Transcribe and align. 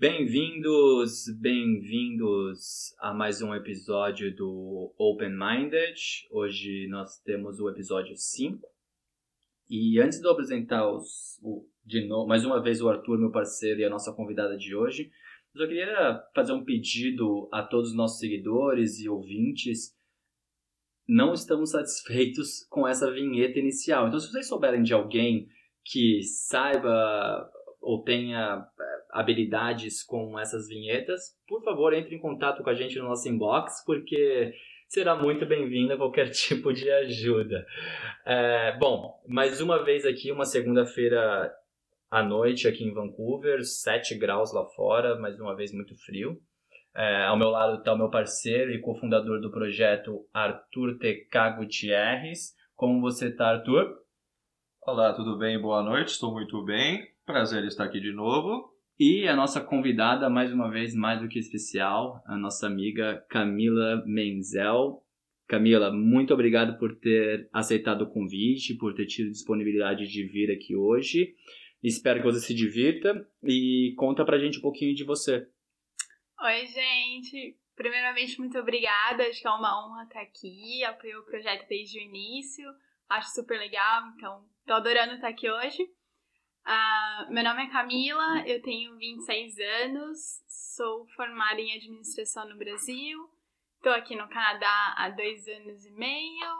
Bem-vindos, 0.00 1.24
bem-vindos 1.40 2.94
a 3.00 3.12
mais 3.12 3.42
um 3.42 3.54
episódio 3.54 4.34
do 4.34 4.94
Open 4.96 5.30
Minded. 5.30 6.00
Hoje 6.30 6.86
nós 6.88 7.20
temos 7.20 7.58
o 7.58 7.68
episódio 7.68 8.16
5. 8.16 8.66
E 9.68 10.00
antes 10.00 10.20
de 10.20 10.26
eu 10.26 10.30
apresentar 10.30 10.88
os, 10.88 11.38
o, 11.42 11.66
de 11.84 12.06
novo, 12.06 12.28
mais 12.28 12.44
uma 12.44 12.62
vez 12.62 12.80
o 12.80 12.88
Arthur, 12.88 13.18
meu 13.18 13.30
parceiro, 13.30 13.80
e 13.80 13.84
a 13.84 13.90
nossa 13.90 14.12
convidada 14.12 14.56
de 14.56 14.74
hoje, 14.74 15.10
eu 15.54 15.60
só 15.60 15.66
queria 15.66 16.22
fazer 16.34 16.52
um 16.52 16.64
pedido 16.64 17.48
a 17.52 17.62
todos 17.62 17.90
os 17.90 17.96
nossos 17.96 18.20
seguidores 18.20 19.00
e 19.00 19.08
ouvintes. 19.08 19.97
Não 21.08 21.32
estamos 21.32 21.70
satisfeitos 21.70 22.66
com 22.68 22.86
essa 22.86 23.10
vinheta 23.10 23.58
inicial. 23.58 24.06
Então, 24.06 24.20
se 24.20 24.30
vocês 24.30 24.46
souberem 24.46 24.82
de 24.82 24.92
alguém 24.92 25.48
que 25.82 26.22
saiba 26.22 27.50
ou 27.80 28.02
tenha 28.02 28.66
habilidades 29.10 30.02
com 30.02 30.38
essas 30.38 30.68
vinhetas, 30.68 31.34
por 31.46 31.62
favor, 31.62 31.94
entre 31.94 32.14
em 32.14 32.20
contato 32.20 32.62
com 32.62 32.68
a 32.68 32.74
gente 32.74 32.98
no 32.98 33.08
nosso 33.08 33.26
inbox, 33.26 33.82
porque 33.86 34.52
será 34.86 35.16
muito 35.16 35.46
bem-vinda 35.46 35.96
qualquer 35.96 36.28
tipo 36.30 36.72
de 36.72 36.90
ajuda. 36.90 37.66
É, 38.26 38.76
bom, 38.78 39.18
mais 39.26 39.62
uma 39.62 39.82
vez 39.82 40.04
aqui, 40.04 40.30
uma 40.30 40.44
segunda-feira 40.44 41.50
à 42.10 42.22
noite 42.22 42.68
aqui 42.68 42.84
em 42.84 42.92
Vancouver, 42.92 43.64
7 43.64 44.14
graus 44.16 44.52
lá 44.52 44.66
fora, 44.66 45.18
mais 45.18 45.40
uma 45.40 45.56
vez 45.56 45.72
muito 45.72 45.96
frio. 45.96 46.38
É, 46.96 47.24
ao 47.24 47.38
meu 47.38 47.50
lado 47.50 47.78
está 47.78 47.92
o 47.92 47.98
meu 47.98 48.10
parceiro 48.10 48.72
e 48.72 48.80
cofundador 48.80 49.40
do 49.40 49.50
projeto, 49.50 50.26
Arthur 50.32 50.98
TK 50.98 51.56
Gutierrez. 51.58 52.54
Como 52.74 53.00
você 53.00 53.28
está, 53.28 53.50
Arthur? 53.50 53.94
Olá, 54.82 55.12
tudo 55.12 55.36
bem? 55.36 55.60
Boa 55.60 55.82
noite, 55.82 56.08
estou 56.08 56.32
muito 56.32 56.64
bem. 56.64 57.06
Prazer 57.24 57.64
estar 57.64 57.84
aqui 57.84 58.00
de 58.00 58.12
novo. 58.12 58.72
E 58.98 59.28
a 59.28 59.36
nossa 59.36 59.60
convidada, 59.60 60.28
mais 60.28 60.52
uma 60.52 60.70
vez, 60.70 60.94
mais 60.94 61.20
do 61.20 61.28
que 61.28 61.38
especial, 61.38 62.20
a 62.26 62.36
nossa 62.36 62.66
amiga 62.66 63.24
Camila 63.28 64.02
Menzel. 64.04 65.02
Camila, 65.46 65.92
muito 65.92 66.34
obrigado 66.34 66.78
por 66.78 66.96
ter 66.96 67.48
aceitado 67.52 68.02
o 68.02 68.10
convite, 68.10 68.74
por 68.74 68.94
ter 68.94 69.06
tido 69.06 69.30
disponibilidade 69.30 70.08
de 70.08 70.24
vir 70.24 70.50
aqui 70.50 70.74
hoje. 70.74 71.34
Espero 71.82 72.20
que 72.20 72.26
você 72.26 72.40
se 72.40 72.54
divirta 72.54 73.24
e 73.44 73.94
conta 73.96 74.24
pra 74.24 74.38
gente 74.38 74.58
um 74.58 74.62
pouquinho 74.62 74.94
de 74.94 75.04
você. 75.04 75.46
Oi, 76.40 76.66
gente. 76.66 77.58
Primeiramente, 77.74 78.38
muito 78.38 78.56
obrigada. 78.58 79.24
Acho 79.24 79.40
que 79.40 79.48
é 79.48 79.50
uma 79.50 79.84
honra 79.84 80.04
estar 80.04 80.20
aqui. 80.20 80.84
Apoiei 80.84 81.16
o 81.16 81.24
projeto 81.24 81.66
desde 81.68 81.98
o 81.98 82.02
início. 82.02 82.64
Acho 83.08 83.30
super 83.30 83.58
legal, 83.58 84.06
então 84.14 84.44
tô 84.64 84.74
adorando 84.74 85.14
estar 85.14 85.28
aqui 85.28 85.50
hoje. 85.50 85.82
Uh, 85.82 87.32
meu 87.32 87.42
nome 87.42 87.64
é 87.64 87.70
Camila, 87.70 88.46
eu 88.46 88.60
tenho 88.62 88.96
26 88.98 89.58
anos, 89.58 90.18
sou 90.46 91.06
formada 91.16 91.58
em 91.58 91.74
administração 91.74 92.46
no 92.46 92.58
Brasil, 92.58 93.18
estou 93.76 93.92
aqui 93.92 94.14
no 94.14 94.28
Canadá 94.28 94.94
há 94.98 95.08
dois 95.08 95.48
anos 95.48 95.86
e 95.86 95.90
meio, 95.92 96.52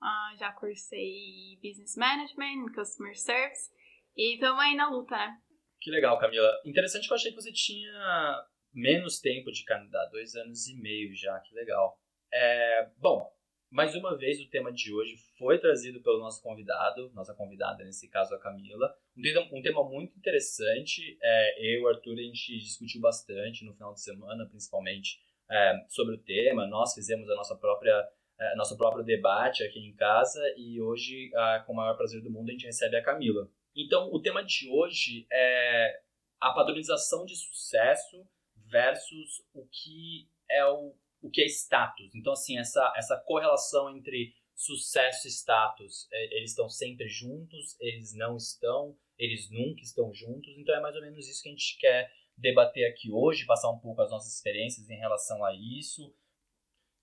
uh, 0.00 0.36
já 0.38 0.52
cursei 0.52 1.58
Business 1.60 1.96
Management, 1.96 2.72
Customer 2.72 3.18
Service 3.18 3.72
e 4.16 4.34
estamos 4.34 4.60
aí 4.60 4.76
na 4.76 4.88
luta, 4.88 5.16
né? 5.16 5.36
Que 5.80 5.90
legal, 5.90 6.16
Camila. 6.20 6.48
Interessante 6.64 7.08
que 7.08 7.12
eu 7.12 7.16
achei 7.16 7.32
que 7.32 7.42
você 7.42 7.52
tinha 7.52 8.46
menos 8.72 9.20
tempo 9.20 9.50
de 9.50 9.64
Canadá, 9.64 10.06
dois 10.10 10.34
anos 10.34 10.66
e 10.68 10.74
meio 10.74 11.14
já, 11.14 11.38
que 11.40 11.54
legal. 11.54 11.98
É, 12.32 12.88
bom, 12.98 13.30
mais 13.70 13.94
uma 13.94 14.16
vez, 14.16 14.38
o 14.40 14.48
tema 14.50 14.70
de 14.70 14.92
hoje 14.92 15.16
foi 15.38 15.58
trazido 15.58 16.02
pelo 16.02 16.18
nosso 16.18 16.42
convidado, 16.42 17.10
nossa 17.14 17.34
convidada, 17.34 17.82
nesse 17.84 18.08
caso 18.08 18.34
a 18.34 18.38
Camila. 18.38 18.94
Um 19.16 19.22
tema, 19.22 19.48
um 19.52 19.62
tema 19.62 19.84
muito 19.88 20.16
interessante. 20.16 21.18
É, 21.22 21.58
eu 21.58 21.80
e 21.80 21.82
o 21.82 21.88
Arthur, 21.88 22.18
a 22.18 22.22
gente 22.22 22.58
discutiu 22.58 23.00
bastante 23.00 23.64
no 23.64 23.72
final 23.72 23.94
de 23.94 24.02
semana, 24.02 24.46
principalmente, 24.46 25.20
é, 25.50 25.84
sobre 25.88 26.14
o 26.14 26.18
tema. 26.18 26.66
Nós 26.66 26.94
fizemos 26.94 27.30
a 27.30 27.34
nossa 27.34 27.56
própria 27.56 28.08
é, 28.38 28.56
nosso 28.56 28.76
próprio 28.76 29.04
debate 29.04 29.62
aqui 29.62 29.78
em 29.78 29.94
casa 29.94 30.40
e 30.56 30.80
hoje, 30.80 31.30
com 31.66 31.72
o 31.72 31.76
maior 31.76 31.96
prazer 31.96 32.20
do 32.20 32.30
mundo, 32.30 32.48
a 32.48 32.52
gente 32.52 32.66
recebe 32.66 32.96
a 32.96 33.02
Camila. 33.02 33.48
Então, 33.74 34.12
o 34.12 34.20
tema 34.20 34.42
de 34.44 34.68
hoje 34.68 35.26
é 35.32 36.00
a 36.40 36.52
padronização 36.52 37.24
de 37.24 37.36
sucesso 37.36 38.26
versus 38.72 39.44
o 39.54 39.64
que 39.66 40.28
é 40.50 40.66
o 40.66 40.94
o 41.22 41.30
que 41.30 41.40
é 41.40 41.46
status. 41.46 42.12
Então, 42.14 42.32
assim, 42.32 42.58
essa, 42.58 42.92
essa 42.96 43.16
correlação 43.16 43.96
entre 43.96 44.34
sucesso 44.54 45.26
e 45.26 45.30
status, 45.30 46.08
é, 46.12 46.36
eles 46.36 46.50
estão 46.50 46.68
sempre 46.68 47.08
juntos, 47.08 47.76
eles 47.80 48.12
não 48.14 48.36
estão, 48.36 48.96
eles 49.16 49.48
nunca 49.50 49.80
estão 49.82 50.12
juntos. 50.12 50.52
Então, 50.58 50.74
é 50.74 50.80
mais 50.80 50.96
ou 50.96 51.02
menos 51.02 51.28
isso 51.28 51.42
que 51.42 51.48
a 51.48 51.52
gente 51.52 51.78
quer 51.78 52.10
debater 52.36 52.90
aqui 52.90 53.10
hoje, 53.12 53.46
passar 53.46 53.70
um 53.70 53.78
pouco 53.78 54.02
as 54.02 54.10
nossas 54.10 54.34
experiências 54.34 54.88
em 54.90 54.98
relação 54.98 55.44
a 55.44 55.54
isso 55.54 56.12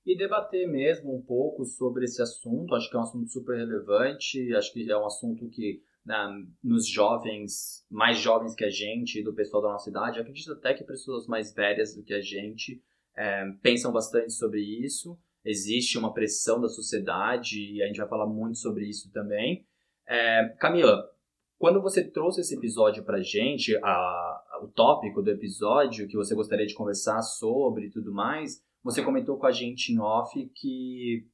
e 0.05 0.17
debater 0.17 0.67
mesmo 0.67 1.15
um 1.15 1.21
pouco 1.21 1.63
sobre 1.63 2.05
esse 2.05 2.21
assunto. 2.21 2.75
Acho 2.75 2.89
que 2.89 2.95
é 2.95 2.99
um 2.99 3.03
assunto 3.03 3.29
super 3.29 3.57
relevante, 3.57 4.53
acho 4.53 4.73
que 4.73 4.91
é 4.91 4.97
um 4.97 5.05
assunto 5.05 5.49
que 5.49 5.81
né, 6.09 6.27
nos 6.63 6.87
jovens, 6.87 7.85
mais 7.87 8.17
jovens 8.17 8.55
que 8.55 8.65
a 8.65 8.69
gente, 8.69 9.21
do 9.21 9.31
pessoal 9.31 9.61
da 9.61 9.69
nossa 9.69 9.91
idade, 9.91 10.19
acredito 10.19 10.51
até 10.53 10.73
que 10.73 10.83
pessoas 10.83 11.27
mais 11.27 11.53
velhas 11.53 11.95
do 11.95 12.01
que 12.01 12.15
a 12.15 12.19
gente, 12.19 12.81
é, 13.15 13.45
pensam 13.61 13.91
bastante 13.91 14.33
sobre 14.33 14.59
isso. 14.59 15.15
Existe 15.45 15.99
uma 15.99 16.11
pressão 16.11 16.59
da 16.59 16.67
sociedade 16.67 17.59
e 17.59 17.83
a 17.83 17.85
gente 17.85 17.99
vai 17.99 18.09
falar 18.09 18.25
muito 18.25 18.57
sobre 18.57 18.89
isso 18.89 19.11
também. 19.11 19.67
É, 20.07 20.49
Camila, 20.59 21.07
quando 21.59 21.79
você 21.79 22.03
trouxe 22.03 22.41
esse 22.41 22.55
episódio 22.55 23.05
gente, 23.21 23.77
a, 23.77 23.87
a, 23.87 24.61
o 24.63 24.67
tópico 24.67 25.21
do 25.21 25.29
episódio 25.29 26.07
que 26.07 26.17
você 26.17 26.33
gostaria 26.33 26.65
de 26.65 26.73
conversar 26.73 27.21
sobre 27.21 27.85
e 27.85 27.91
tudo 27.91 28.11
mais, 28.11 28.63
você 28.83 29.03
comentou 29.03 29.37
com 29.37 29.45
a 29.45 29.51
gente 29.51 29.93
em 29.93 29.99
off 29.99 30.33
que 30.55 31.27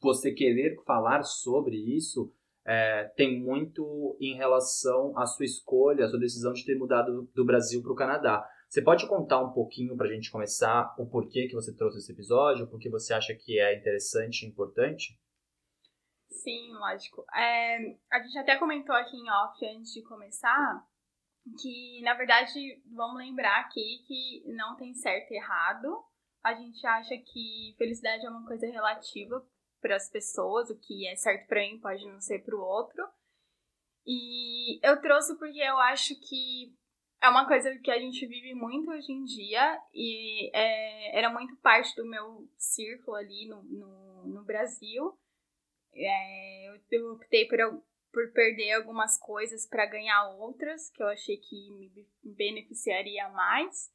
você 0.00 0.32
querer 0.32 0.74
falar 0.84 1.22
sobre 1.22 1.76
isso 1.76 2.32
é, 2.64 3.04
tem 3.16 3.40
muito 3.40 4.16
em 4.20 4.36
relação 4.36 5.16
à 5.18 5.26
sua 5.26 5.44
escolha, 5.44 6.04
à 6.04 6.08
sua 6.08 6.18
decisão 6.18 6.52
de 6.52 6.64
ter 6.64 6.76
mudado 6.76 7.28
do 7.34 7.44
Brasil 7.44 7.82
para 7.82 7.92
o 7.92 7.96
Canadá. 7.96 8.46
Você 8.68 8.82
pode 8.82 9.06
contar 9.06 9.40
um 9.40 9.52
pouquinho 9.52 9.96
para 9.96 10.06
a 10.06 10.12
gente 10.12 10.30
começar 10.30 10.94
o 10.98 11.06
porquê 11.06 11.46
que 11.46 11.54
você 11.54 11.74
trouxe 11.76 11.98
esse 11.98 12.12
episódio, 12.12 12.68
porque 12.68 12.88
você 12.88 13.12
acha 13.12 13.34
que 13.34 13.58
é 13.58 13.78
interessante 13.78 14.42
e 14.42 14.48
importante? 14.48 15.18
Sim, 16.30 16.72
lógico. 16.72 17.24
É, 17.34 17.76
a 18.10 18.22
gente 18.22 18.38
até 18.38 18.56
comentou 18.56 18.94
aqui 18.94 19.16
em 19.16 19.30
off 19.30 19.66
antes 19.76 19.92
de 19.92 20.02
começar 20.02 20.86
que, 21.60 22.00
na 22.02 22.14
verdade, 22.14 22.82
vamos 22.94 23.18
lembrar 23.18 23.60
aqui 23.60 24.04
que 24.06 24.42
não 24.54 24.76
tem 24.76 24.94
certo 24.94 25.32
e 25.32 25.36
errado. 25.36 26.02
A 26.42 26.54
gente 26.54 26.84
acha 26.86 27.16
que 27.16 27.74
felicidade 27.76 28.24
é 28.24 28.30
uma 28.30 28.46
coisa 28.46 28.66
relativa 28.66 29.44
para 29.82 29.96
as 29.96 30.08
pessoas, 30.08 30.70
o 30.70 30.78
que 30.78 31.06
é 31.06 31.16
certo 31.16 31.46
para 31.48 31.60
mim 31.60 31.78
pode 31.80 32.06
não 32.06 32.20
ser 32.20 32.38
para 32.44 32.56
o 32.56 32.60
outro. 32.60 33.04
E 34.06 34.80
eu 34.86 35.00
trouxe 35.02 35.36
porque 35.36 35.58
eu 35.58 35.76
acho 35.78 36.18
que 36.20 36.74
é 37.20 37.28
uma 37.28 37.46
coisa 37.46 37.76
que 37.78 37.90
a 37.90 37.98
gente 37.98 38.26
vive 38.26 38.54
muito 38.54 38.90
hoje 38.90 39.12
em 39.12 39.24
dia 39.24 39.80
e 39.92 40.50
é, 40.56 41.18
era 41.18 41.30
muito 41.30 41.54
parte 41.56 41.94
do 41.94 42.04
meu 42.04 42.48
círculo 42.56 43.16
ali 43.16 43.46
no, 43.46 43.62
no, 43.62 44.26
no 44.28 44.44
Brasil. 44.44 45.16
É, 45.94 46.68
eu, 46.68 46.80
eu 46.90 47.12
optei 47.12 47.46
por, 47.46 47.58
por 48.12 48.32
perder 48.32 48.72
algumas 48.72 49.18
coisas 49.18 49.66
para 49.66 49.86
ganhar 49.86 50.30
outras 50.30 50.90
que 50.90 51.02
eu 51.02 51.08
achei 51.08 51.36
que 51.36 51.70
me 51.70 52.08
beneficiaria 52.24 53.28
mais. 53.28 53.92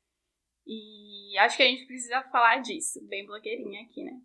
E 0.65 1.37
acho 1.39 1.57
que 1.57 1.63
a 1.63 1.67
gente 1.67 1.85
precisa 1.85 2.21
falar 2.23 2.57
disso. 2.57 3.05
Bem 3.07 3.25
blogueirinha 3.25 3.83
aqui, 3.83 4.03
né? 4.03 4.21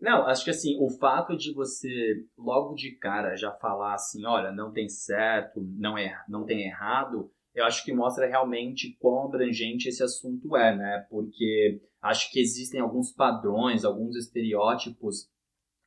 Não, 0.00 0.26
acho 0.26 0.44
que 0.44 0.50
assim, 0.50 0.76
o 0.78 0.90
fato 0.90 1.34
de 1.34 1.52
você 1.54 1.88
logo 2.36 2.74
de 2.74 2.90
cara 2.98 3.36
já 3.36 3.50
falar 3.52 3.94
assim, 3.94 4.26
olha, 4.26 4.52
não 4.52 4.70
tem 4.70 4.86
certo, 4.86 5.62
não 5.62 5.96
é, 5.96 6.14
não 6.28 6.44
tem 6.44 6.66
errado, 6.66 7.30
eu 7.54 7.64
acho 7.64 7.84
que 7.84 7.92
mostra 7.92 8.26
realmente 8.26 8.96
quão 9.00 9.24
abrangente 9.24 9.88
esse 9.88 10.02
assunto 10.02 10.56
é, 10.56 10.76
né? 10.76 11.06
Porque 11.08 11.80
acho 12.02 12.30
que 12.30 12.40
existem 12.40 12.80
alguns 12.80 13.12
padrões, 13.12 13.84
alguns 13.84 14.16
estereótipos 14.16 15.28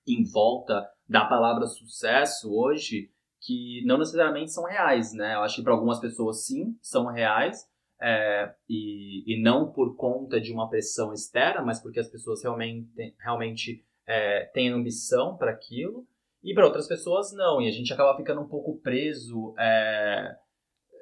em 0.07 0.23
volta 0.23 0.89
da 1.07 1.25
palavra 1.25 1.67
sucesso 1.67 2.51
hoje 2.51 3.11
que 3.41 3.83
não 3.85 3.97
necessariamente 3.97 4.51
são 4.51 4.63
reais, 4.63 5.13
né? 5.13 5.35
Eu 5.35 5.41
acho 5.41 5.57
que 5.57 5.63
para 5.63 5.73
algumas 5.73 5.99
pessoas 5.99 6.45
sim, 6.45 6.75
são 6.81 7.05
reais, 7.05 7.67
é, 8.01 8.53
e, 8.69 9.23
e 9.33 9.41
não 9.41 9.71
por 9.71 9.95
conta 9.95 10.39
de 10.39 10.51
uma 10.51 10.69
pressão 10.69 11.13
externa, 11.13 11.61
mas 11.61 11.81
porque 11.81 11.99
as 11.99 12.09
pessoas 12.09 12.43
realmente, 12.43 12.89
realmente 13.19 13.83
é, 14.05 14.45
têm 14.53 14.69
ambição 14.69 15.35
para 15.37 15.51
aquilo, 15.51 16.07
e 16.43 16.53
para 16.53 16.65
outras 16.65 16.87
pessoas 16.87 17.33
não, 17.33 17.61
e 17.61 17.67
a 17.67 17.71
gente 17.71 17.91
acaba 17.91 18.15
ficando 18.15 18.41
um 18.41 18.47
pouco 18.47 18.79
preso 18.79 19.53
é, 19.59 20.35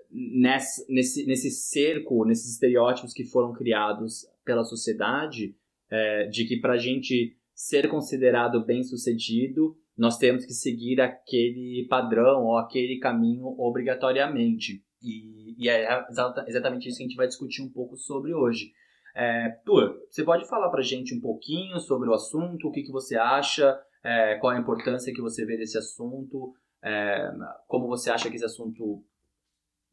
nesse, 0.09 0.91
nesse, 0.91 1.25
nesse 1.25 1.51
cerco, 1.51 2.25
nesses 2.25 2.53
estereótipos 2.53 3.13
que 3.13 3.25
foram 3.25 3.53
criados 3.53 4.25
pela 4.43 4.63
sociedade, 4.63 5.55
é, 5.89 6.27
de 6.27 6.45
que 6.45 6.57
para 6.57 6.73
a 6.73 6.77
gente 6.77 7.37
ser 7.53 7.89
considerado 7.89 8.65
bem-sucedido, 8.65 9.77
nós 9.97 10.17
temos 10.17 10.45
que 10.45 10.53
seguir 10.53 10.99
aquele 10.99 11.85
padrão 11.89 12.45
ou 12.45 12.57
aquele 12.57 12.99
caminho 12.99 13.45
obrigatoriamente. 13.59 14.83
E, 15.01 15.34
e 15.57 15.69
é 15.69 16.05
exatamente 16.47 16.87
isso 16.87 16.97
que 16.97 17.03
a 17.03 17.07
gente 17.07 17.17
vai 17.17 17.27
discutir 17.27 17.61
um 17.61 17.69
pouco 17.69 17.97
sobre 17.97 18.33
hoje. 18.33 18.71
É, 19.15 19.49
Tur, 19.65 19.97
você 20.09 20.23
pode 20.23 20.47
falar 20.47 20.69
para 20.69 20.81
gente 20.81 21.15
um 21.15 21.21
pouquinho 21.21 21.79
sobre 21.79 22.09
o 22.09 22.13
assunto, 22.13 22.67
o 22.67 22.71
que, 22.71 22.83
que 22.83 22.91
você 22.91 23.17
acha, 23.17 23.79
é, 24.03 24.35
qual 24.35 24.53
a 24.53 24.59
importância 24.59 25.13
que 25.13 25.21
você 25.21 25.45
vê 25.45 25.57
desse 25.57 25.77
assunto, 25.77 26.53
é, 26.83 27.31
como 27.67 27.87
você 27.87 28.11
acha 28.11 28.29
que 28.29 28.35
esse 28.35 28.45
assunto 28.45 29.03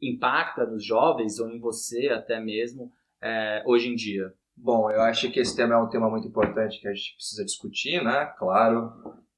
impacta 0.00 0.66
nos 0.66 0.84
jovens 0.84 1.38
ou 1.38 1.48
em 1.48 1.60
você 1.60 2.08
até 2.08 2.40
mesmo 2.40 2.92
é, 3.20 3.62
hoje 3.64 3.88
em 3.88 3.94
dia? 3.94 4.34
Bom, 4.56 4.90
eu 4.90 5.00
acho 5.02 5.30
que 5.30 5.40
esse 5.40 5.56
tema 5.56 5.74
é 5.74 5.78
um 5.78 5.88
tema 5.88 6.10
muito 6.10 6.26
importante 6.26 6.80
que 6.80 6.88
a 6.88 6.92
gente 6.92 7.14
precisa 7.14 7.44
discutir, 7.44 8.02
né? 8.02 8.26
Claro, 8.38 8.92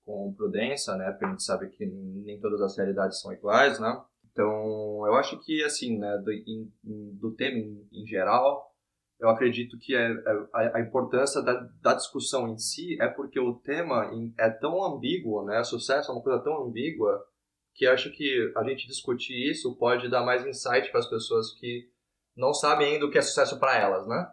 com 0.04 0.34
prudência, 0.34 0.94
né? 0.96 1.10
Porque 1.10 1.24
a 1.24 1.28
gente 1.28 1.42
sabe 1.42 1.68
que 1.68 1.86
nem 1.86 2.40
todas 2.40 2.60
as 2.60 2.76
realidades 2.76 3.20
são 3.20 3.32
iguais, 3.32 3.78
né? 3.78 4.02
Então, 4.34 5.06
eu 5.06 5.14
acho 5.14 5.38
que, 5.44 5.62
assim, 5.62 5.96
né, 5.96 6.18
do, 6.18 6.32
do 6.82 7.36
tema 7.36 7.56
em, 7.56 7.88
em, 7.92 8.04
geral, 8.04 8.68
eu 9.20 9.28
acredito 9.28 9.78
que 9.78 9.94
é, 9.94 10.10
é, 10.10 10.48
a, 10.52 10.78
a, 10.78 10.80
importância 10.80 11.40
da, 11.40 11.52
da, 11.80 11.94
discussão 11.94 12.48
em 12.48 12.58
si 12.58 13.00
é 13.00 13.06
porque 13.06 13.38
o 13.38 13.54
tema 13.54 14.10
é 14.36 14.50
tão 14.50 14.84
ambíguo, 14.84 15.44
né? 15.44 15.62
Sucesso 15.62 16.10
é 16.10 16.14
uma 16.14 16.22
coisa 16.22 16.42
tão 16.42 16.64
ambígua 16.64 17.24
que 17.74 17.86
acho 17.86 18.10
que 18.10 18.52
a 18.56 18.64
gente 18.64 18.88
discutir 18.88 19.50
isso 19.50 19.76
pode 19.76 20.10
dar 20.10 20.24
mais 20.24 20.44
insight 20.44 20.90
para 20.90 20.98
as 20.98 21.08
pessoas 21.08 21.52
que 21.52 21.88
não 22.36 22.52
sabem 22.52 22.94
ainda 22.94 23.06
o 23.06 23.10
que 23.12 23.18
é 23.18 23.22
sucesso 23.22 23.60
para 23.60 23.78
elas, 23.78 24.04
né? 24.08 24.28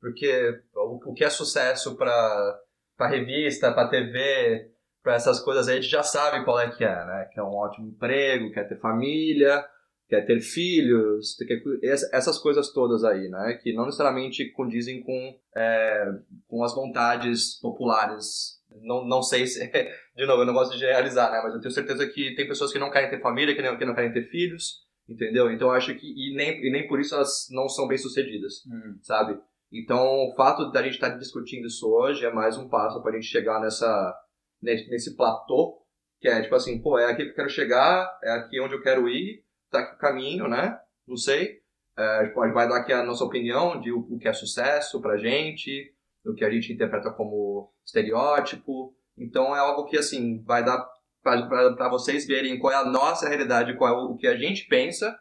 Porque 0.00 0.62
o, 0.74 1.10
o 1.10 1.14
que 1.14 1.22
é 1.22 1.30
sucesso 1.30 1.96
para 1.96 2.60
para 2.96 3.08
revista, 3.08 3.72
para 3.72 3.88
TV, 3.88 4.73
para 5.04 5.14
essas 5.14 5.38
coisas 5.38 5.68
aí, 5.68 5.76
a 5.76 5.80
gente 5.80 5.90
já 5.90 6.02
sabe 6.02 6.42
qual 6.44 6.58
é 6.58 6.70
que 6.70 6.82
é, 6.82 7.04
né? 7.04 7.28
Que 7.30 7.38
é 7.38 7.42
um 7.42 7.54
ótimo 7.54 7.88
emprego, 7.88 8.50
quer 8.50 8.66
ter 8.66 8.80
família, 8.80 9.62
quer 10.08 10.22
ter 10.22 10.40
filhos, 10.40 11.36
quer, 11.46 11.62
essas 12.10 12.38
coisas 12.38 12.72
todas 12.72 13.04
aí, 13.04 13.28
né? 13.28 13.60
Que 13.62 13.74
não 13.74 13.84
necessariamente 13.84 14.50
condizem 14.52 15.02
com, 15.02 15.38
é, 15.54 16.06
com 16.48 16.64
as 16.64 16.74
vontades 16.74 17.60
populares. 17.60 18.62
Não, 18.80 19.06
não 19.06 19.22
sei 19.22 19.46
se, 19.46 19.70
de 20.16 20.26
novo, 20.26 20.40
eu 20.40 20.46
não 20.46 20.54
gosto 20.54 20.76
de 20.76 20.86
realizar, 20.86 21.30
né? 21.30 21.42
Mas 21.44 21.54
eu 21.54 21.60
tenho 21.60 21.74
certeza 21.74 22.08
que 22.08 22.34
tem 22.34 22.48
pessoas 22.48 22.72
que 22.72 22.78
não 22.78 22.90
querem 22.90 23.10
ter 23.10 23.20
família, 23.20 23.54
que 23.54 23.60
não, 23.60 23.76
que 23.76 23.84
não 23.84 23.94
querem 23.94 24.12
ter 24.12 24.30
filhos, 24.30 24.86
entendeu? 25.06 25.52
Então 25.52 25.68
eu 25.68 25.74
acho 25.74 25.94
que, 25.94 26.06
e 26.06 26.34
nem, 26.34 26.64
e 26.66 26.72
nem 26.72 26.88
por 26.88 26.98
isso 26.98 27.14
elas 27.14 27.46
não 27.50 27.68
são 27.68 27.86
bem 27.86 27.98
sucedidas, 27.98 28.64
hum. 28.66 28.98
sabe? 29.02 29.38
Então 29.70 30.02
o 30.02 30.34
fato 30.34 30.70
da 30.70 30.82
gente 30.82 30.94
estar 30.94 31.10
tá 31.10 31.18
discutindo 31.18 31.66
isso 31.66 31.86
hoje 31.88 32.24
é 32.24 32.32
mais 32.32 32.56
um 32.56 32.70
passo 32.70 33.02
para 33.02 33.12
a 33.12 33.14
gente 33.14 33.26
chegar 33.26 33.60
nessa 33.60 34.16
nesse, 34.64 35.16
platô, 35.16 35.80
que 36.20 36.28
é 36.28 36.42
tipo 36.42 36.54
assim, 36.54 36.80
pô, 36.80 36.98
é 36.98 37.10
aqui 37.10 37.24
que 37.24 37.30
eu 37.30 37.34
quero 37.34 37.50
chegar, 37.50 38.18
é 38.22 38.30
aqui 38.32 38.60
onde 38.60 38.74
eu 38.74 38.82
quero 38.82 39.08
ir, 39.08 39.44
tá 39.70 39.80
aqui 39.80 39.94
o 39.94 39.98
caminho, 39.98 40.48
né? 40.48 40.78
Não 41.06 41.16
sei. 41.16 41.62
É, 41.96 42.02
a 42.02 42.24
gente 42.24 42.34
vai 42.34 42.68
dar 42.68 42.78
aqui 42.78 42.92
a 42.92 43.04
nossa 43.04 43.24
opinião 43.24 43.80
de 43.80 43.92
o, 43.92 44.00
o 44.00 44.18
que 44.18 44.26
é 44.26 44.32
sucesso 44.32 45.00
pra 45.00 45.16
gente, 45.16 45.94
o 46.24 46.34
que 46.34 46.44
a 46.44 46.50
gente 46.50 46.72
interpreta 46.72 47.12
como 47.12 47.72
estereótipo. 47.84 48.96
Então 49.16 49.54
é 49.54 49.60
algo 49.60 49.84
que, 49.84 49.96
assim, 49.96 50.42
vai 50.42 50.64
dar 50.64 50.84
para 51.22 51.88
vocês 51.88 52.26
verem 52.26 52.58
qual 52.58 52.72
é 52.72 52.76
a 52.76 52.84
nossa 52.84 53.28
realidade, 53.28 53.76
qual 53.76 53.90
é 53.90 53.96
o, 53.96 54.12
o 54.12 54.16
que 54.16 54.26
a 54.26 54.36
gente 54.36 54.66
pensa, 54.66 55.18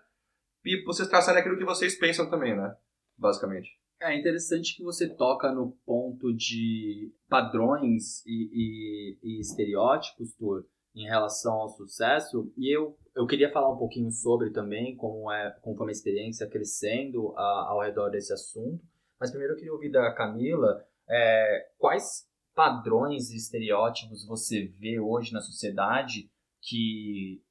e 0.65 0.83
vocês 0.83 1.07
traçarem 1.07 1.39
aquilo 1.39 1.57
que 1.57 1.65
vocês 1.65 1.97
pensam 1.97 2.29
também, 2.29 2.55
né? 2.55 2.75
Basicamente. 3.17 3.69
É 4.03 4.19
interessante 4.19 4.75
que 4.75 4.83
você 4.83 5.07
toca 5.07 5.49
no 5.49 5.71
ponto 5.85 6.33
de 6.33 7.09
padrões 7.29 8.21
e, 8.25 8.49
e, 8.51 9.19
e 9.23 9.39
estereótipos, 9.39 10.33
Tur, 10.35 10.65
em 10.93 11.05
relação 11.05 11.53
ao 11.53 11.69
sucesso. 11.69 12.51
E 12.57 12.75
eu, 12.75 12.97
eu 13.15 13.25
queria 13.25 13.49
falar 13.49 13.71
um 13.71 13.77
pouquinho 13.77 14.11
sobre 14.11 14.51
também 14.51 14.97
como 14.97 15.31
é 15.31 15.51
como 15.61 15.77
foi 15.77 15.85
uma 15.85 15.91
experiência 15.91 16.49
crescendo 16.49 17.33
a, 17.37 17.69
ao 17.69 17.81
redor 17.81 18.09
desse 18.09 18.33
assunto. 18.33 18.83
Mas 19.17 19.29
primeiro 19.29 19.53
eu 19.53 19.57
queria 19.57 19.73
ouvir 19.73 19.89
da 19.89 20.13
Camila 20.13 20.85
é, 21.09 21.69
quais 21.77 22.27
padrões 22.53 23.31
e 23.31 23.37
estereótipos 23.37 24.27
você 24.27 24.65
vê 24.77 24.99
hoje 24.99 25.31
na 25.31 25.39
sociedade 25.39 26.29
que 26.61 27.41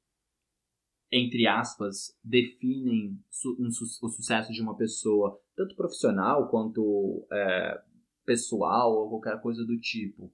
entre 1.13 1.45
aspas, 1.45 2.17
definem 2.23 3.19
su 3.29 3.55
um 3.59 3.69
su 3.69 3.85
o 4.03 4.09
sucesso 4.09 4.51
de 4.51 4.61
uma 4.61 4.75
pessoa, 4.75 5.39
tanto 5.55 5.75
profissional 5.75 6.49
quanto 6.49 7.27
é, 7.31 7.81
pessoal 8.25 8.91
ou 8.91 9.09
qualquer 9.09 9.39
coisa 9.39 9.63
do 9.63 9.79
tipo. 9.79 10.33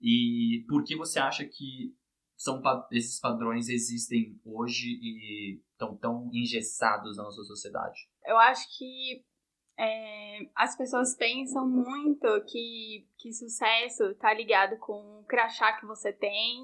E 0.00 0.64
por 0.68 0.84
que 0.84 0.96
você 0.96 1.18
acha 1.18 1.44
que 1.44 1.94
são 2.34 2.62
esses 2.90 3.20
padrões 3.20 3.68
existem 3.68 4.40
hoje 4.44 4.88
e 5.02 5.60
estão 5.72 5.96
tão 5.96 6.30
engessados 6.32 7.16
na 7.16 7.24
nossa 7.24 7.42
sociedade? 7.42 8.08
Eu 8.24 8.38
acho 8.38 8.66
que 8.78 9.22
é, 9.78 10.50
as 10.54 10.76
pessoas 10.76 11.14
pensam 11.14 11.68
muito 11.68 12.26
que, 12.46 13.06
que 13.18 13.32
sucesso 13.32 14.04
está 14.04 14.32
ligado 14.32 14.78
com 14.78 15.20
o 15.20 15.24
crachá 15.24 15.78
que 15.78 15.86
você 15.86 16.10
tem, 16.12 16.62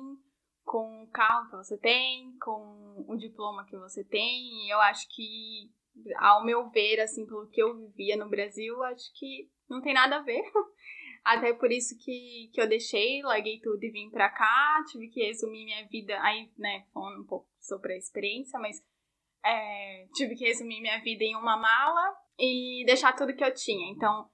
com 0.65 1.05
o 1.05 1.11
carro 1.11 1.51
que 1.51 1.57
você 1.57 1.77
tem, 1.79 2.37
com 2.39 3.05
o 3.09 3.17
diploma 3.17 3.67
que 3.67 3.77
você 3.77 4.05
tem. 4.05 4.67
E 4.67 4.73
eu 4.73 4.81
acho 4.81 5.07
que, 5.15 5.71
ao 6.19 6.45
meu 6.45 6.69
ver, 6.71 7.01
assim, 7.01 7.27
pelo 7.27 7.49
que 7.49 7.63
eu 7.63 7.77
vivia 7.77 8.17
no 8.17 8.29
Brasil, 8.29 8.83
acho 8.85 9.13
que 9.15 9.51
não 9.69 9.81
tem 9.81 9.95
nada 9.95 10.17
a 10.17 10.23
ver. 10.23 10.43
Até 11.25 11.53
por 11.53 11.71
isso 11.71 11.97
que, 11.99 12.51
que 12.53 12.61
eu 12.61 12.69
deixei, 12.69 13.23
larguei 13.23 13.61
tudo 13.61 13.83
e 13.85 13.91
vim 13.91 14.11
pra 14.11 14.29
cá. 14.29 14.83
Tive 14.91 15.09
que 15.09 15.25
resumir 15.25 15.65
minha 15.65 15.87
vida, 15.87 16.21
aí, 16.21 16.51
né, 16.59 16.85
falando 16.93 17.23
um 17.23 17.27
pouco 17.27 17.49
sobre 17.61 17.95
a 17.95 17.97
experiência, 17.97 18.59
mas 18.59 18.85
é, 19.45 20.07
tive 20.15 20.35
que 20.35 20.45
resumir 20.45 20.81
minha 20.81 21.01
vida 21.01 21.23
em 21.23 21.37
uma 21.37 21.57
mala 21.57 22.17
e 22.39 22.85
deixar 22.87 23.13
tudo 23.13 23.35
que 23.35 23.45
eu 23.45 23.55
tinha. 23.55 23.91
Então, 23.93 24.29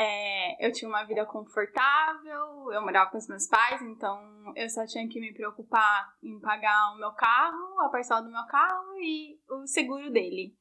é, 0.00 0.66
eu 0.66 0.72
tinha 0.72 0.88
uma 0.88 1.04
vida 1.04 1.26
confortável, 1.26 2.72
eu 2.72 2.80
morava 2.80 3.10
com 3.10 3.18
os 3.18 3.28
meus 3.28 3.46
pais, 3.46 3.82
então 3.82 4.50
eu 4.56 4.66
só 4.70 4.86
tinha 4.86 5.06
que 5.06 5.20
me 5.20 5.34
preocupar 5.34 6.14
em 6.22 6.40
pagar 6.40 6.94
o 6.94 6.98
meu 6.98 7.12
carro, 7.12 7.78
a 7.80 7.90
parcela 7.90 8.22
do 8.22 8.30
meu 8.30 8.46
carro 8.46 8.96
e 8.98 9.38
o 9.46 9.66
seguro 9.66 10.10
dele. 10.10 10.56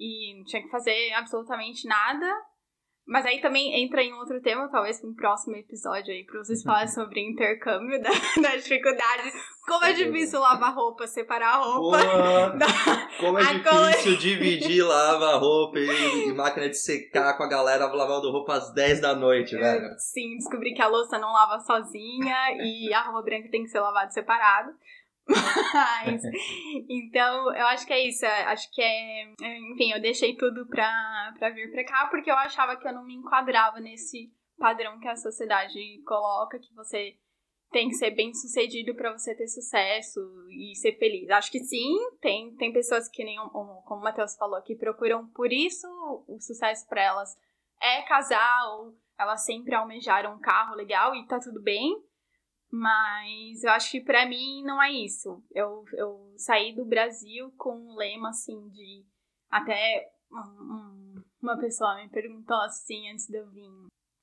E 0.00 0.36
não 0.36 0.44
tinha 0.44 0.60
que 0.60 0.68
fazer 0.68 1.12
absolutamente 1.12 1.86
nada. 1.86 2.26
Mas 3.06 3.26
aí 3.26 3.40
também 3.40 3.82
entra 3.82 4.02
em 4.02 4.12
outro 4.12 4.40
tema, 4.40 4.68
talvez 4.70 5.00
para 5.00 5.10
um 5.10 5.14
próximo 5.14 5.56
episódio 5.56 6.12
aí, 6.12 6.24
para 6.24 6.38
vocês 6.38 6.62
falarem 6.62 6.88
sobre 6.88 7.20
intercâmbio 7.20 7.98
da, 8.00 8.10
da 8.40 8.56
dificuldade. 8.56 9.32
Como 9.66 9.84
é 9.84 9.92
difícil 9.92 10.40
lavar 10.40 10.74
roupa, 10.74 11.06
separar 11.06 11.62
roupa. 11.62 11.98
Da, 12.58 12.66
como 13.18 13.38
é 13.38 13.92
difícil 13.92 14.18
dividir 14.18 14.84
lavar 14.84 15.40
roupa 15.40 15.78
e, 15.78 16.28
e, 16.28 16.32
máquina 16.32 16.68
de 16.68 16.76
secar 16.76 17.36
com 17.36 17.42
a 17.42 17.48
galera 17.48 17.86
lavando 17.86 18.30
roupa 18.30 18.54
às 18.54 18.72
10 18.72 19.00
da 19.00 19.14
noite, 19.14 19.56
velho. 19.56 19.94
Sim, 19.98 20.36
descobri 20.36 20.74
que 20.74 20.82
a 20.82 20.88
louça 20.88 21.18
não 21.18 21.32
lava 21.32 21.60
sozinha 21.60 22.36
e 22.60 22.92
a 22.92 23.02
roupa 23.02 23.22
branca 23.22 23.48
tem 23.50 23.62
que 23.62 23.70
ser 23.70 23.80
lavada 23.80 24.10
separado. 24.10 24.72
Mas, 25.26 26.22
então, 26.88 27.54
eu 27.54 27.66
acho 27.66 27.86
que 27.86 27.92
é 27.92 28.06
isso. 28.06 28.24
É, 28.24 28.44
acho 28.44 28.70
que 28.72 28.82
é. 28.82 29.24
Enfim, 29.72 29.92
eu 29.92 30.00
deixei 30.00 30.36
tudo 30.36 30.66
pra, 30.66 31.32
pra 31.38 31.50
vir 31.50 31.70
pra 31.70 31.84
cá 31.84 32.08
porque 32.10 32.30
eu 32.30 32.36
achava 32.36 32.76
que 32.76 32.86
eu 32.86 32.92
não 32.92 33.04
me 33.04 33.14
enquadrava 33.14 33.80
nesse 33.80 34.32
padrão 34.58 34.98
que 35.00 35.08
a 35.08 35.16
sociedade 35.16 35.78
coloca, 36.06 36.58
que 36.58 36.74
você 36.74 37.16
tem 37.70 37.88
que 37.88 37.94
ser 37.94 38.10
bem 38.10 38.34
sucedido 38.34 38.94
para 38.94 39.12
você 39.12 39.34
ter 39.34 39.48
sucesso 39.48 40.20
e 40.50 40.76
ser 40.76 40.98
feliz. 40.98 41.30
Acho 41.30 41.50
que 41.50 41.60
sim, 41.60 41.96
tem, 42.20 42.54
tem 42.56 42.72
pessoas 42.72 43.08
que 43.08 43.24
nem 43.24 43.36
como 43.52 43.82
o 43.84 44.00
Matheus 44.00 44.36
falou, 44.36 44.60
que 44.62 44.76
procuram 44.76 45.26
por 45.28 45.50
isso 45.50 45.86
o 46.28 46.38
sucesso 46.38 46.86
para 46.86 47.02
elas 47.02 47.34
é 47.80 48.02
casar 48.02 48.68
ou 48.74 48.94
elas 49.18 49.44
sempre 49.44 49.74
almejaram 49.74 50.34
um 50.34 50.40
carro 50.40 50.74
legal 50.74 51.14
e 51.14 51.26
tá 51.26 51.38
tudo 51.40 51.62
bem. 51.62 51.96
Mas 52.72 53.62
eu 53.62 53.70
acho 53.70 53.90
que 53.90 54.00
para 54.00 54.26
mim 54.26 54.64
não 54.64 54.82
é 54.82 54.90
isso. 54.90 55.44
Eu, 55.54 55.84
eu 55.92 56.32
saí 56.38 56.74
do 56.74 56.86
Brasil 56.86 57.52
com 57.58 57.76
um 57.76 57.94
lema 57.94 58.30
assim 58.30 58.66
de. 58.70 59.04
Até 59.50 60.10
um, 60.32 61.22
uma 61.42 61.58
pessoa 61.58 61.96
me 61.96 62.08
perguntou 62.08 62.56
assim 62.62 63.10
antes 63.10 63.26
de 63.26 63.36
eu 63.36 63.50
vir: 63.50 63.68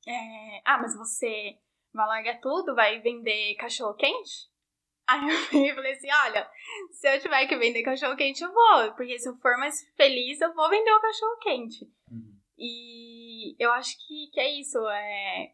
é, 0.08 0.62
Ah, 0.66 0.80
mas 0.80 0.98
você 0.98 1.60
vai 1.94 2.08
largar 2.08 2.40
tudo? 2.42 2.74
Vai 2.74 3.00
vender 3.00 3.54
cachorro 3.54 3.94
quente? 3.94 4.50
Aí 5.08 5.70
eu 5.70 5.76
falei 5.76 5.94
assim: 5.94 6.08
Olha, 6.26 6.50
se 6.92 7.08
eu 7.08 7.22
tiver 7.22 7.46
que 7.46 7.56
vender 7.56 7.84
cachorro 7.84 8.18
quente, 8.18 8.44
eu 8.44 8.52
vou. 8.52 8.94
Porque 8.96 9.20
se 9.20 9.30
eu 9.30 9.38
for 9.38 9.60
mais 9.60 9.88
feliz, 9.96 10.42
eu 10.42 10.56
vou 10.56 10.68
vender 10.72 10.92
o 10.92 11.02
cachorro 11.02 11.38
quente. 11.38 11.86
Uhum. 12.12 12.36
E 12.58 13.56
eu 13.60 13.72
acho 13.74 13.96
que, 14.08 14.32
que 14.34 14.40
é 14.40 14.60
isso. 14.60 14.80
É, 14.90 15.54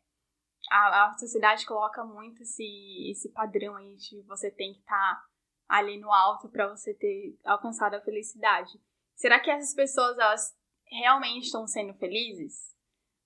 a, 0.70 1.06
a 1.06 1.18
sociedade 1.18 1.66
coloca 1.66 2.04
muito 2.04 2.42
esse, 2.42 3.12
esse 3.12 3.32
padrão 3.32 3.76
aí 3.76 3.96
de 3.96 4.22
você 4.24 4.52
tem 4.52 4.74
que 4.74 4.80
estar 4.80 5.16
tá 5.16 5.26
ali 5.68 6.00
no 6.00 6.12
alto 6.12 6.50
para 6.50 6.68
você 6.68 6.94
ter 6.94 7.38
alcançado 7.44 7.96
a 7.96 8.02
felicidade. 8.02 8.72
Será 9.16 9.40
que 9.40 9.50
essas 9.50 9.74
pessoas 9.74 10.18
elas 10.18 10.54
realmente 10.88 11.46
estão 11.46 11.68
sendo 11.68 11.94
felizes 11.96 12.76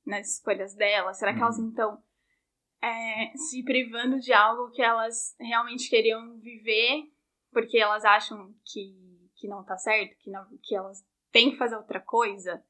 nas 0.06 0.36
escolhas 0.36 0.76
delas? 0.76 1.18
Será 1.18 1.34
que 1.34 1.42
elas 1.42 1.58
uhum. 1.58 1.70
então 1.70 2.04
é, 2.82 3.36
se 3.36 3.64
privando 3.64 4.20
de 4.20 4.32
algo 4.32 4.72
que 4.72 4.82
elas 4.82 5.36
realmente 5.40 5.90
queriam 5.90 6.40
viver, 6.40 7.04
porque 7.52 7.78
elas 7.78 8.06
acham 8.06 8.54
que, 8.66 9.30
que 9.36 9.48
não 9.48 9.64
tá 9.66 9.78
certo, 9.78 10.16
que, 10.20 10.30
não, 10.30 10.46
que 10.64 10.76
elas 10.76 11.04
têm 11.32 11.52
que 11.52 11.58
fazer 11.58 11.76
outra 11.76 12.00
coisa. 12.00 12.64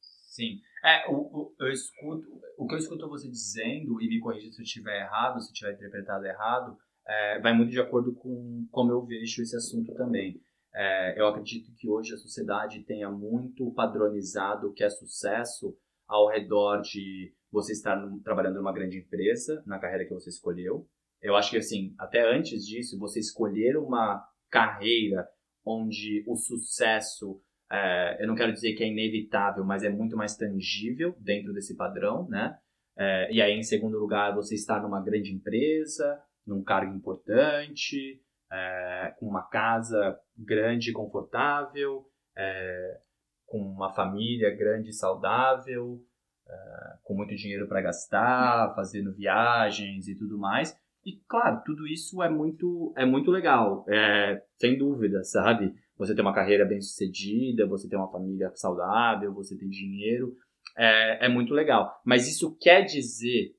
Sim. 0.00 0.60
É, 0.84 1.10
o, 1.10 1.14
o, 1.16 1.54
eu 1.60 1.68
escuto, 1.68 2.26
o 2.56 2.66
que 2.66 2.74
eu 2.74 2.78
escuto 2.78 3.08
você 3.08 3.28
dizendo, 3.28 4.00
e 4.00 4.08
me 4.08 4.20
corrija 4.20 4.50
se 4.50 4.60
eu 4.60 4.64
estiver 4.64 5.02
errado, 5.02 5.40
se 5.40 5.50
eu 5.50 5.54
tiver 5.54 5.74
interpretado 5.74 6.24
errado, 6.24 6.76
é, 7.06 7.40
vai 7.40 7.52
muito 7.52 7.70
de 7.70 7.80
acordo 7.80 8.14
com 8.14 8.66
como 8.70 8.90
eu 8.92 9.04
vejo 9.04 9.42
esse 9.42 9.56
assunto 9.56 9.94
também. 9.94 10.40
É, 10.72 11.20
eu 11.20 11.26
acredito 11.26 11.72
que 11.76 11.88
hoje 11.88 12.14
a 12.14 12.18
sociedade 12.18 12.84
tenha 12.84 13.10
muito 13.10 13.72
padronizado 13.72 14.68
o 14.68 14.72
que 14.72 14.84
é 14.84 14.90
sucesso 14.90 15.76
ao 16.06 16.28
redor 16.28 16.80
de 16.80 17.34
você 17.50 17.72
estar 17.72 18.00
trabalhando 18.22 18.56
numa 18.56 18.72
grande 18.72 18.98
empresa, 18.98 19.62
na 19.66 19.78
carreira 19.78 20.04
que 20.04 20.14
você 20.14 20.30
escolheu. 20.30 20.86
Eu 21.20 21.36
acho 21.36 21.50
que, 21.50 21.58
assim, 21.58 21.94
até 21.98 22.22
antes 22.22 22.64
disso, 22.64 22.98
você 22.98 23.20
escolher 23.20 23.76
uma 23.76 24.24
carreira 24.48 25.28
onde 25.64 26.24
o 26.26 26.36
sucesso, 26.36 27.40
é, 27.70 28.16
eu 28.20 28.26
não 28.26 28.34
quero 28.34 28.52
dizer 28.52 28.72
que 28.72 28.82
é 28.82 28.88
inevitável, 28.88 29.64
mas 29.64 29.84
é 29.84 29.88
muito 29.88 30.16
mais 30.16 30.36
tangível 30.36 31.14
dentro 31.20 31.52
desse 31.52 31.76
padrão, 31.76 32.28
né? 32.28 32.58
É, 32.98 33.32
e 33.32 33.40
aí, 33.40 33.52
em 33.52 33.62
segundo 33.62 33.98
lugar, 33.98 34.34
você 34.34 34.54
estar 34.54 34.82
numa 34.82 35.00
grande 35.00 35.32
empresa, 35.32 36.20
num 36.46 36.62
cargo 36.62 36.94
importante, 36.94 38.20
é, 38.50 39.14
com 39.18 39.26
uma 39.26 39.42
casa 39.42 40.18
grande 40.36 40.90
e 40.90 40.92
confortável, 40.92 42.04
é, 42.36 43.00
com 43.46 43.58
uma 43.58 43.92
família 43.92 44.54
grande 44.54 44.90
e 44.90 44.94
saudável, 44.94 46.02
é, 46.48 46.96
com 47.04 47.14
muito 47.14 47.34
dinheiro 47.36 47.68
para 47.68 47.80
gastar, 47.80 48.74
fazendo 48.74 49.14
viagens 49.14 50.08
e 50.08 50.14
tudo 50.16 50.36
mais. 50.36 50.76
E 51.04 51.16
claro, 51.28 51.62
tudo 51.64 51.86
isso 51.86 52.22
é 52.22 52.28
muito, 52.28 52.92
é 52.96 53.06
muito 53.06 53.30
legal, 53.30 53.86
é, 53.88 54.42
sem 54.58 54.76
dúvida, 54.76 55.22
sabe? 55.24 55.74
Você 56.00 56.14
ter 56.14 56.22
uma 56.22 56.34
carreira 56.34 56.64
bem 56.64 56.80
sucedida, 56.80 57.68
você 57.68 57.88
ter 57.88 57.96
uma 57.96 58.10
família 58.10 58.50
saudável, 58.56 59.32
você 59.32 59.56
ter 59.56 59.68
dinheiro, 59.68 60.36
é, 60.76 61.26
é 61.26 61.28
muito 61.28 61.54
legal. 61.54 61.94
Mas 62.04 62.26
isso 62.26 62.56
quer 62.58 62.82
dizer 62.82 63.54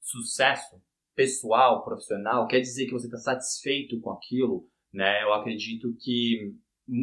sucesso? 0.00 0.80
pessoal, 1.18 1.82
profissional, 1.82 2.46
quer 2.46 2.60
dizer 2.60 2.86
que 2.86 2.92
você 2.92 3.06
está 3.06 3.18
satisfeito 3.18 4.00
com 4.00 4.12
aquilo, 4.12 4.68
né? 4.92 5.20
Eu 5.24 5.34
acredito 5.34 5.92
que 5.98 6.54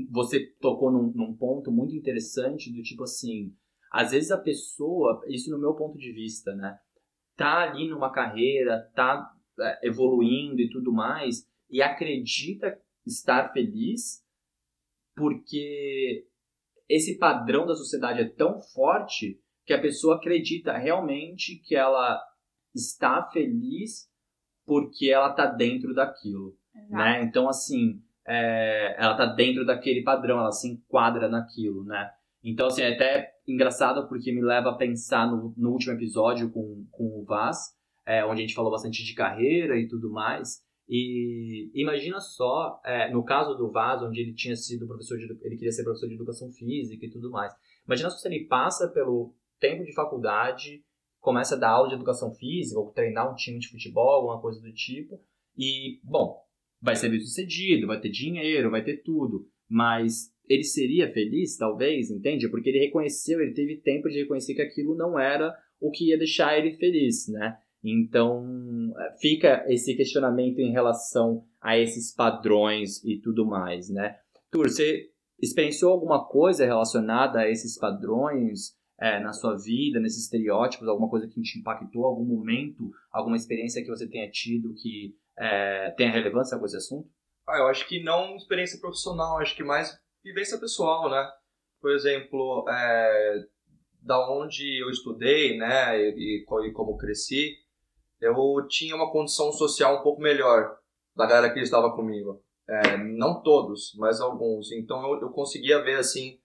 você 0.09 0.39
tocou 0.61 0.89
num, 0.89 1.11
num, 1.13 1.35
ponto 1.35 1.69
muito 1.69 1.93
interessante 1.93 2.71
do 2.71 2.81
tipo 2.81 3.03
assim, 3.03 3.53
às 3.91 4.11
vezes 4.11 4.31
a 4.31 4.37
pessoa, 4.37 5.21
isso 5.27 5.51
no 5.51 5.59
meu 5.59 5.73
ponto 5.73 5.97
de 5.97 6.13
vista, 6.13 6.55
né? 6.55 6.79
Tá 7.35 7.63
ali 7.63 7.89
numa 7.89 8.09
carreira, 8.09 8.89
tá 8.95 9.29
é, 9.59 9.89
evoluindo 9.89 10.61
e 10.61 10.69
tudo 10.69 10.93
mais, 10.93 11.45
e 11.69 11.81
acredita 11.81 12.79
estar 13.05 13.51
feliz 13.51 14.23
porque 15.15 16.27
esse 16.89 17.17
padrão 17.17 17.65
da 17.65 17.75
sociedade 17.75 18.21
é 18.21 18.29
tão 18.29 18.59
forte 18.59 19.39
que 19.65 19.73
a 19.73 19.81
pessoa 19.81 20.17
acredita 20.17 20.77
realmente 20.77 21.55
que 21.65 21.75
ela 21.75 22.21
está 22.73 23.23
feliz 23.31 24.09
porque 24.65 25.09
ela 25.09 25.29
está 25.29 25.45
dentro 25.45 25.93
daquilo, 25.93 26.57
né? 26.89 27.23
Então, 27.23 27.47
assim, 27.47 28.01
é, 28.27 28.95
ela 28.97 29.13
está 29.13 29.25
dentro 29.25 29.65
daquele 29.65 30.03
padrão, 30.03 30.39
ela 30.39 30.51
se 30.51 30.67
enquadra 30.67 31.29
naquilo, 31.29 31.83
né? 31.83 32.11
Então, 32.43 32.67
assim, 32.67 32.81
é 32.81 32.93
até 32.93 33.31
engraçado 33.47 34.07
porque 34.07 34.31
me 34.31 34.41
leva 34.41 34.71
a 34.71 34.75
pensar 34.75 35.27
no, 35.27 35.53
no 35.57 35.71
último 35.71 35.93
episódio 35.93 36.51
com, 36.51 36.85
com 36.91 37.19
o 37.19 37.23
Vaz, 37.23 37.57
é, 38.05 38.23
onde 38.25 38.41
a 38.41 38.41
gente 38.41 38.55
falou 38.55 38.71
bastante 38.71 39.03
de 39.03 39.13
carreira 39.13 39.77
e 39.79 39.87
tudo 39.87 40.11
mais. 40.11 40.63
E 40.87 41.71
imagina 41.73 42.19
só, 42.19 42.79
é, 42.85 43.11
no 43.11 43.23
caso 43.23 43.55
do 43.55 43.71
Vaz, 43.71 44.03
onde 44.03 44.21
ele 44.21 44.33
tinha 44.33 44.55
sido 44.55 44.87
professor 44.87 45.17
de, 45.17 45.25
ele 45.41 45.57
queria 45.57 45.71
ser 45.71 45.83
professor 45.83 46.07
de 46.07 46.13
educação 46.13 46.51
física 46.51 47.05
e 47.05 47.09
tudo 47.09 47.31
mais. 47.31 47.53
Imagina 47.85 48.09
se 48.09 48.27
ele 48.27 48.45
passa 48.45 48.87
pelo 48.89 49.33
tempo 49.59 49.83
de 49.83 49.93
faculdade, 49.93 50.83
começa 51.19 51.55
a 51.55 51.57
dar 51.57 51.69
aula 51.69 51.89
de 51.89 51.95
educação 51.95 52.33
física, 52.35 52.79
ou 52.79 52.91
treinar 52.91 53.31
um 53.31 53.35
time 53.35 53.57
de 53.57 53.69
futebol, 53.69 54.09
alguma 54.09 54.39
coisa 54.39 54.61
do 54.61 54.71
tipo, 54.71 55.19
e, 55.57 55.99
bom, 56.03 56.39
vai 56.79 56.95
ser 56.95 57.09
bem 57.09 57.19
sucedido, 57.19 57.87
vai 57.87 57.99
ter 57.99 58.09
dinheiro, 58.09 58.69
vai 58.69 58.83
ter 58.83 59.01
tudo, 59.01 59.47
mas 59.67 60.31
ele 60.47 60.63
seria 60.63 61.11
feliz, 61.11 61.57
talvez, 61.57 62.11
entende? 62.11 62.47
Porque 62.49 62.69
ele 62.69 62.85
reconheceu, 62.85 63.41
ele 63.41 63.53
teve 63.53 63.77
tempo 63.77 64.07
de 64.07 64.19
reconhecer 64.19 64.53
que 64.53 64.61
aquilo 64.61 64.95
não 64.95 65.17
era 65.17 65.51
o 65.79 65.89
que 65.89 66.09
ia 66.09 66.17
deixar 66.17 66.57
ele 66.57 66.77
feliz, 66.77 67.27
né? 67.27 67.57
Então, 67.87 68.93
fica 69.19 69.63
esse 69.67 69.95
questionamento 69.95 70.59
em 70.59 70.71
relação 70.71 71.45
a 71.61 71.77
esses 71.77 72.13
padrões 72.13 73.03
e 73.03 73.19
tudo 73.21 73.45
mais, 73.45 73.89
né? 73.89 74.17
Tur, 74.51 74.69
você 74.69 75.09
experienciou 75.39 75.91
alguma 75.91 76.27
coisa 76.27 76.65
relacionada 76.65 77.39
a 77.39 77.49
esses 77.49 77.77
padrões 77.77 78.73
é, 78.99 79.19
na 79.19 79.33
sua 79.33 79.55
vida, 79.57 79.99
nesses 79.99 80.23
estereótipos, 80.23 80.87
alguma 80.87 81.09
coisa 81.09 81.27
que 81.27 81.41
te 81.41 81.59
impactou, 81.59 82.05
algum 82.05 82.25
momento, 82.25 82.89
alguma 83.11 83.35
experiência 83.35 83.83
que 83.83 83.89
você 83.89 84.09
tenha 84.09 84.29
tido 84.31 84.73
que 84.73 85.15
é, 85.37 85.91
tenha 85.91 86.11
relevância 86.11 86.57
com 86.57 86.65
esse 86.65 86.77
assunto? 86.77 87.07
Ah, 87.47 87.59
eu 87.59 87.67
acho 87.67 87.87
que 87.87 88.01
não 88.01 88.35
experiência 88.35 88.79
profissional, 88.79 89.37
acho 89.37 89.55
que 89.55 89.63
mais 89.63 89.95
vivência 90.23 90.57
pessoal, 90.57 91.09
né? 91.09 91.29
Por 91.79 91.91
exemplo, 91.91 92.65
é, 92.67 93.45
da 94.01 94.31
onde 94.31 94.81
eu 94.81 94.89
estudei, 94.89 95.57
né, 95.57 95.99
e, 95.99 96.43
e, 96.43 96.71
como 96.71 96.97
cresci, 96.97 97.53
eu 98.21 98.35
tinha 98.67 98.95
uma 98.95 99.11
condição 99.11 99.51
social 99.51 99.99
um 99.99 100.03
pouco 100.03 100.21
melhor 100.21 100.77
da 101.15 101.25
galera 101.25 101.53
que 101.53 101.59
estava 101.59 101.91
comigo. 101.95 102.41
É, 102.67 102.97
não 102.97 103.41
todos, 103.41 103.93
mas 103.97 104.19
alguns. 104.19 104.71
Então 104.71 105.03
eu, 105.03 105.21
eu 105.21 105.29
conseguia 105.29 105.83
ver 105.83 105.99
assim 105.99 106.39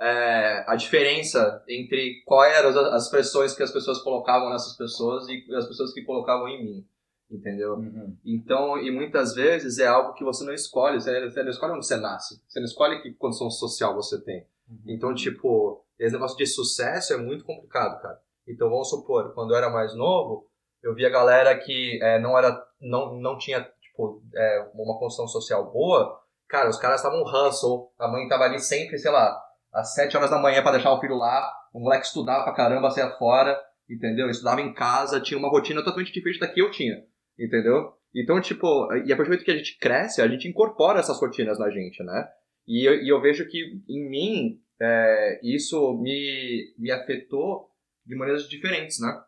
é, 0.00 0.64
a 0.66 0.76
diferença 0.76 1.62
entre 1.68 2.22
quais 2.24 2.56
eram 2.56 2.70
as 2.94 3.10
pressões 3.10 3.54
que 3.54 3.62
as 3.62 3.72
pessoas 3.72 3.98
colocavam 3.98 4.50
nessas 4.50 4.76
pessoas 4.76 5.26
e 5.28 5.44
as 5.54 5.66
pessoas 5.66 5.92
que 5.92 6.02
colocavam 6.02 6.48
em 6.48 6.64
mim, 6.64 6.86
entendeu? 7.30 7.74
Uhum. 7.74 8.16
Então, 8.24 8.78
e 8.78 8.90
muitas 8.90 9.34
vezes 9.34 9.78
é 9.78 9.86
algo 9.86 10.14
que 10.14 10.24
você 10.24 10.44
não 10.44 10.54
escolhe, 10.54 11.00
você 11.00 11.42
não 11.42 11.50
escolhe 11.50 11.72
onde 11.72 11.86
você 11.86 11.96
nasce, 11.96 12.40
você 12.46 12.60
não 12.60 12.66
escolhe 12.66 13.02
que 13.02 13.12
condição 13.14 13.50
social 13.50 13.94
você 13.94 14.20
tem. 14.22 14.46
Uhum. 14.68 14.78
Então, 14.86 15.14
tipo, 15.14 15.84
esse 15.98 16.12
negócio 16.12 16.36
de 16.36 16.46
sucesso 16.46 17.12
é 17.12 17.16
muito 17.16 17.44
complicado, 17.44 18.00
cara. 18.00 18.20
Então, 18.46 18.70
vamos 18.70 18.88
supor, 18.88 19.34
quando 19.34 19.50
eu 19.50 19.56
era 19.58 19.68
mais 19.68 19.94
novo, 19.94 20.48
eu 20.82 20.94
via 20.94 21.10
galera 21.10 21.56
que 21.58 21.98
é, 22.02 22.18
não 22.18 22.36
era, 22.36 22.56
não, 22.80 23.14
não 23.20 23.38
tinha, 23.38 23.60
tipo, 23.80 24.22
é, 24.34 24.68
uma 24.74 24.98
condição 24.98 25.26
social 25.26 25.70
boa, 25.70 26.20
cara, 26.48 26.68
os 26.68 26.78
caras 26.78 27.00
estavam 27.00 27.22
hustle, 27.22 27.88
a 27.98 28.08
mãe 28.08 28.28
tava 28.28 28.44
ali 28.44 28.60
sempre, 28.60 28.98
sei 28.98 29.10
lá, 29.10 29.36
às 29.72 29.94
7 29.94 30.16
horas 30.16 30.30
da 30.30 30.38
manhã 30.38 30.62
para 30.62 30.72
deixar 30.72 30.92
o 30.92 31.00
filho 31.00 31.16
lá, 31.16 31.52
o 31.72 31.80
moleque 31.80 32.06
estudava 32.06 32.44
pra 32.44 32.54
caramba, 32.54 32.90
saia 32.90 33.10
fora, 33.18 33.58
entendeu? 33.88 34.28
Estudava 34.28 34.60
em 34.60 34.72
casa, 34.72 35.20
tinha 35.20 35.38
uma 35.38 35.50
rotina 35.50 35.82
totalmente 35.82 36.12
diferente 36.12 36.40
da 36.40 36.48
que 36.48 36.60
eu 36.60 36.70
tinha, 36.70 36.96
entendeu? 37.38 37.92
Então, 38.14 38.40
tipo, 38.40 38.92
e 39.04 39.12
a 39.12 39.16
partir 39.16 39.24
do 39.24 39.32
momento 39.32 39.44
que 39.44 39.50
a 39.50 39.56
gente 39.56 39.78
cresce, 39.78 40.22
a 40.22 40.28
gente 40.28 40.48
incorpora 40.48 41.00
essas 41.00 41.20
rotinas 41.20 41.58
na 41.58 41.70
gente, 41.70 42.02
né? 42.02 42.28
E 42.66 42.88
eu, 42.88 43.02
e 43.02 43.08
eu 43.08 43.20
vejo 43.20 43.46
que 43.48 43.82
em 43.88 44.08
mim 44.08 44.60
é, 44.80 45.40
isso 45.42 45.94
me, 46.00 46.74
me 46.78 46.90
afetou 46.90 47.68
de 48.04 48.16
maneiras 48.16 48.48
diferentes, 48.48 49.00
né? 49.00 49.22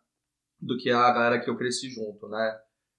Do 0.61 0.76
que 0.76 0.90
a 0.90 1.11
galera 1.12 1.40
que 1.40 1.49
eu 1.49 1.57
cresci 1.57 1.88
junto, 1.90 2.29
né? 2.29 2.59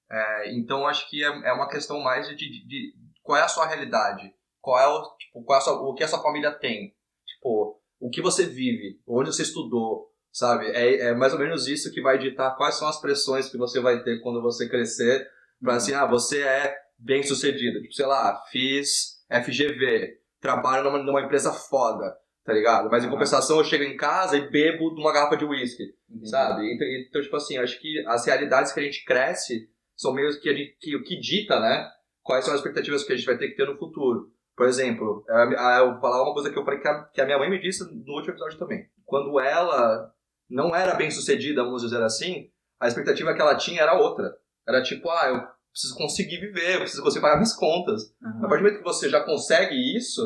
É, 0.10 0.54
então, 0.54 0.88
acho 0.88 1.10
que 1.10 1.24
é, 1.24 1.28
é 1.28 1.54
uma 1.54 1.70
questão 1.70 2.00
mais 2.00 2.28
de, 2.28 2.36
de, 2.36 2.68
de, 2.68 2.94
qual 3.24 3.38
é 3.38 3.44
a 3.44 3.48
sua 3.48 3.66
realidade, 3.66 4.34
qual 4.60 4.80
é 4.80 4.88
o, 4.88 5.16
tipo, 5.18 5.44
qual 5.44 5.60
é 5.60 5.62
sua, 5.62 5.74
o 5.82 5.94
que 5.94 6.04
a 6.04 6.08
sua 6.08 6.22
família 6.22 6.52
tem, 6.52 6.94
Tipo, 7.42 7.82
o 8.00 8.10
que 8.10 8.22
você 8.22 8.46
vive, 8.46 9.02
onde 9.08 9.34
você 9.34 9.42
estudou, 9.42 10.12
sabe? 10.32 10.68
É, 10.68 11.08
é 11.08 11.16
mais 11.16 11.34
ou 11.34 11.40
menos 11.40 11.68
isso 11.68 11.92
que 11.92 12.02
vai 12.02 12.18
ditar 12.18 12.56
quais 12.56 12.76
são 12.76 12.88
as 12.88 13.02
pressões 13.02 13.50
que 13.50 13.58
você 13.58 13.80
vai 13.80 14.04
ter 14.04 14.22
quando 14.22 14.42
você 14.42 14.70
crescer, 14.70 15.28
pra 15.60 15.76
assim, 15.76 15.94
ah, 15.94 16.06
você 16.06 16.44
é 16.44 16.76
bem 16.98 17.24
sucedido. 17.24 17.82
Tipo, 17.82 17.94
sei 17.94 18.06
lá, 18.06 18.44
fiz 18.52 19.24
FGV, 19.30 20.20
trabalho 20.40 20.84
numa, 20.84 21.04
numa 21.04 21.22
empresa 21.22 21.52
foda, 21.52 22.16
tá 22.44 22.54
ligado? 22.54 22.90
Mas 22.90 23.04
em 23.04 23.10
compensação 23.10 23.58
eu 23.58 23.64
chego 23.64 23.84
em 23.84 23.98
casa 23.98 24.38
e 24.38 24.50
bebo 24.50 24.94
de 24.94 25.02
uma 25.02 25.14
garrafa 25.14 25.38
de 25.38 25.46
uísque, 25.46 25.84
uhum. 26.10 26.26
sabe? 26.26 26.74
Então, 26.74 26.88
então, 26.88 27.22
tipo 27.22 27.36
assim, 27.36 27.58
acho 27.58 27.80
que 27.80 28.04
as 28.08 28.26
realidades 28.26 28.72
que 28.72 28.80
a 28.80 28.84
gente 28.84 29.06
cresce 29.06 29.70
são 29.96 30.14
meio 30.14 30.30
que, 30.40 30.50
a 30.50 30.54
gente, 30.54 30.78
que 30.80 30.96
o 30.96 31.04
que 31.04 31.20
dita, 31.20 31.60
né? 31.60 31.88
Quais 32.24 32.46
são 32.46 32.54
as 32.54 32.60
expectativas 32.60 33.04
que 33.04 33.14
a 33.14 33.16
gente 33.16 33.26
vai 33.26 33.38
ter 33.38 33.50
que 33.50 33.56
ter 33.56 33.68
no 33.68 33.78
futuro. 33.78 34.32
Por 34.56 34.68
exemplo, 34.68 35.24
eu 35.28 35.92
vou 35.92 36.02
falar 36.02 36.24
uma 36.24 36.34
coisa 36.34 36.52
que 36.52 36.58
eu 36.58 36.66
falei 36.66 36.80
que 36.80 36.88
a, 36.88 37.04
que 37.06 37.22
a 37.22 37.26
minha 37.26 37.38
mãe 37.38 37.50
me 37.50 37.60
disse 37.60 37.84
no 37.84 38.14
último 38.14 38.34
episódio 38.34 38.60
também. 38.60 38.86
Quando 39.06 39.40
ela 39.40 40.12
não 40.50 40.76
era 40.76 40.96
bem 40.96 41.10
sucedida, 41.10 41.64
vamos 41.64 41.82
dizer 41.82 42.02
assim, 42.04 42.50
a 42.80 42.88
expectativa 42.88 43.34
que 43.34 43.42
ela 43.42 43.56
tinha 43.56 43.82
era 43.82 43.98
outra. 43.98 44.36
Era 44.68 44.84
tipo, 44.84 45.10
ah, 45.10 45.30
eu 45.30 45.42
preciso 45.72 45.96
conseguir 45.96 46.38
viver, 46.38 46.76
eu 46.76 46.80
preciso 46.82 47.02
conseguir 47.02 47.22
pagar 47.22 47.36
minhas 47.38 47.56
contas. 47.56 48.14
Uhum. 48.22 48.46
A 48.46 48.50
partir 48.50 48.58
do 48.58 48.64
momento 48.64 48.78
que 48.80 48.84
você 48.84 49.10
já 49.10 49.22
consegue 49.24 49.76
isso, 49.98 50.22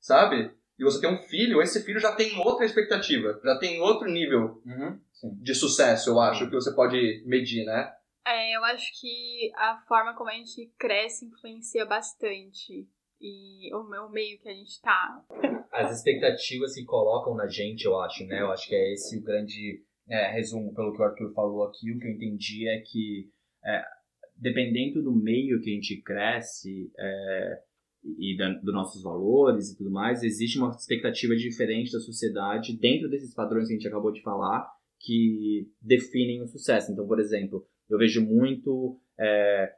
sabe? 0.00 0.52
E 0.80 0.82
você 0.84 0.98
tem 0.98 1.12
um 1.12 1.18
filho, 1.18 1.60
esse 1.60 1.84
filho 1.84 2.00
já 2.00 2.14
tem 2.16 2.38
outra 2.38 2.64
expectativa, 2.64 3.38
já 3.44 3.58
tem 3.58 3.80
outro 3.82 4.08
nível 4.10 4.62
Uhum. 4.64 4.98
de 5.42 5.54
sucesso, 5.54 6.08
eu 6.08 6.18
acho, 6.18 6.46
que 6.46 6.54
você 6.54 6.74
pode 6.74 7.22
medir, 7.26 7.66
né? 7.66 7.92
É, 8.26 8.56
eu 8.56 8.64
acho 8.64 8.90
que 8.98 9.52
a 9.56 9.76
forma 9.86 10.14
como 10.14 10.30
a 10.30 10.34
gente 10.34 10.72
cresce 10.78 11.26
influencia 11.26 11.84
bastante. 11.84 12.88
E 13.20 13.74
o 13.74 13.82
meu 13.84 14.08
meio 14.08 14.38
que 14.40 14.48
a 14.48 14.54
gente 14.54 14.80
tá. 14.80 15.22
As 15.70 15.94
expectativas 15.94 16.74
que 16.74 16.84
colocam 16.84 17.34
na 17.34 17.46
gente, 17.46 17.84
eu 17.84 18.00
acho, 18.00 18.24
né? 18.24 18.40
Eu 18.40 18.50
acho 18.50 18.66
que 18.66 18.74
é 18.74 18.92
esse 18.94 19.18
o 19.18 19.22
grande 19.22 19.84
é, 20.08 20.32
resumo 20.32 20.74
pelo 20.74 20.94
que 20.94 21.02
o 21.02 21.04
Arthur 21.04 21.30
falou 21.34 21.64
aqui. 21.64 21.92
O 21.92 21.98
que 21.98 22.06
eu 22.06 22.12
entendi 22.12 22.66
é 22.66 22.80
que, 22.80 23.28
é, 23.62 23.84
dependendo 24.36 25.02
do 25.02 25.12
meio 25.12 25.60
que 25.60 25.70
a 25.70 25.74
gente 25.74 26.00
cresce 26.00 26.90
é, 26.98 27.62
e 28.04 28.36
da, 28.36 28.48
dos 28.54 28.74
nossos 28.74 29.02
valores 29.02 29.70
e 29.70 29.76
tudo 29.76 29.90
mais, 29.90 30.22
existe 30.22 30.58
uma 30.58 30.70
expectativa 30.70 31.34
diferente 31.36 31.92
da 31.92 32.00
sociedade 32.00 32.76
dentro 32.76 33.08
desses 33.08 33.34
padrões 33.34 33.68
que 33.68 33.74
a 33.74 33.76
gente 33.76 33.88
acabou 33.88 34.12
de 34.12 34.22
falar 34.22 34.66
que 34.98 35.68
definem 35.80 36.42
o 36.42 36.46
sucesso. 36.46 36.92
Então, 36.92 37.06
por 37.06 37.18
exemplo, 37.18 37.66
eu 37.88 37.98
vejo 37.98 38.24
muito 38.24 39.00
é, 39.18 39.72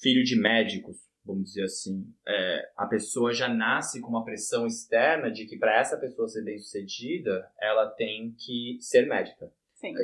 filho 0.00 0.22
de 0.22 0.38
médicos, 0.38 0.96
vamos 1.24 1.44
dizer 1.44 1.64
assim. 1.64 2.06
É, 2.26 2.70
a 2.76 2.86
pessoa 2.86 3.32
já 3.32 3.48
nasce 3.48 4.00
com 4.00 4.08
uma 4.08 4.24
pressão 4.24 4.66
externa 4.66 5.30
de 5.30 5.46
que 5.46 5.58
para 5.58 5.78
essa 5.78 5.98
pessoa 5.98 6.28
ser 6.28 6.44
bem 6.44 6.58
sucedida, 6.58 7.50
ela 7.60 7.90
tem 7.90 8.34
que 8.38 8.78
ser 8.80 9.06
médica. 9.06 9.50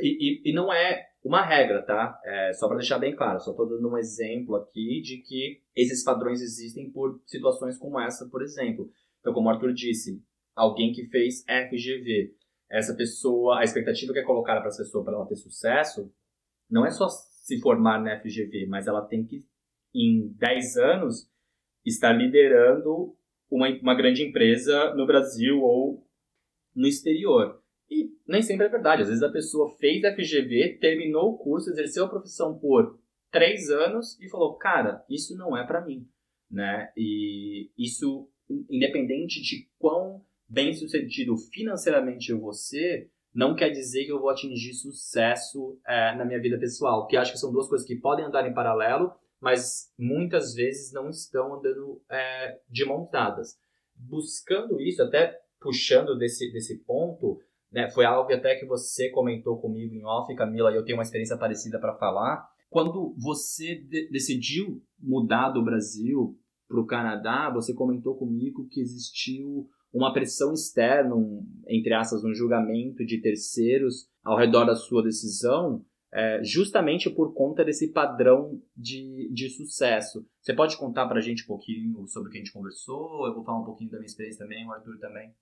E, 0.02 0.43
e, 0.47 0.50
e 0.50 0.55
não 0.55 0.73
é 0.73 1.07
uma 1.25 1.45
regra, 1.45 1.83
tá? 1.83 2.21
É, 2.25 2.52
só 2.52 2.67
para 2.67 2.79
deixar 2.79 2.99
bem 2.99 3.14
claro, 3.14 3.41
só 3.41 3.52
estou 3.52 3.69
dando 3.69 3.88
um 3.88 3.97
exemplo 3.97 4.57
aqui 4.57 5.00
de 5.00 5.19
que 5.19 5.62
esses 5.75 6.02
padrões 6.02 6.41
existem 6.41 6.91
por 6.91 7.21
situações 7.26 7.79
como 7.79 8.00
essa, 8.00 8.29
por 8.29 8.43
exemplo. 8.43 8.91
Então, 9.21 9.33
como 9.33 9.49
o 9.49 9.50
Arthur 9.50 9.73
disse, 9.73 10.23
alguém 10.55 10.93
que 10.93 11.07
fez 11.07 11.45
FGV, 11.45 12.35
essa 12.71 12.95
pessoa, 12.95 13.61
a 13.61 13.64
expectativa 13.64 14.12
que 14.12 14.19
é 14.19 14.25
colocada 14.25 14.61
para 14.61 14.69
essa 14.69 14.83
pessoa 14.83 15.05
para 15.05 15.14
ela 15.14 15.26
ter 15.26 15.37
sucesso, 15.37 16.12
não 16.69 16.85
é 16.85 16.91
só 16.91 17.09
se 17.09 17.61
formar 17.61 18.00
na 18.00 18.19
FGV, 18.21 18.67
mas 18.67 18.87
ela 18.87 19.02
tem 19.02 19.25
que, 19.25 19.45
em 19.95 20.29
10 20.38 20.76
anos, 20.79 21.31
estar 21.85 22.12
liderando 22.12 23.14
uma, 23.50 23.69
uma 23.81 23.95
grande 23.95 24.23
empresa 24.25 24.95
no 24.95 25.07
Brasil 25.07 25.61
ou 25.61 26.07
no 26.75 26.87
exterior. 26.87 27.62
E 27.92 28.11
nem 28.26 28.40
sempre 28.40 28.64
é 28.64 28.70
verdade. 28.70 29.02
Às 29.02 29.08
vezes 29.08 29.22
a 29.22 29.30
pessoa 29.30 29.68
fez 29.76 30.00
FGV, 30.00 30.78
terminou 30.80 31.34
o 31.34 31.38
curso, 31.38 31.68
exerceu 31.68 32.06
a 32.06 32.08
profissão 32.08 32.58
por 32.58 32.99
três 33.30 33.68
anos 33.68 34.18
e 34.18 34.30
falou, 34.30 34.56
cara, 34.56 35.04
isso 35.11 35.37
não 35.37 35.54
é 35.54 35.66
para 35.66 35.84
mim, 35.84 36.08
né? 36.50 36.90
E 36.96 37.70
isso, 37.76 38.30
independente 38.70 39.42
de 39.42 39.68
quão 39.78 40.25
bem 40.49 40.72
sucedido 40.72 41.37
financeiramente 41.37 42.30
eu 42.30 42.40
vou 42.40 42.54
ser, 42.54 43.11
não 43.34 43.54
quer 43.54 43.70
dizer 43.70 44.06
que 44.06 44.12
eu 44.12 44.20
vou 44.20 44.30
atingir 44.30 44.72
sucesso 44.72 45.78
é, 45.87 46.14
na 46.16 46.25
minha 46.25 46.40
vida 46.40 46.58
pessoal. 46.58 47.06
Que 47.06 47.16
acho 47.18 47.32
que 47.32 47.38
são 47.38 47.52
duas 47.52 47.68
coisas 47.68 47.87
que 47.87 47.96
podem 47.96 48.25
andar 48.25 48.49
em 48.49 48.54
paralelo, 48.54 49.12
mas 49.38 49.92
muitas 49.99 50.54
vezes 50.54 50.92
não 50.92 51.11
estão 51.11 51.54
andando 51.56 52.02
é, 52.11 52.58
de 52.70 52.87
mãos 52.87 53.11
dadas. 53.11 53.58
Buscando 53.94 54.80
isso, 54.80 55.02
até 55.02 55.38
puxando 55.61 56.16
desse, 56.18 56.50
desse 56.52 56.78
ponto, 56.84 57.40
né, 57.73 57.91
foi 57.91 58.05
algo 58.05 58.33
até 58.33 58.55
que 58.57 58.67
você 58.67 59.11
comentou 59.11 59.59
comigo 59.59 59.95
em 59.95 60.05
off, 60.05 60.33
Camila, 60.35 60.71
e 60.71 60.76
eu 60.76 60.85
tenho 60.85 60.99
uma 60.99 61.02
experiência 61.02 61.38
parecida 61.38 61.79
para 61.81 61.97
falar. 61.97 62.47
Quando 62.69 63.14
você 63.19 63.76
de 63.76 64.09
decidiu 64.11 64.83
mudar 65.00 65.50
do 65.50 65.64
Brasil 65.64 66.38
para 66.69 66.81
o 66.81 66.87
Canadá, 66.87 67.50
você 67.50 67.75
comentou 67.75 68.17
comigo 68.17 68.69
que 68.71 68.81
existiu 68.81 69.69
uma 69.93 70.12
pressão 70.12 70.55
externa, 70.55 71.14
um, 71.14 71.47
entre 71.69 71.93
aspas, 71.93 72.25
um 72.25 72.35
julgamento 72.35 73.05
de 73.05 73.21
terceiros 73.21 74.09
ao 74.25 74.38
redor 74.38 74.64
da 74.64 74.75
sua 74.75 75.02
decisão, 75.02 75.85
é, 76.14 76.43
justamente 76.43 77.09
por 77.11 77.35
conta 77.35 77.64
desse 77.64 77.91
padrão 77.91 78.61
de, 78.76 79.31
de 79.33 79.49
sucesso. 79.50 80.27
Você 80.40 80.55
pode 80.55 80.77
contar 80.77 81.07
para 81.07 81.18
a 81.18 81.23
gente 81.23 81.44
um 81.44 81.46
pouquinho 81.46 82.07
sobre 82.07 82.29
o 82.29 82.33
que 82.33 82.38
a 82.38 82.40
gente 82.40 82.53
conversou? 82.53 83.27
Eu 83.27 83.35
vou 83.35 83.44
falar 83.44 83.61
um 83.61 83.64
pouquinho 83.64 83.90
da 83.90 83.99
minha 83.99 84.07
experiência 84.07 84.44
também, 84.44 84.66
o 84.66 84.73
Arthur 84.73 84.99
também. 84.99 85.35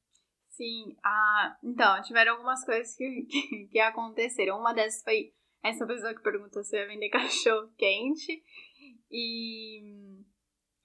Sim, 0.60 0.94
ah, 1.02 1.56
então, 1.64 2.02
tiveram 2.02 2.32
algumas 2.32 2.62
coisas 2.66 2.94
que, 2.94 3.22
que, 3.32 3.68
que 3.68 3.80
aconteceram. 3.80 4.58
Uma 4.58 4.74
dessas 4.74 5.02
foi 5.02 5.32
essa 5.62 5.86
pessoa 5.86 6.14
que 6.14 6.20
perguntou 6.20 6.62
se 6.62 6.76
ia 6.76 6.86
vender 6.86 7.08
cachorro 7.08 7.72
quente. 7.78 8.44
E 9.10 10.20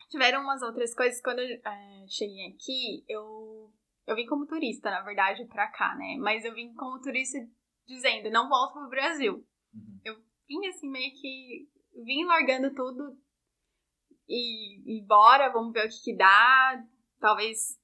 tiveram 0.09 0.43
umas 0.43 0.61
outras 0.61 0.95
coisas. 0.95 1.21
Quando 1.21 1.39
eu 1.39 1.59
é, 1.59 2.05
cheguei 2.07 2.53
aqui, 2.53 3.03
eu, 3.09 3.69
eu 4.07 4.15
vim 4.15 4.25
como 4.25 4.47
turista, 4.47 4.89
na 4.89 5.01
verdade, 5.01 5.45
pra 5.47 5.67
cá, 5.67 5.93
né? 5.95 6.15
Mas 6.19 6.45
eu 6.45 6.55
vim 6.55 6.73
como 6.75 7.01
turista 7.01 7.37
dizendo, 7.85 8.31
não 8.31 8.47
volto 8.47 8.79
pro 8.79 8.87
Brasil. 8.87 9.45
Uhum. 9.73 9.99
Eu 10.05 10.15
vim 10.47 10.65
assim, 10.67 10.89
meio 10.89 11.11
que. 11.19 11.69
Vim 12.05 12.23
largando 12.23 12.73
tudo 12.73 13.17
e, 14.27 14.99
e 14.99 15.05
bora, 15.05 15.51
vamos 15.51 15.73
ver 15.73 15.85
o 15.85 15.89
que, 15.89 16.01
que 16.01 16.15
dá. 16.15 16.81
Talvez 17.19 17.77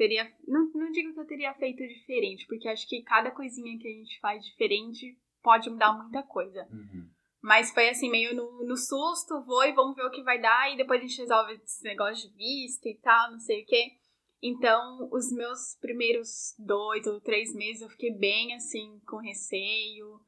teria. 0.00 0.32
Não, 0.48 0.70
não 0.74 0.90
digo 0.90 1.12
que 1.12 1.20
eu 1.20 1.26
teria 1.26 1.52
feito 1.54 1.86
diferente, 1.86 2.46
porque 2.46 2.68
acho 2.68 2.88
que 2.88 3.02
cada 3.02 3.30
coisinha 3.30 3.78
que 3.78 3.86
a 3.86 3.92
gente 3.92 4.18
faz 4.18 4.42
diferente 4.42 5.18
pode 5.42 5.68
mudar 5.68 5.92
muita 5.92 6.22
coisa. 6.22 6.66
Uhum. 6.72 7.10
Mas 7.42 7.70
foi 7.72 7.90
assim, 7.90 8.10
meio 8.10 8.34
no, 8.34 8.64
no 8.66 8.76
susto, 8.76 9.44
vou 9.44 9.62
e 9.64 9.72
vamos 9.72 9.94
ver 9.94 10.04
o 10.04 10.10
que 10.10 10.22
vai 10.22 10.40
dar, 10.40 10.72
e 10.72 10.76
depois 10.76 11.00
a 11.00 11.06
gente 11.06 11.20
resolve 11.20 11.54
esse 11.54 11.84
negócio 11.84 12.30
de 12.30 12.36
vista 12.36 12.88
e 12.88 12.96
tal, 12.96 13.32
não 13.32 13.38
sei 13.38 13.62
o 13.62 13.66
quê. 13.66 13.92
Então, 14.42 15.08
os 15.12 15.30
meus 15.30 15.76
primeiros 15.80 16.54
dois 16.58 17.06
ou 17.06 17.20
três 17.20 17.54
meses 17.54 17.82
eu 17.82 17.90
fiquei 17.90 18.14
bem 18.14 18.54
assim, 18.54 18.98
com 19.06 19.18
receio. 19.18 20.18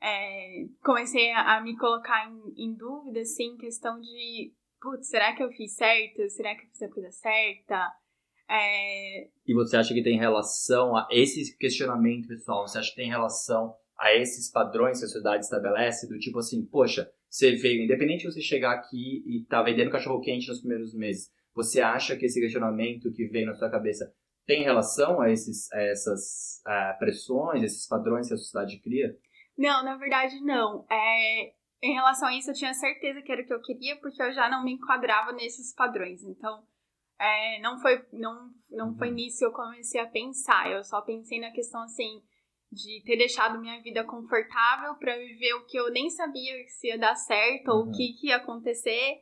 É, 0.00 0.64
comecei 0.82 1.30
a, 1.32 1.56
a, 1.56 1.60
me 1.60 1.76
colocar 1.76 2.30
em, 2.30 2.64
em 2.64 2.74
dúvida, 2.74 3.20
assim, 3.20 3.58
questão 3.58 4.00
de, 4.00 4.54
putz, 4.80 5.08
será 5.08 5.34
que 5.34 5.42
eu 5.42 5.50
fiz 5.50 5.74
certo? 5.74 6.26
Será 6.30 6.54
que 6.54 6.64
eu 6.64 6.68
fiz 6.70 6.82
a 6.82 6.88
coisa 6.88 7.10
certa? 7.10 8.00
É... 8.50 9.28
E 9.46 9.54
você 9.54 9.76
acha 9.76 9.94
que 9.94 10.02
tem 10.02 10.18
relação 10.18 10.96
a 10.96 11.06
esse 11.10 11.56
questionamento, 11.56 12.26
pessoal? 12.26 12.66
Você 12.66 12.78
acha 12.78 12.90
que 12.90 12.96
tem 12.96 13.08
relação 13.08 13.72
a 13.96 14.12
esses 14.14 14.50
padrões 14.50 14.98
que 14.98 15.04
a 15.04 15.08
sociedade 15.08 15.44
estabelece? 15.44 16.08
Do 16.08 16.18
tipo 16.18 16.38
assim, 16.38 16.66
poxa, 16.66 17.08
você 17.28 17.54
veio, 17.54 17.84
independente 17.84 18.22
de 18.22 18.32
você 18.32 18.40
chegar 18.40 18.72
aqui 18.72 19.22
e 19.24 19.44
tá 19.48 19.62
vendendo 19.62 19.90
cachorro 19.90 20.20
quente 20.20 20.48
nos 20.48 20.58
primeiros 20.58 20.92
meses, 20.94 21.30
você 21.54 21.80
acha 21.80 22.16
que 22.16 22.26
esse 22.26 22.40
questionamento 22.40 23.12
que 23.12 23.28
veio 23.28 23.46
na 23.46 23.54
sua 23.54 23.70
cabeça 23.70 24.12
tem 24.46 24.64
relação 24.64 25.20
a, 25.20 25.30
esses, 25.30 25.70
a 25.72 25.80
essas 25.82 26.60
a 26.66 26.94
pressões, 26.98 27.62
esses 27.62 27.86
padrões 27.86 28.26
que 28.26 28.34
a 28.34 28.36
sociedade 28.36 28.80
cria? 28.80 29.16
Não, 29.56 29.84
na 29.84 29.96
verdade 29.96 30.40
não. 30.40 30.84
É, 30.90 31.52
em 31.82 31.94
relação 31.94 32.28
a 32.28 32.36
isso, 32.36 32.50
eu 32.50 32.54
tinha 32.54 32.74
certeza 32.74 33.22
que 33.22 33.30
era 33.30 33.42
o 33.42 33.46
que 33.46 33.54
eu 33.54 33.62
queria, 33.62 33.96
porque 34.00 34.20
eu 34.20 34.32
já 34.32 34.50
não 34.50 34.64
me 34.64 34.72
enquadrava 34.72 35.32
nesses 35.32 35.72
padrões. 35.74 36.22
Então, 36.24 36.64
é, 37.20 37.60
não 37.60 37.78
foi 37.78 38.02
não, 38.14 38.50
não 38.70 38.96
foi 38.96 39.10
nisso 39.10 39.40
que 39.40 39.44
eu 39.44 39.52
comecei 39.52 40.00
a 40.00 40.08
pensar. 40.08 40.70
Eu 40.70 40.82
só 40.82 41.02
pensei 41.02 41.38
na 41.38 41.50
questão 41.50 41.82
assim 41.82 42.22
de 42.72 43.02
ter 43.04 43.16
deixado 43.16 43.60
minha 43.60 43.82
vida 43.82 44.04
confortável 44.04 44.94
para 44.94 45.18
viver 45.18 45.54
o 45.54 45.66
que 45.66 45.76
eu 45.76 45.90
nem 45.90 46.08
sabia 46.08 46.54
se 46.68 46.86
ia 46.86 46.98
dar 46.98 47.14
certo 47.16 47.68
ou 47.68 47.82
o 47.82 47.92
que, 47.92 48.14
que 48.14 48.28
ia 48.28 48.36
acontecer. 48.36 49.20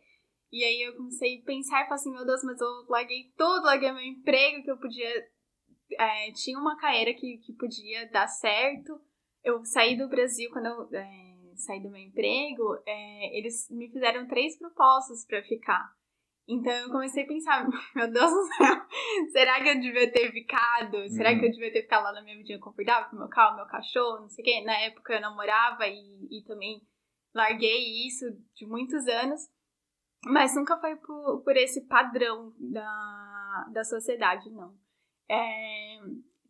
E 0.52 0.62
aí 0.64 0.82
eu 0.82 0.96
comecei 0.96 1.40
a 1.40 1.44
pensar 1.44 1.80
e 1.80 1.84
falei 1.84 1.94
assim, 1.94 2.12
meu 2.12 2.24
Deus, 2.24 2.42
mas 2.44 2.60
eu 2.60 2.68
larguei 2.88 3.32
tudo, 3.36 3.64
larguei 3.64 3.90
meu 3.90 4.02
emprego 4.02 4.62
que 4.62 4.70
eu 4.70 4.78
podia. 4.78 5.28
É, 5.98 6.30
tinha 6.32 6.58
uma 6.58 6.76
carreira 6.76 7.12
que, 7.14 7.38
que 7.38 7.52
podia 7.54 8.08
dar 8.10 8.28
certo. 8.28 9.00
Eu 9.42 9.64
saí 9.64 9.96
do 9.96 10.08
Brasil 10.08 10.50
quando 10.52 10.66
eu 10.66 10.88
é, 10.92 11.54
saí 11.56 11.82
do 11.82 11.90
meu 11.90 12.00
emprego, 12.00 12.80
é, 12.86 13.38
eles 13.38 13.68
me 13.70 13.90
fizeram 13.90 14.28
três 14.28 14.56
propostas 14.58 15.26
para 15.26 15.42
ficar. 15.42 15.97
Então 16.48 16.72
eu 16.72 16.90
comecei 16.90 17.24
a 17.24 17.26
pensar, 17.26 17.68
meu 17.94 18.10
Deus 18.10 18.30
do 18.30 18.42
céu, 18.54 18.76
será 19.32 19.62
que 19.62 19.68
eu 19.68 19.80
devia 19.80 20.10
ter 20.10 20.32
ficado? 20.32 21.06
Será 21.10 21.32
Uhum. 21.32 21.40
que 21.40 21.46
eu 21.46 21.50
devia 21.50 21.72
ter 21.72 21.82
ficado 21.82 22.04
lá 22.04 22.12
na 22.12 22.22
minha 22.22 22.36
vidinha 22.38 22.58
confortável 22.58 23.10
com 23.10 23.16
meu 23.16 23.28
carro, 23.28 23.56
meu 23.56 23.66
cachorro, 23.66 24.20
não 24.20 24.28
sei 24.30 24.42
o 24.42 24.44
quê? 24.46 24.64
Na 24.64 24.76
época 24.80 25.12
eu 25.12 25.20
namorava 25.20 25.86
e, 25.86 26.26
e 26.30 26.42
também 26.46 26.80
larguei 27.34 28.06
isso 28.06 28.24
de 28.54 28.66
muitos 28.66 29.06
anos. 29.06 29.40
Mas 30.24 30.56
nunca 30.56 30.76
foi 30.80 30.96
por, 30.96 31.42
por 31.44 31.56
esse 31.56 31.86
padrão 31.86 32.52
da, 32.58 33.66
da 33.72 33.84
sociedade, 33.84 34.50
não. 34.50 34.74
É, 35.30 35.98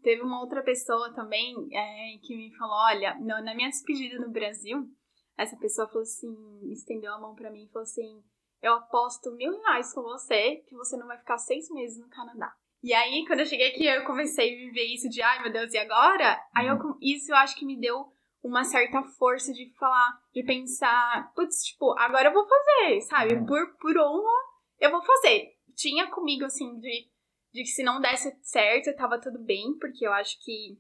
teve 0.03 0.23
uma 0.23 0.41
outra 0.41 0.63
pessoa 0.63 1.13
também 1.13 1.55
é, 1.73 2.19
que 2.23 2.35
me 2.37 2.57
falou, 2.57 2.77
olha, 2.87 3.15
no- 3.17 3.45
na 3.45 3.55
minha 3.55 3.69
despedida 3.69 4.19
no 4.25 4.31
Brasil, 4.31 4.89
essa 5.37 5.57
pessoa 5.59 5.87
falou 5.89 6.03
assim, 6.03 6.35
estendeu 6.73 7.13
a 7.13 7.21
mão 7.21 7.35
pra 7.35 7.51
mim 7.51 7.65
e 7.65 7.69
falou 7.69 7.83
assim, 7.83 8.23
eu 8.63 8.75
aposto 8.75 9.31
mil 9.33 9.57
reais 9.63 9.93
com 9.93 10.03
você 10.03 10.57
que 10.69 10.75
você 10.75 10.97
não 10.97 11.07
vai 11.07 11.19
ficar 11.19 11.39
seis 11.39 11.71
meses 11.71 11.99
no 11.99 12.09
Canadá. 12.09 12.53
E 12.83 12.95
aí, 12.95 13.25
quando 13.27 13.41
eu 13.41 13.47
cheguei 13.47 13.69
aqui, 13.71 13.87
eu 13.87 14.05
comecei 14.05 14.53
a 14.53 14.57
viver 14.57 14.85
isso 14.85 15.09
de, 15.09 15.21
ai 15.21 15.43
meu 15.43 15.53
Deus, 15.53 15.73
e 15.73 15.79
agora? 15.79 16.41
Aí 16.55 16.67
eu, 16.67 16.79
com- 16.79 16.97
isso 17.01 17.33
eu 17.33 17.37
acho 17.37 17.57
que 17.57 17.67
me 17.67 17.79
deu 17.79 18.13
uma 18.43 18.63
certa 18.63 19.03
força 19.03 19.53
de 19.53 19.73
falar, 19.79 20.21
de 20.33 20.45
pensar, 20.45 21.33
putz, 21.35 21.65
tipo, 21.65 21.93
agora 21.99 22.29
eu 22.29 22.33
vou 22.33 22.47
fazer, 22.47 23.01
sabe? 23.03 23.35
Uhum. 23.35 23.47
Por, 23.47 23.77
por 23.79 23.99
honra, 23.99 24.33
eu 24.79 24.91
vou 24.93 25.03
fazer. 25.03 25.57
Tinha 25.75 26.09
comigo, 26.09 26.45
assim, 26.45 26.79
de 26.79 27.09
de 27.53 27.63
que 27.63 27.69
se 27.71 27.83
não 27.83 27.99
desse 28.01 28.31
certo, 28.43 28.95
tava 28.95 29.19
tudo 29.21 29.39
bem, 29.39 29.77
porque 29.79 30.07
eu 30.07 30.13
acho 30.13 30.39
que 30.45 30.79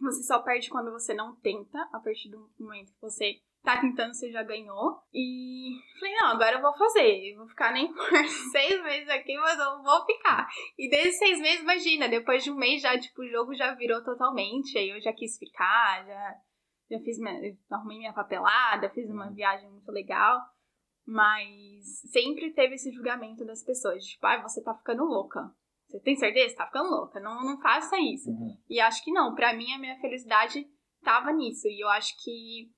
você 0.00 0.22
só 0.24 0.40
perde 0.40 0.68
quando 0.68 0.90
você 0.90 1.14
não 1.14 1.36
tenta, 1.36 1.78
a 1.92 2.00
partir 2.00 2.28
do 2.28 2.50
momento 2.58 2.92
que 2.92 3.00
você 3.00 3.40
tá 3.62 3.80
tentando, 3.80 4.14
você 4.14 4.30
já 4.30 4.42
ganhou. 4.42 5.00
E 5.14 5.70
falei, 5.98 6.14
não, 6.16 6.26
agora 6.28 6.56
eu 6.56 6.62
vou 6.62 6.74
fazer. 6.74 7.32
Eu 7.32 7.38
vou 7.38 7.48
ficar 7.48 7.72
nem 7.72 7.92
por 7.92 8.10
seis 8.50 8.82
meses 8.82 9.08
aqui, 9.08 9.36
mas 9.38 9.58
eu 9.58 9.82
vou 9.82 10.04
ficar. 10.04 10.48
E 10.78 10.90
desses 10.90 11.18
seis 11.18 11.40
meses, 11.40 11.60
imagina, 11.60 12.08
depois 12.08 12.42
de 12.42 12.50
um 12.50 12.56
mês 12.56 12.82
já, 12.82 12.98
tipo, 12.98 13.22
o 13.22 13.28
jogo 13.28 13.54
já 13.54 13.74
virou 13.74 14.02
totalmente. 14.02 14.76
Aí 14.76 14.90
eu 14.90 15.00
já 15.00 15.12
quis 15.12 15.38
ficar, 15.38 16.04
já, 16.04 16.34
já 16.90 17.00
fiz 17.00 17.18
minha, 17.18 17.56
arrumei 17.70 17.98
minha 17.98 18.12
papelada, 18.12 18.90
fiz 18.90 19.08
uma 19.08 19.30
viagem 19.30 19.70
muito 19.70 19.90
legal. 19.90 20.40
Mas 21.06 22.00
sempre 22.10 22.52
teve 22.52 22.74
esse 22.74 22.92
julgamento 22.92 23.44
das 23.44 23.64
pessoas, 23.64 24.04
tipo, 24.04 24.24
ah, 24.26 24.42
você 24.42 24.62
tá 24.62 24.74
ficando 24.74 25.04
louca. 25.04 25.50
Você 25.88 26.00
tem 26.00 26.16
certeza? 26.16 26.50
Você 26.50 26.56
tá 26.56 26.66
ficando 26.66 26.90
louca. 26.90 27.20
Não, 27.20 27.44
não 27.44 27.60
faça 27.60 27.96
isso. 28.00 28.30
Uhum. 28.30 28.56
E 28.68 28.80
acho 28.80 29.04
que 29.04 29.12
não. 29.12 29.34
Pra 29.34 29.52
mim, 29.52 29.70
a 29.72 29.78
minha 29.78 30.00
felicidade 30.00 30.66
tava 31.04 31.32
nisso. 31.32 31.68
E 31.68 31.84
eu 31.84 31.88
acho 31.88 32.14
que 32.22 32.70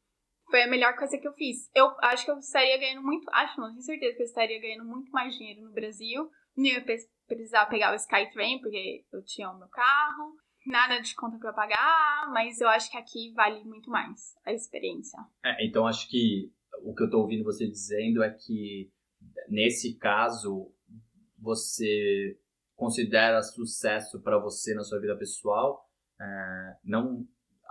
foi 0.51 0.63
a 0.63 0.71
melhor 0.71 0.97
coisa 0.97 1.19
que 1.19 1.27
eu 1.27 1.33
fiz. 1.33 1.71
Eu 1.75 1.87
acho 2.01 2.25
que 2.25 2.31
eu 2.31 2.39
estaria 2.39 2.79
ganhando 2.79 3.03
muito. 3.03 3.29
Acho, 3.33 3.61
não 3.61 3.71
tenho 3.71 3.83
certeza 3.83 4.17
que 4.17 4.23
eu 4.23 4.27
estaria 4.27 4.61
ganhando 4.61 4.85
muito 4.85 5.11
mais 5.11 5.35
dinheiro 5.37 5.63
no 5.63 5.73
Brasil. 5.73 6.31
Não 6.57 6.65
ia 6.65 6.85
precisar 7.27 7.67
pegar 7.67 7.93
o 7.93 7.97
Skytrain, 7.97 8.61
porque 8.61 9.05
eu 9.13 9.23
tinha 9.25 9.51
o 9.51 9.59
meu 9.59 9.69
carro. 9.69 10.37
Nada 10.67 11.01
de 11.01 11.15
conta 11.15 11.39
para 11.39 11.53
pagar, 11.53 12.31
mas 12.33 12.61
eu 12.61 12.69
acho 12.69 12.91
que 12.91 12.97
aqui 12.97 13.33
vale 13.35 13.63
muito 13.65 13.91
mais 13.91 14.35
a 14.47 14.53
experiência. 14.53 15.19
É, 15.45 15.67
então 15.67 15.87
acho 15.87 16.09
que 16.09 16.51
o 16.83 16.95
que 16.95 17.03
eu 17.03 17.11
tô 17.11 17.21
ouvindo 17.21 17.45
você 17.45 17.67
dizendo 17.67 18.23
é 18.23 18.31
que 18.31 18.91
nesse 19.49 19.99
caso 19.99 20.73
você 21.39 22.39
considera 22.75 23.43
sucesso 23.43 24.23
para 24.23 24.39
você 24.39 24.75
na 24.75 24.83
sua 24.83 25.01
vida 25.01 25.17
pessoal. 25.17 25.87
É, 26.19 26.77
não 26.83 27.27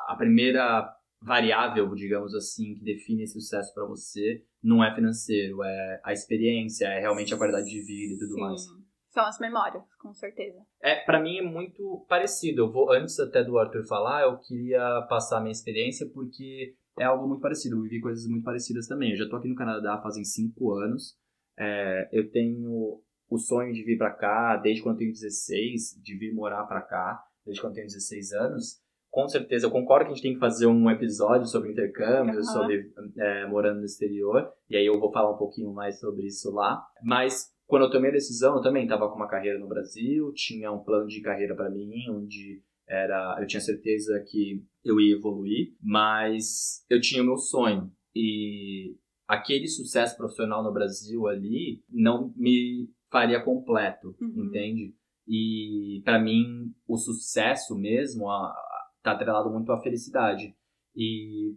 a 0.07 0.15
primeira 0.15 0.95
variável, 1.23 1.93
digamos 1.95 2.35
assim, 2.35 2.75
que 2.75 2.83
define 2.83 3.23
esse 3.23 3.33
sucesso 3.33 3.73
para 3.73 3.85
você 3.85 4.43
não 4.63 4.83
é 4.83 4.93
financeiro, 4.95 5.63
é 5.63 6.01
a 6.03 6.13
experiência, 6.13 6.85
é 6.87 6.99
realmente 6.99 7.33
a 7.33 7.37
qualidade 7.37 7.69
de 7.69 7.81
vida 7.81 8.13
e 8.13 8.17
tudo 8.17 8.35
Sim. 8.35 8.41
mais. 8.41 8.61
São 9.09 9.25
as 9.25 9.39
memórias, 9.39 9.83
com 9.99 10.13
certeza. 10.13 10.59
É, 10.81 10.95
para 11.05 11.21
mim 11.21 11.37
é 11.37 11.41
muito 11.41 12.03
parecido. 12.09 12.61
Eu 12.63 12.71
vou 12.71 12.91
antes 12.91 13.19
até 13.19 13.43
do 13.43 13.59
Arthur 13.59 13.85
falar, 13.85 14.23
eu 14.23 14.39
queria 14.39 15.05
passar 15.07 15.37
a 15.37 15.41
minha 15.41 15.51
experiência 15.51 16.09
porque 16.11 16.75
é 16.97 17.03
algo 17.03 17.27
muito 17.27 17.41
parecido. 17.41 17.75
Eu 17.75 17.83
vivi 17.83 18.01
coisas 18.01 18.27
muito 18.27 18.43
parecidas 18.43 18.87
também. 18.87 19.11
Eu 19.11 19.17
já 19.17 19.29
tô 19.29 19.35
aqui 19.35 19.47
no 19.47 19.55
Canadá 19.55 20.01
fazem 20.01 20.23
cinco 20.23 20.71
anos. 20.73 21.15
É, 21.59 22.09
eu 22.11 22.31
tenho 22.31 23.03
o 23.29 23.37
sonho 23.37 23.71
de 23.71 23.83
vir 23.83 23.97
para 23.97 24.11
cá 24.11 24.57
desde 24.57 24.81
quando 24.81 24.95
eu 24.95 24.99
tenho 24.99 25.13
16, 25.13 26.01
de 26.01 26.17
vir 26.17 26.33
morar 26.33 26.63
para 26.65 26.81
cá 26.81 27.23
desde 27.45 27.61
quando 27.61 27.73
eu 27.73 27.75
tenho 27.75 27.87
16 27.87 28.31
anos 28.33 28.82
com 29.13 29.27
certeza, 29.27 29.67
eu 29.67 29.71
concordo 29.71 30.05
que 30.05 30.11
a 30.11 30.15
gente 30.15 30.23
tem 30.23 30.33
que 30.33 30.39
fazer 30.39 30.65
um 30.65 30.89
episódio 30.89 31.45
sobre 31.45 31.71
intercâmbio, 31.71 32.37
uhum. 32.37 32.43
sobre 32.43 32.91
é, 33.15 33.45
morando 33.45 33.77
no 33.77 33.85
exterior, 33.85 34.51
e 34.67 34.75
aí 34.75 34.87
eu 34.87 34.99
vou 34.99 35.11
falar 35.11 35.31
um 35.31 35.37
pouquinho 35.37 35.71
mais 35.71 35.99
sobre 35.99 36.25
isso 36.25 36.51
lá. 36.51 36.83
Mas 37.03 37.53
quando 37.67 37.83
eu 37.83 37.91
tomei 37.91 38.09
a 38.09 38.13
decisão, 38.13 38.55
eu 38.55 38.61
também 38.63 38.85
estava 38.85 39.07
com 39.07 39.15
uma 39.15 39.27
carreira 39.27 39.59
no 39.59 39.67
Brasil, 39.67 40.33
tinha 40.33 40.71
um 40.71 40.83
plano 40.83 41.05
de 41.05 41.21
carreira 41.21 41.55
para 41.55 41.69
mim, 41.69 41.91
onde 42.09 42.63
era, 42.89 43.37
eu 43.39 43.45
tinha 43.45 43.61
certeza 43.61 44.19
que 44.27 44.65
eu 44.83 44.99
ia 44.99 45.15
evoluir, 45.15 45.75
mas 45.79 46.83
eu 46.89 46.99
tinha 46.99 47.21
o 47.21 47.25
meu 47.27 47.37
sonho. 47.37 47.91
E 48.15 48.95
aquele 49.27 49.67
sucesso 49.67 50.17
profissional 50.17 50.63
no 50.63 50.73
Brasil 50.73 51.27
ali 51.27 51.83
não 51.87 52.33
me 52.35 52.89
faria 53.11 53.43
completo, 53.43 54.15
uhum. 54.19 54.45
entende? 54.47 54.95
E 55.27 56.01
para 56.03 56.19
mim, 56.19 56.73
o 56.87 56.97
sucesso 56.97 57.77
mesmo, 57.77 58.27
a, 58.27 58.51
tá 59.03 59.11
atrelado 59.11 59.49
muito 59.49 59.71
à 59.71 59.81
felicidade. 59.81 60.55
E 60.95 61.55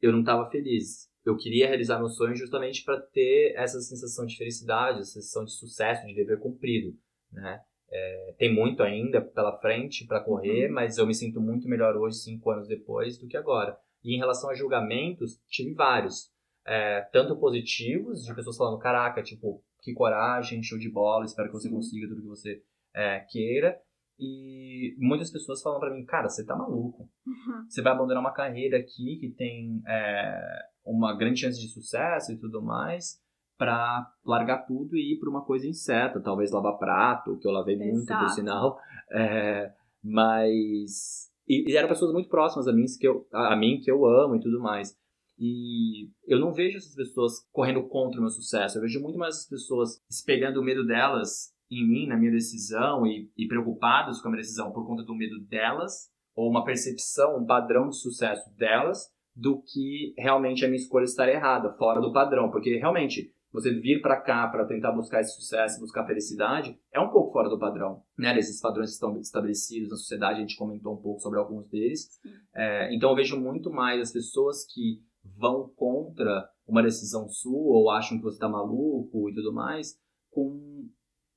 eu 0.00 0.12
não 0.12 0.20
estava 0.20 0.50
feliz. 0.50 1.10
Eu 1.24 1.36
queria 1.36 1.66
realizar 1.68 1.98
meu 1.98 2.08
sonho 2.08 2.34
justamente 2.34 2.84
para 2.84 3.00
ter 3.00 3.54
essa 3.56 3.80
sensação 3.80 4.24
de 4.26 4.36
felicidade, 4.36 5.00
essa 5.00 5.12
sensação 5.12 5.44
de 5.44 5.52
sucesso, 5.52 6.06
de 6.06 6.14
dever 6.14 6.38
cumprido, 6.38 6.96
né? 7.32 7.60
É, 7.88 8.34
tem 8.38 8.52
muito 8.52 8.82
ainda 8.82 9.20
pela 9.20 9.58
frente 9.58 10.06
para 10.06 10.20
correr, 10.20 10.66
uhum. 10.66 10.74
mas 10.74 10.98
eu 10.98 11.06
me 11.06 11.14
sinto 11.14 11.40
muito 11.40 11.68
melhor 11.68 11.96
hoje, 11.96 12.18
cinco 12.18 12.50
anos 12.50 12.66
depois, 12.66 13.18
do 13.18 13.28
que 13.28 13.36
agora. 13.36 13.78
E 14.02 14.14
em 14.14 14.18
relação 14.18 14.50
a 14.50 14.54
julgamentos, 14.54 15.40
tive 15.48 15.72
vários. 15.72 16.30
É, 16.64 17.02
tanto 17.12 17.36
positivos, 17.36 18.24
de 18.24 18.34
pessoas 18.34 18.56
falando, 18.56 18.78
caraca, 18.78 19.22
tipo, 19.22 19.62
que 19.82 19.92
coragem, 19.92 20.62
show 20.62 20.78
de 20.78 20.90
bola, 20.90 21.24
espero 21.24 21.48
que 21.48 21.54
você 21.54 21.70
consiga 21.70 22.08
tudo 22.08 22.22
que 22.22 22.28
você 22.28 22.62
é, 22.92 23.20
queira. 23.20 23.80
E 24.18 24.94
muitas 24.98 25.30
pessoas 25.30 25.60
falam 25.62 25.78
para 25.78 25.92
mim, 25.92 26.04
cara, 26.04 26.28
você 26.28 26.44
tá 26.44 26.56
maluco. 26.56 27.08
Uhum. 27.26 27.66
Você 27.68 27.82
vai 27.82 27.92
abandonar 27.92 28.22
uma 28.22 28.32
carreira 28.32 28.78
aqui 28.78 29.18
que 29.20 29.30
tem 29.30 29.82
é, 29.86 30.62
uma 30.84 31.14
grande 31.14 31.40
chance 31.40 31.60
de 31.60 31.68
sucesso 31.68 32.32
e 32.32 32.38
tudo 32.38 32.62
mais 32.62 33.20
para 33.58 34.10
largar 34.24 34.66
tudo 34.66 34.96
e 34.96 35.14
ir 35.14 35.18
para 35.18 35.30
uma 35.30 35.44
coisa 35.44 35.66
incerta, 35.66 36.20
talvez 36.20 36.50
lavar 36.50 36.78
prato, 36.78 37.38
que 37.38 37.48
eu 37.48 37.52
lavei 37.52 37.74
Exato. 37.74 37.92
muito, 37.92 38.18
por 38.18 38.28
sinal. 38.30 38.78
É, 39.10 39.72
mas 40.02 41.30
e, 41.48 41.70
e, 41.70 41.76
eram 41.76 41.88
pessoas 41.88 42.12
muito 42.12 42.28
próximas 42.28 42.68
a 42.68 42.72
mim 42.72 42.84
que 42.98 43.06
eu 43.06 43.26
a, 43.32 43.54
a 43.54 43.56
mim 43.56 43.80
que 43.80 43.90
eu 43.90 44.04
amo 44.04 44.36
e 44.36 44.40
tudo 44.40 44.60
mais. 44.60 44.96
E 45.38 46.10
eu 46.26 46.40
não 46.40 46.52
vejo 46.52 46.78
essas 46.78 46.94
pessoas 46.94 47.46
correndo 47.52 47.86
contra 47.88 48.18
o 48.18 48.22
meu 48.22 48.30
sucesso. 48.30 48.78
Eu 48.78 48.82
vejo 48.82 49.00
muito 49.00 49.18
mais 49.18 49.36
as 49.36 49.48
pessoas 49.48 50.02
espelhando 50.08 50.60
o 50.60 50.64
medo 50.64 50.86
delas 50.86 51.54
em 51.70 51.86
mim, 51.86 52.06
na 52.06 52.16
minha 52.16 52.30
decisão 52.30 53.06
e, 53.06 53.30
e 53.36 53.46
preocupadas 53.46 54.20
com 54.20 54.28
a 54.28 54.30
minha 54.30 54.42
decisão 54.42 54.72
por 54.72 54.86
conta 54.86 55.02
do 55.02 55.14
medo 55.14 55.38
delas, 55.40 56.10
ou 56.34 56.50
uma 56.50 56.64
percepção, 56.64 57.38
um 57.38 57.46
padrão 57.46 57.88
de 57.88 57.96
sucesso 57.96 58.54
delas, 58.56 59.10
do 59.34 59.60
que 59.62 60.14
realmente 60.16 60.64
a 60.64 60.68
minha 60.68 60.80
escolha 60.80 61.04
estar 61.04 61.28
errada, 61.28 61.72
fora 61.74 62.00
do 62.00 62.12
padrão. 62.12 62.50
Porque 62.50 62.76
realmente, 62.76 63.32
você 63.52 63.70
vir 63.70 64.00
para 64.00 64.20
cá 64.20 64.46
para 64.48 64.66
tentar 64.66 64.92
buscar 64.92 65.20
esse 65.20 65.34
sucesso, 65.34 65.80
buscar 65.80 66.06
felicidade, 66.06 66.78
é 66.92 67.00
um 67.00 67.10
pouco 67.10 67.32
fora 67.32 67.48
do 67.48 67.58
padrão. 67.58 68.02
Né? 68.18 68.38
Esses 68.38 68.60
padrões 68.60 68.92
estão 68.92 69.18
estabelecidos 69.18 69.90
na 69.90 69.96
sociedade, 69.96 70.38
a 70.38 70.40
gente 70.40 70.56
comentou 70.56 70.94
um 70.94 71.00
pouco 71.00 71.20
sobre 71.20 71.38
alguns 71.38 71.68
deles. 71.68 72.08
É, 72.54 72.94
então 72.94 73.10
eu 73.10 73.16
vejo 73.16 73.38
muito 73.38 73.70
mais 73.70 74.00
as 74.00 74.12
pessoas 74.12 74.64
que 74.64 75.02
vão 75.36 75.68
contra 75.76 76.48
uma 76.66 76.82
decisão 76.82 77.28
sua 77.28 77.76
ou 77.76 77.90
acham 77.90 78.16
que 78.16 78.24
você 78.24 78.36
está 78.36 78.48
maluco 78.48 79.28
e 79.28 79.34
tudo 79.34 79.52
mais, 79.52 79.98
com 80.30 80.88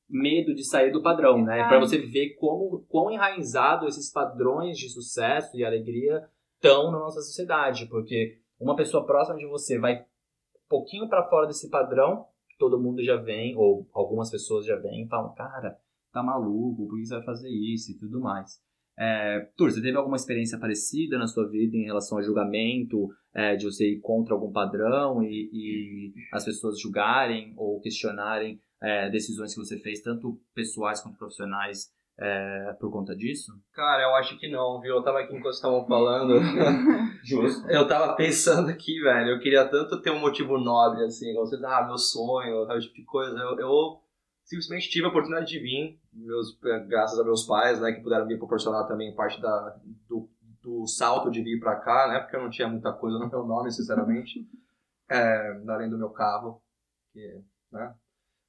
medo 0.10 0.56
de 0.56 0.64
sair 0.64 0.92
do 0.92 1.04
padrão, 1.04 1.44
né? 1.44 1.68
Para 1.68 1.80
você 1.80 1.98
ver 2.00 2.36
como 2.36 2.86
quão 2.90 3.12
enraizado 3.12 3.88
esses 3.88 4.12
padrões 4.12 4.78
de 4.78 4.90
sucesso 4.90 5.56
e 5.56 5.64
alegria 5.64 6.28
estão 6.56 6.92
na 6.92 7.00
nossa 7.00 7.22
sociedade, 7.22 7.86
porque 7.86 8.40
uma 8.60 8.76
pessoa 8.76 9.06
próxima 9.06 9.38
de 9.38 9.46
você 9.46 9.78
vai 9.78 10.02
um 10.02 10.70
pouquinho 10.70 11.08
para 11.08 11.28
fora 11.30 11.48
desse 11.48 11.70
padrão, 11.70 12.26
todo 12.58 12.80
mundo 12.80 13.04
já 13.04 13.16
vem 13.16 13.56
ou 13.56 13.88
algumas 13.94 14.30
pessoas 14.30 14.66
já 14.66 14.76
vêm 14.76 15.06
e 15.06 15.08
falam, 15.08 15.34
cara, 15.34 15.78
tá 16.12 16.22
maluco, 16.22 16.88
por 16.88 16.98
que 16.98 17.06
você 17.06 17.16
vai 17.16 17.24
fazer 17.24 17.50
isso 17.50 17.92
e 17.92 17.98
tudo 17.98 18.20
mais. 18.20 18.60
É, 18.98 19.48
Tur, 19.56 19.72
você 19.72 19.82
teve 19.82 19.96
alguma 19.98 20.18
experiência 20.18 20.60
parecida 20.60 21.18
na 21.18 21.26
sua 21.26 21.48
vida 21.48 21.78
em 21.78 21.86
relação 21.86 22.18
a 22.18 22.22
julgamento, 22.22 23.08
é, 23.34 23.56
de 23.56 23.64
você 23.64 23.94
ir 23.94 24.02
contra 24.02 24.34
algum 24.34 24.52
padrão 24.52 25.24
e, 25.24 25.50
e 25.54 26.14
as 26.34 26.44
pessoas 26.44 26.80
julgarem 26.80 27.54
ou 27.56 27.80
questionarem 27.80 28.60
é, 28.82 29.10
decisões 29.10 29.54
que 29.54 29.60
você 29.60 29.78
fez, 29.80 30.02
tanto 30.02 30.40
pessoais 30.54 31.02
quanto 31.02 31.18
profissionais, 31.18 31.92
é, 32.22 32.74
por 32.80 32.92
conta 32.92 33.16
disso? 33.16 33.54
Cara, 33.74 34.04
eu 34.04 34.14
acho 34.16 34.38
que 34.38 34.50
não, 34.50 34.82
viu? 34.82 34.96
Eu 34.96 35.04
tava 35.04 35.22
aqui 35.22 35.34
enquanto 35.34 35.54
estavam 35.54 35.86
falando. 35.88 36.34
Justo. 37.24 37.70
Eu 37.70 37.88
tava 37.88 38.14
pensando 38.16 38.70
aqui, 38.70 39.00
velho. 39.02 39.32
Eu 39.32 39.40
queria 39.40 39.66
tanto 39.66 40.02
ter 40.02 40.12
um 40.12 40.20
motivo 40.20 40.58
nobre, 40.58 41.06
assim, 41.06 41.30
igual 41.30 41.46
você, 41.46 41.56
ah, 41.66 41.86
meu 41.86 41.98
sonho, 41.98 42.68
tal 42.68 42.80
tipo 42.80 42.94
de 42.94 43.06
coisa. 43.06 43.38
Eu, 43.38 43.60
eu 43.60 44.02
simplesmente 44.44 44.90
tive 44.90 45.06
a 45.06 45.10
oportunidade 45.10 45.48
de 45.48 45.60
vir, 45.60 46.00
meus, 46.12 46.58
graças 46.88 47.20
a 47.20 47.24
meus 47.24 47.46
pais, 47.46 47.80
né, 47.80 47.92
que 47.92 48.02
puderam 48.02 48.26
me 48.26 48.38
proporcionar 48.38 48.88
também 48.88 49.14
parte 49.14 49.40
da, 49.40 49.80
do, 50.08 50.28
do 50.62 50.88
salto 50.88 51.30
de 51.30 51.42
vir 51.44 51.60
pra 51.60 51.76
cá, 51.76 52.08
né, 52.08 52.20
porque 52.20 52.36
eu 52.36 52.42
não 52.42 52.50
tinha 52.50 52.68
muita 52.68 52.92
coisa 52.92 53.20
no 53.20 53.30
meu 53.30 53.46
nome, 53.46 53.72
sinceramente, 53.72 54.40
é, 55.10 55.62
além 55.68 55.88
do 55.88 56.00
meu 56.00 56.10
carro, 56.10 56.62
que, 57.14 57.44
né, 57.72 57.94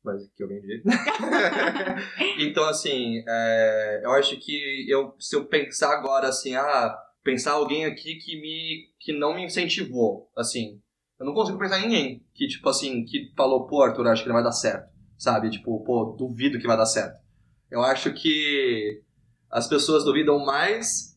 mas 0.05 0.29
que 0.35 0.43
eu 0.43 0.49
vendi. 0.49 0.83
então, 2.39 2.65
assim, 2.65 3.23
é, 3.27 4.01
eu 4.05 4.13
acho 4.13 4.37
que 4.39 4.87
eu, 4.89 5.15
se 5.19 5.37
eu 5.37 5.45
pensar 5.47 5.93
agora, 5.93 6.29
assim, 6.29 6.55
ah, 6.55 6.97
pensar 7.23 7.53
alguém 7.53 7.85
aqui 7.85 8.17
que 8.17 8.41
me 8.41 8.89
que 8.99 9.13
não 9.13 9.35
me 9.35 9.45
incentivou, 9.45 10.31
assim, 10.37 10.81
eu 11.19 11.27
não 11.27 11.35
consigo 11.35 11.59
pensar 11.59 11.79
em 11.79 11.83
ninguém 11.83 12.27
que, 12.35 12.47
tipo 12.47 12.69
assim, 12.69 13.05
que 13.05 13.33
falou, 13.37 13.67
pô, 13.67 13.83
Arthur, 13.83 14.07
acho 14.09 14.23
que 14.23 14.29
não 14.29 14.37
vai 14.37 14.45
dar 14.45 14.53
certo, 14.53 14.91
sabe? 15.19 15.51
Tipo, 15.51 15.83
pô, 15.85 16.17
duvido 16.19 16.59
que 16.59 16.67
vai 16.67 16.77
dar 16.77 16.87
certo. 16.87 17.21
Eu 17.71 17.83
acho 17.83 18.13
que 18.15 19.03
as 19.51 19.69
pessoas 19.69 20.05
duvidam 20.05 20.39
mais 20.45 21.10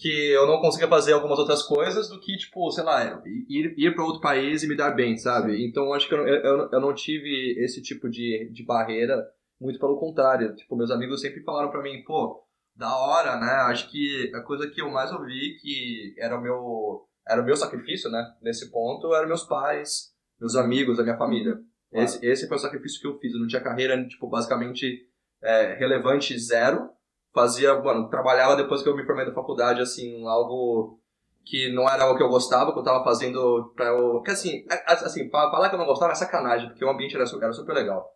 que 0.00 0.08
eu 0.32 0.46
não 0.46 0.62
consiga 0.62 0.88
fazer 0.88 1.12
algumas 1.12 1.38
outras 1.38 1.62
coisas 1.62 2.08
do 2.08 2.18
que, 2.18 2.34
tipo, 2.36 2.70
sei 2.70 2.82
lá, 2.82 3.22
ir, 3.48 3.74
ir 3.76 3.94
para 3.94 4.04
outro 4.04 4.22
país 4.22 4.62
e 4.62 4.68
me 4.68 4.74
dar 4.74 4.92
bem, 4.92 5.18
sabe? 5.18 5.62
Então, 5.62 5.92
acho 5.92 6.08
que 6.08 6.14
eu, 6.14 6.26
eu, 6.26 6.70
eu 6.72 6.80
não 6.80 6.94
tive 6.94 7.54
esse 7.62 7.82
tipo 7.82 8.08
de, 8.08 8.50
de 8.50 8.64
barreira 8.64 9.22
Muito 9.60 9.78
pelo 9.78 10.00
contrário. 10.00 10.54
Tipo, 10.56 10.74
meus 10.74 10.90
amigos 10.90 11.20
sempre 11.20 11.42
falaram 11.42 11.70
pra 11.70 11.82
mim, 11.82 12.02
pô, 12.04 12.42
da 12.74 12.96
hora, 12.96 13.38
né? 13.38 13.52
Acho 13.68 13.90
que 13.90 14.32
a 14.34 14.40
coisa 14.40 14.70
que 14.70 14.80
eu 14.80 14.90
mais 14.90 15.12
ouvi 15.12 15.58
que 15.60 16.14
era 16.18 16.38
o 16.38 16.40
meu 16.40 17.06
era 17.28 17.42
o 17.42 17.44
meu 17.44 17.54
sacrifício, 17.54 18.10
né? 18.10 18.24
Nesse 18.40 18.70
ponto, 18.70 19.14
eram 19.14 19.28
meus 19.28 19.44
pais, 19.44 20.14
meus 20.40 20.56
amigos, 20.56 20.98
a 20.98 21.02
minha 21.02 21.18
família. 21.18 21.58
Claro. 21.90 22.04
Esse, 22.04 22.26
esse 22.26 22.48
foi 22.48 22.56
o 22.56 22.60
sacrifício 22.60 23.00
que 23.00 23.06
eu 23.06 23.18
fiz. 23.18 23.34
Eu 23.34 23.40
não 23.40 23.46
tinha 23.46 23.62
carreira, 23.62 24.02
tipo, 24.06 24.26
basicamente 24.28 25.06
é, 25.42 25.74
relevante 25.74 26.38
zero. 26.38 26.88
Fazia, 27.32 27.80
mano, 27.80 28.08
trabalhava 28.08 28.56
depois 28.56 28.82
que 28.82 28.88
eu 28.88 28.96
me 28.96 29.06
formei 29.06 29.24
da 29.24 29.32
faculdade, 29.32 29.80
assim, 29.80 30.26
algo 30.26 31.00
que 31.44 31.72
não 31.72 31.88
era 31.88 32.10
o 32.10 32.16
que 32.16 32.22
eu 32.22 32.28
gostava, 32.28 32.72
que 32.72 32.78
eu 32.78 32.82
tava 32.82 33.04
fazendo 33.04 33.72
pra 33.74 33.86
eu... 33.86 34.14
Porque, 34.14 34.32
assim, 34.32 34.64
assim, 34.86 35.30
falar 35.30 35.68
que 35.68 35.74
eu 35.74 35.78
não 35.78 35.86
gostava 35.86 36.12
é 36.12 36.14
sacanagem, 36.14 36.68
porque 36.68 36.84
o 36.84 36.90
ambiente 36.90 37.14
era, 37.14 37.24
era 37.24 37.52
super 37.52 37.72
legal. 37.72 38.08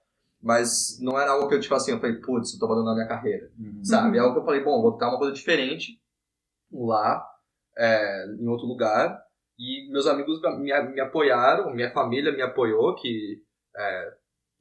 Mas 0.42 0.98
não 1.00 1.18
era 1.18 1.31
algo 1.31 1.48
que 1.48 1.55
eu, 1.55 1.61
tipo 1.61 1.74
assim, 1.74 1.92
eu 1.92 2.00
falei, 2.00 2.16
putz, 2.16 2.53
eu 2.53 2.59
tô 2.59 2.66
abandonando 2.66 2.92
a 2.92 2.94
minha 2.96 3.09
carreira, 3.09 3.50
uhum. 3.59 3.83
sabe? 3.83 4.18
É 4.18 4.20
algo 4.20 4.35
que 4.35 4.40
eu 4.40 4.44
falei, 4.44 4.62
bom, 4.62 4.83
vou 4.83 4.92
tentar 4.92 5.09
uma 5.09 5.18
coisa 5.18 5.33
diferente 5.33 5.98
lá, 6.70 7.24
é, 7.79 8.27
em 8.38 8.46
outro 8.46 8.66
lugar. 8.66 9.18
E 9.59 9.90
meus 9.90 10.07
amigos 10.07 10.40
me, 10.59 10.72
me 10.90 11.00
apoiaram, 11.00 11.72
minha 11.72 11.92
família 11.92 12.33
me 12.33 12.42
apoiou, 12.42 12.94
que 12.94 13.42
é, 13.77 14.12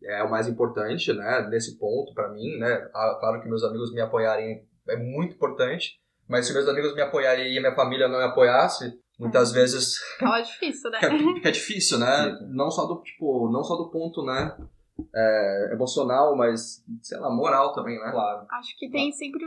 é 0.06 0.24
o 0.24 0.30
mais 0.30 0.48
importante, 0.48 1.14
né, 1.14 1.48
nesse 1.50 1.78
ponto 1.78 2.14
para 2.14 2.30
mim, 2.30 2.58
né? 2.58 2.90
Claro 2.92 3.42
que 3.42 3.48
meus 3.48 3.64
amigos 3.64 3.94
me 3.94 4.02
apoiarem 4.02 4.66
é 4.88 4.98
muito 4.98 5.36
importante, 5.36 6.00
mas 6.28 6.46
se 6.46 6.54
meus 6.54 6.68
amigos 6.68 6.94
me 6.94 7.02
apoiarem 7.02 7.54
e 7.54 7.58
a 7.58 7.62
minha 7.62 7.76
família 7.76 8.08
não 8.08 8.18
me 8.18 8.26
apoiasse, 8.26 9.00
muitas 9.20 9.52
é. 9.52 9.54
vezes 9.54 10.00
é 10.22 10.42
difícil, 10.42 10.90
né? 10.90 11.00
é, 11.44 11.48
é 11.48 11.52
difícil, 11.52 12.00
né? 12.00 12.38
Não 12.50 12.70
só 12.70 12.86
do 12.86 13.02
tipo, 13.02 13.50
não 13.52 13.64
só 13.64 13.76
do 13.76 13.90
ponto, 13.90 14.24
né, 14.24 14.56
é, 15.16 15.70
emocional, 15.74 16.36
mas 16.36 16.84
sei 17.02 17.18
lá, 17.20 17.34
moral 17.34 17.74
também, 17.74 18.00
né? 18.00 18.12
Claro. 18.12 18.46
Acho 18.52 18.78
que 18.78 18.90
tem 18.90 19.12
sempre 19.12 19.46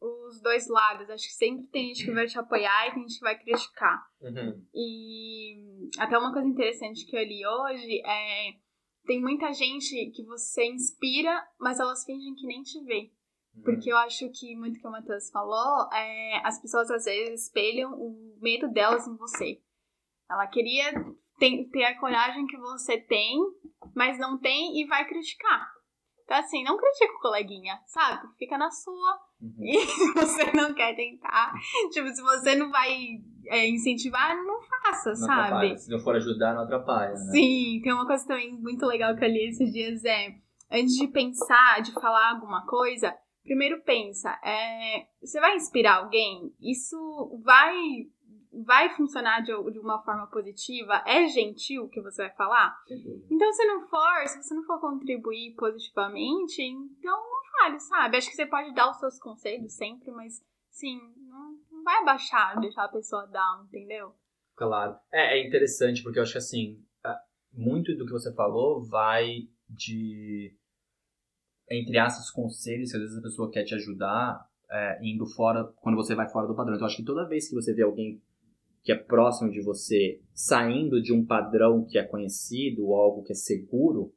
os 0.00 0.40
dois 0.40 0.68
lados. 0.68 1.08
Acho 1.10 1.26
que 1.26 1.34
sempre 1.34 1.66
tem 1.66 1.88
gente 1.88 2.04
que 2.04 2.12
vai 2.12 2.26
te 2.26 2.38
apoiar 2.38 2.88
e 2.88 2.92
tem 2.92 3.02
gente 3.02 3.18
que 3.18 3.24
vai 3.24 3.38
criticar. 3.38 4.06
Uhum. 4.20 4.62
E 4.74 5.88
até 5.98 6.16
uma 6.18 6.32
coisa 6.32 6.48
interessante 6.48 7.06
que 7.06 7.16
eu 7.16 7.22
li 7.22 7.46
hoje 7.46 8.02
é 8.04 8.65
tem 9.06 9.20
muita 9.20 9.52
gente 9.52 10.10
que 10.10 10.24
você 10.24 10.66
inspira, 10.66 11.46
mas 11.58 11.80
elas 11.80 12.04
fingem 12.04 12.34
que 12.34 12.46
nem 12.46 12.62
te 12.62 12.82
vê. 12.84 13.12
Uhum. 13.54 13.62
Porque 13.62 13.90
eu 13.90 13.96
acho 13.98 14.28
que 14.30 14.54
muito 14.56 14.80
que 14.80 14.86
o 14.86 14.90
Matheus 14.90 15.30
falou, 15.30 15.90
é, 15.92 16.40
as 16.44 16.60
pessoas 16.60 16.90
às 16.90 17.04
vezes 17.04 17.44
espelham 17.44 17.92
o 17.92 18.38
medo 18.40 18.68
delas 18.70 19.06
em 19.06 19.16
você. 19.16 19.62
Ela 20.28 20.46
queria 20.46 20.92
ter, 21.38 21.68
ter 21.70 21.84
a 21.84 21.98
coragem 21.98 22.46
que 22.46 22.56
você 22.58 23.00
tem, 23.00 23.38
mas 23.94 24.18
não 24.18 24.38
tem 24.38 24.80
e 24.80 24.86
vai 24.86 25.06
criticar. 25.06 25.76
Então, 26.24 26.38
assim, 26.38 26.64
não 26.64 26.76
critica 26.76 27.12
o 27.14 27.20
coleguinha, 27.20 27.80
sabe? 27.86 28.26
Fica 28.36 28.58
na 28.58 28.68
sua. 28.68 29.20
Uhum. 29.40 29.54
E 29.60 29.78
se 29.86 30.12
você 30.12 30.52
não 30.52 30.74
quer 30.74 30.96
tentar, 30.96 31.54
tipo, 31.92 32.08
se 32.08 32.20
você 32.20 32.56
não 32.56 32.70
vai 32.70 33.20
é, 33.48 33.68
incentivar, 33.68 34.36
não 34.36 34.60
faça, 34.62 35.10
não 35.10 35.16
sabe? 35.16 35.40
Atrapalha. 35.40 35.76
Se 35.78 35.90
não 35.90 35.98
for 35.98 36.16
ajudar, 36.16 36.54
não 36.54 36.62
atrapalha. 36.62 37.12
Né? 37.12 37.32
Sim, 37.32 37.80
tem 37.82 37.92
uma 37.92 38.06
coisa 38.06 38.26
também 38.26 38.52
muito 38.52 38.84
legal 38.86 39.16
que 39.16 39.24
eu 39.24 39.28
li 39.28 39.48
esses 39.48 39.72
dias: 39.72 40.04
é 40.04 40.34
antes 40.70 40.94
de 40.96 41.08
pensar, 41.08 41.80
de 41.82 41.92
falar 41.92 42.30
alguma 42.30 42.66
coisa, 42.66 43.14
primeiro 43.42 43.82
pensa, 43.82 44.30
é, 44.44 45.06
você 45.20 45.40
vai 45.40 45.56
inspirar 45.56 45.98
alguém? 45.98 46.52
Isso 46.60 47.40
vai 47.44 47.74
vai 48.64 48.88
funcionar 48.90 49.40
de, 49.40 49.52
de 49.70 49.78
uma 49.78 50.02
forma 50.02 50.26
positiva? 50.28 51.02
É 51.06 51.26
gentil 51.26 51.84
o 51.84 51.88
que 51.88 52.00
você 52.00 52.22
vai 52.22 52.34
falar? 52.36 52.74
Então, 53.30 53.52
se 53.52 53.66
não 53.66 53.86
for, 53.86 54.26
se 54.26 54.42
você 54.42 54.54
não 54.54 54.64
for 54.64 54.80
contribuir 54.80 55.54
positivamente, 55.56 56.62
então 56.62 57.12
não 57.12 57.52
fale, 57.58 57.78
sabe? 57.80 58.16
Acho 58.16 58.30
que 58.30 58.36
você 58.36 58.46
pode 58.46 58.74
dar 58.74 58.90
os 58.90 58.98
seus 58.98 59.18
conselhos 59.18 59.74
sempre, 59.74 60.10
mas, 60.10 60.42
sim, 60.70 60.98
vai 61.86 62.02
abaixar, 62.02 62.60
deixar 62.60 62.84
a 62.84 62.88
pessoa 62.88 63.26
down, 63.28 63.64
entendeu? 63.64 64.12
Claro. 64.56 64.96
É, 65.12 65.38
é 65.38 65.46
interessante, 65.46 66.02
porque 66.02 66.18
eu 66.18 66.24
acho 66.24 66.32
que, 66.32 66.38
assim, 66.38 66.84
muito 67.52 67.96
do 67.96 68.04
que 68.04 68.12
você 68.12 68.34
falou 68.34 68.84
vai 68.84 69.48
de 69.68 70.54
entre 71.68 71.98
aspas, 71.98 72.30
conselhos 72.30 72.90
que 72.90 72.96
às 72.96 73.02
vezes 73.02 73.18
a 73.18 73.22
pessoa 73.22 73.50
quer 73.50 73.64
te 73.64 73.74
ajudar 73.74 74.48
é, 74.70 74.98
indo 75.02 75.26
fora, 75.26 75.64
quando 75.80 75.96
você 75.96 76.14
vai 76.14 76.28
fora 76.28 76.46
do 76.46 76.54
padrão. 76.54 76.74
Então, 76.74 76.84
eu 76.84 76.86
acho 76.86 76.96
que 76.96 77.04
toda 77.04 77.26
vez 77.26 77.48
que 77.48 77.54
você 77.54 77.72
vê 77.74 77.82
alguém 77.82 78.22
que 78.82 78.92
é 78.92 78.96
próximo 78.96 79.50
de 79.50 79.60
você, 79.60 80.20
saindo 80.32 81.02
de 81.02 81.12
um 81.12 81.26
padrão 81.26 81.84
que 81.84 81.98
é 81.98 82.04
conhecido 82.04 82.86
ou 82.86 82.94
algo 82.94 83.24
que 83.24 83.32
é 83.32 83.34
seguro, 83.34 84.14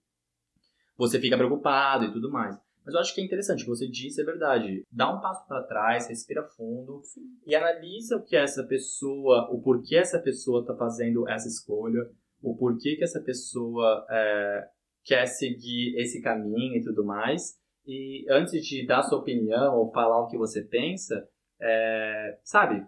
você 0.95 1.19
fica 1.19 1.37
preocupado 1.37 2.05
e 2.05 2.11
tudo 2.11 2.31
mais. 2.31 2.55
Mas 2.89 2.95
eu 2.95 2.99
acho 3.01 3.13
que 3.13 3.21
é 3.21 3.23
interessante, 3.23 3.61
o 3.61 3.65
que 3.65 3.69
você 3.69 3.87
disse 3.87 4.19
é 4.19 4.25
verdade. 4.25 4.83
Dá 4.91 5.15
um 5.15 5.21
passo 5.21 5.47
para 5.47 5.61
trás, 5.61 6.07
respira 6.07 6.43
fundo 6.43 7.01
Sim. 7.03 7.21
e 7.45 7.53
analisa 7.53 8.17
o 8.17 8.25
que 8.25 8.35
essa 8.35 8.63
pessoa, 8.63 9.47
o 9.51 9.61
porquê 9.61 9.95
essa 9.95 10.17
pessoa 10.19 10.61
está 10.61 10.75
fazendo 10.75 11.29
essa 11.29 11.47
escolha, 11.47 12.09
o 12.41 12.57
porquê 12.57 12.95
que 12.95 13.03
essa 13.03 13.21
pessoa 13.21 14.07
é, 14.09 14.67
quer 15.03 15.27
seguir 15.27 15.95
esse 15.99 16.19
caminho 16.19 16.77
e 16.77 16.83
tudo 16.83 17.05
mais. 17.05 17.59
E 17.85 18.25
antes 18.27 18.65
de 18.65 18.87
dar 18.87 19.03
sua 19.03 19.19
opinião 19.19 19.77
ou 19.77 19.91
falar 19.91 20.21
o 20.21 20.27
que 20.27 20.37
você 20.37 20.63
pensa, 20.63 21.27
é, 21.61 22.39
sabe, 22.43 22.83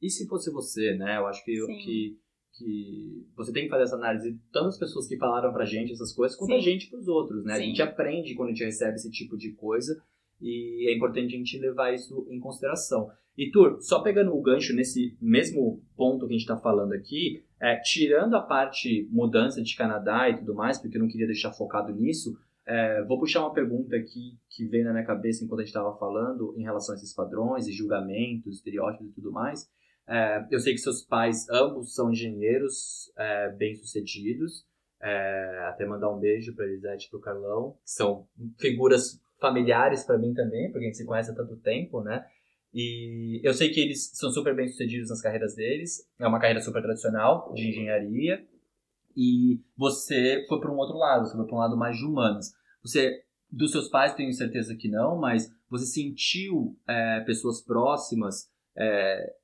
e 0.00 0.08
se 0.08 0.26
fosse 0.26 0.50
você, 0.50 0.96
né? 0.96 1.18
Eu 1.18 1.26
acho 1.26 1.44
que, 1.44 1.52
que, 1.52 2.18
que 2.52 3.26
você 3.36 3.52
tem 3.52 3.64
que 3.64 3.70
fazer 3.70 3.84
essa 3.84 3.96
análise 3.96 4.38
tanto 4.52 4.68
as 4.68 4.78
pessoas 4.78 5.06
que 5.06 5.16
falaram 5.16 5.52
pra 5.52 5.64
gente 5.64 5.92
essas 5.92 6.12
coisas, 6.12 6.36
quanto 6.36 6.50
Sim. 6.50 6.58
a 6.58 6.60
gente 6.60 6.88
pros 6.88 7.08
outros, 7.08 7.44
né? 7.44 7.54
Sim. 7.54 7.62
A 7.62 7.66
gente 7.66 7.82
aprende 7.82 8.34
quando 8.34 8.50
a 8.50 8.52
gente 8.52 8.64
recebe 8.64 8.94
esse 8.94 9.10
tipo 9.10 9.36
de 9.36 9.52
coisa 9.52 10.02
e 10.40 10.88
é 10.88 10.94
importante 10.94 11.34
a 11.34 11.38
gente 11.38 11.58
levar 11.58 11.94
isso 11.94 12.26
em 12.30 12.38
consideração. 12.40 13.10
E 13.36 13.50
Tur, 13.50 13.78
só 13.80 14.00
pegando 14.00 14.34
o 14.34 14.42
gancho 14.42 14.74
nesse 14.74 15.16
mesmo 15.20 15.82
ponto 15.96 16.26
que 16.26 16.34
a 16.34 16.36
gente 16.36 16.42
está 16.42 16.56
falando 16.58 16.92
aqui, 16.92 17.42
é, 17.58 17.76
tirando 17.76 18.34
a 18.34 18.42
parte 18.42 19.08
mudança 19.10 19.62
de 19.62 19.74
Canadá 19.74 20.28
e 20.28 20.36
tudo 20.36 20.54
mais, 20.54 20.78
porque 20.78 20.96
eu 20.96 21.00
não 21.00 21.08
queria 21.08 21.26
deixar 21.26 21.52
focado 21.52 21.92
nisso, 21.94 22.36
é, 22.66 23.02
vou 23.04 23.18
puxar 23.18 23.40
uma 23.40 23.54
pergunta 23.54 23.96
aqui 23.96 24.36
que 24.50 24.66
veio 24.66 24.84
na 24.84 24.92
minha 24.92 25.04
cabeça 25.04 25.44
enquanto 25.44 25.60
a 25.60 25.62
gente 25.62 25.74
estava 25.74 25.96
falando 25.96 26.54
em 26.56 26.62
relação 26.62 26.94
a 26.94 26.98
esses 26.98 27.14
padrões 27.14 27.66
e 27.66 27.72
julgamentos, 27.72 28.56
estereótipos 28.56 29.08
e 29.08 29.14
tudo 29.14 29.32
mais. 29.32 29.68
É, 30.06 30.46
eu 30.50 30.58
sei 30.60 30.72
que 30.72 30.78
seus 30.78 31.02
pais 31.02 31.48
ambos 31.48 31.94
são 31.94 32.10
engenheiros 32.10 33.12
é, 33.16 33.50
bem-sucedidos. 33.50 34.66
É, 35.00 35.64
até 35.68 35.84
mandar 35.84 36.10
um 36.10 36.20
beijo 36.20 36.54
para 36.54 36.64
Elisete 36.64 37.06
e 37.06 37.10
para 37.10 37.18
o 37.18 37.20
Carlão, 37.20 37.76
que 37.84 37.90
são 37.90 38.28
figuras 38.60 39.20
familiares 39.40 40.04
para 40.04 40.16
mim 40.16 40.32
também, 40.32 40.70
porque 40.70 40.84
a 40.84 40.88
gente 40.88 40.96
se 40.96 41.04
conhece 41.04 41.32
há 41.32 41.34
tanto 41.34 41.56
tempo, 41.56 42.00
né? 42.02 42.24
E 42.72 43.40
eu 43.42 43.52
sei 43.52 43.70
que 43.70 43.80
eles 43.80 44.10
são 44.14 44.30
super 44.30 44.54
bem-sucedidos 44.54 45.10
nas 45.10 45.20
carreiras 45.20 45.54
deles. 45.54 46.08
É 46.18 46.26
uma 46.26 46.40
carreira 46.40 46.62
super 46.62 46.80
tradicional 46.80 47.52
de 47.52 47.68
engenharia. 47.68 48.46
E 49.14 49.60
você 49.76 50.46
foi 50.48 50.58
para 50.58 50.72
um 50.72 50.78
outro 50.78 50.96
lado, 50.96 51.26
você 51.26 51.36
foi 51.36 51.46
para 51.46 51.54
um 51.54 51.58
lado 51.58 51.76
mais 51.76 51.98
de 51.98 52.04
humanas. 52.04 52.54
Você, 52.82 53.22
dos 53.50 53.72
seus 53.72 53.88
pais, 53.88 54.14
tenho 54.14 54.32
certeza 54.32 54.74
que 54.74 54.88
não, 54.88 55.18
mas 55.18 55.52
você 55.68 55.84
sentiu 55.84 56.74
é, 56.88 57.20
pessoas 57.20 57.60
próximas 57.60 58.50
é, 58.74 59.34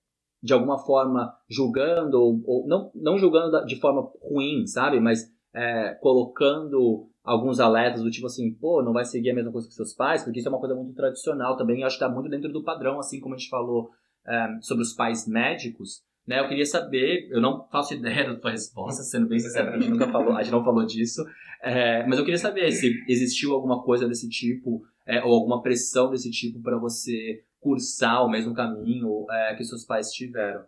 de 0.43 0.53
alguma 0.53 0.79
forma 0.79 1.35
julgando, 1.49 2.21
ou, 2.21 2.43
ou 2.45 2.69
não, 2.69 2.91
não 2.95 3.19
julgando 3.19 3.65
de 3.65 3.77
forma 3.77 4.09
ruim, 4.23 4.67
sabe? 4.67 5.01
Mas 5.01 5.31
é, 5.55 5.95
colocando 6.01 7.09
alguns 7.25 7.61
alertas 7.61 8.03
do 8.03 8.11
tipo 8.11 8.27
assim, 8.27 8.55
pô, 8.55 8.83
não 8.83 8.93
vai 8.93 9.05
seguir 9.05 9.31
a 9.31 9.35
mesma 9.35 9.53
coisa 9.53 9.69
que 9.69 9.75
seus 9.75 9.93
pais, 9.93 10.23
porque 10.23 10.39
isso 10.39 10.49
é 10.49 10.51
uma 10.51 10.61
coisa 10.61 10.75
muito 10.75 10.95
tradicional 10.95 11.57
também, 11.57 11.81
e 11.81 11.85
acho 11.85 11.99
que 11.99 12.05
está 12.05 12.15
muito 12.15 12.31
dentro 12.31 12.51
do 12.51 12.65
padrão, 12.65 12.99
assim 12.99 13.21
como 13.21 13.35
a 13.35 13.39
gente 13.39 13.51
falou 13.51 13.91
é, 14.27 14.49
sobre 14.63 14.83
os 14.83 14.93
pais 14.93 15.27
médicos, 15.27 16.03
né? 16.27 16.41
Eu 16.41 16.49
queria 16.49 16.67
saber, 16.67 17.29
eu 17.31 17.41
não 17.41 17.67
faço 17.69 17.95
ideia 17.95 18.29
da 18.29 18.37
tua 18.37 18.51
resposta, 18.51 19.03
sendo 19.03 19.27
bem 19.27 19.39
sincero, 19.39 19.71
a 19.71 19.79
gente 19.79 19.91
nunca 19.91 20.09
falou, 20.09 20.37
a 20.37 20.43
gente 20.43 20.53
não 20.53 20.65
falou 20.65 20.85
disso, 20.87 21.25
é, 21.63 22.07
mas 22.07 22.19
eu 22.19 22.25
queria 22.25 22.39
saber 22.39 22.71
se 22.71 22.95
existiu 23.09 23.53
alguma 23.53 23.83
coisa 23.83 24.07
desse 24.07 24.29
tipo, 24.29 24.83
é, 25.07 25.23
ou 25.25 25.35
alguma 25.35 25.63
pressão 25.63 26.11
desse 26.11 26.31
tipo 26.31 26.63
para 26.63 26.79
você 26.79 27.43
cursar 27.61 28.25
o 28.25 28.31
mesmo 28.31 28.55
caminho 28.55 29.27
é, 29.31 29.55
que 29.55 29.65
seus 29.65 29.85
pais 29.85 30.13
tiveram? 30.13 30.65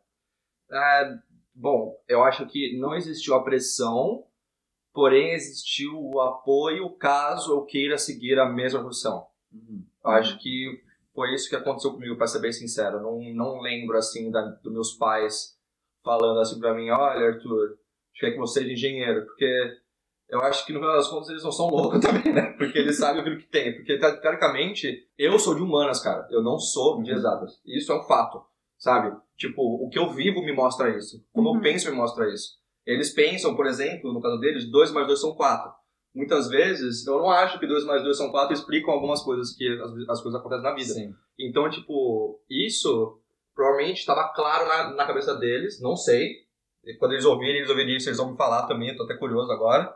É, 0.70 1.18
bom, 1.55 1.96
eu 2.09 2.22
acho 2.22 2.46
que 2.46 2.79
não 2.79 2.94
existiu 2.94 3.35
a 3.35 3.42
pressão, 3.42 4.24
porém 4.92 5.33
existiu 5.33 5.92
o 5.94 6.20
apoio 6.20 6.90
caso 6.90 7.53
eu 7.53 7.64
queira 7.64 7.98
seguir 7.98 8.38
a 8.38 8.48
mesma 8.48 8.81
profissão. 8.81 9.26
Uhum. 9.53 9.85
Acho 10.05 10.38
que 10.38 10.83
foi 11.14 11.35
isso 11.35 11.48
que 11.48 11.57
aconteceu 11.57 11.92
comigo, 11.92 12.16
para 12.16 12.26
ser 12.26 12.40
bem 12.40 12.53
sincero. 12.53 13.00
Não, 13.00 13.20
não 13.35 13.61
lembro, 13.61 13.96
assim, 13.96 14.31
da, 14.31 14.42
dos 14.42 14.72
meus 14.72 14.92
pais 14.92 15.59
falando 16.03 16.40
assim 16.40 16.59
para 16.59 16.74
mim, 16.74 16.88
olha, 16.90 17.26
Arthur, 17.26 17.79
acho 18.12 18.20
que 18.20 18.26
é 18.26 18.31
que 18.31 18.38
você 18.38 18.61
seja 18.61 18.72
engenheiro, 18.72 19.26
porque 19.26 19.76
eu 20.31 20.40
acho 20.43 20.64
que 20.64 20.73
no 20.73 20.79
final 20.79 20.95
das 20.95 21.09
contas 21.09 21.29
eles 21.29 21.43
não 21.43 21.53
são 21.53 21.69
loucos 21.69 22.01
também, 22.05 22.33
né? 22.33 22.55
Porque 22.57 22.79
eles 22.79 22.97
sabem 22.99 23.21
aquilo 23.21 23.38
que 23.38 23.49
tem. 23.49 23.75
Porque, 23.75 23.99
teoricamente, 23.99 25.09
eu 25.19 25.38
sou 25.38 25.55
de 25.55 25.62
humanas, 25.62 26.01
cara. 26.01 26.27
Eu 26.31 26.43
não 26.43 26.59
sou 26.59 27.03
de 27.03 27.11
exatas. 27.11 27.61
Isso 27.66 27.93
é 27.93 27.97
um 27.99 28.05
fato, 28.05 28.43
sabe? 28.79 29.14
Tipo, 29.37 29.62
o 29.62 29.88
que 29.88 29.99
eu 29.99 30.11
vivo 30.11 30.43
me 30.43 30.53
mostra 30.53 30.97
isso. 30.97 31.25
Como 31.33 31.51
uhum. 31.51 31.57
eu 31.57 31.62
penso 31.62 31.90
me 31.90 31.97
mostra 31.97 32.33
isso. 32.33 32.61
Eles 32.87 33.12
pensam, 33.12 33.55
por 33.55 33.66
exemplo, 33.66 34.12
no 34.12 34.21
caso 34.21 34.38
deles, 34.38 34.71
2 34.71 34.93
mais 34.93 35.07
2 35.07 35.21
são 35.21 35.35
4. 35.35 35.73
muitas 36.14 36.49
vezes, 36.49 37.07
eu 37.07 37.19
não 37.19 37.31
acho 37.31 37.59
que 37.59 37.66
2 37.66 37.85
mais 37.85 38.03
2 38.03 38.16
são 38.16 38.31
4 38.31 38.55
explicam 38.55 38.93
algumas 38.93 39.23
coisas 39.23 39.55
que 39.55 39.69
as, 39.69 39.93
as 40.09 40.23
coisas 40.23 40.40
acontecem 40.40 40.64
na 40.64 40.75
vida. 40.75 40.95
Sim. 40.95 41.14
Então, 41.38 41.69
tipo, 41.69 42.40
isso 42.49 43.21
provavelmente 43.55 43.99
estava 43.99 44.33
claro 44.35 44.66
na, 44.66 44.95
na 44.95 45.07
cabeça 45.07 45.35
deles, 45.35 45.81
não 45.81 45.97
sei. 45.97 46.31
E 46.85 46.95
quando 46.95 47.12
eles 47.12 47.25
ouvirem, 47.25 47.57
eles 47.57 47.71
ouvirem 47.71 47.97
isso, 47.97 48.09
eles 48.09 48.19
vão 48.19 48.31
me 48.33 48.37
falar 48.37 48.66
também, 48.66 48.88
eu 48.88 48.97
tô 48.97 49.05
até 49.05 49.14
curioso 49.14 49.53
agora. 49.53 49.95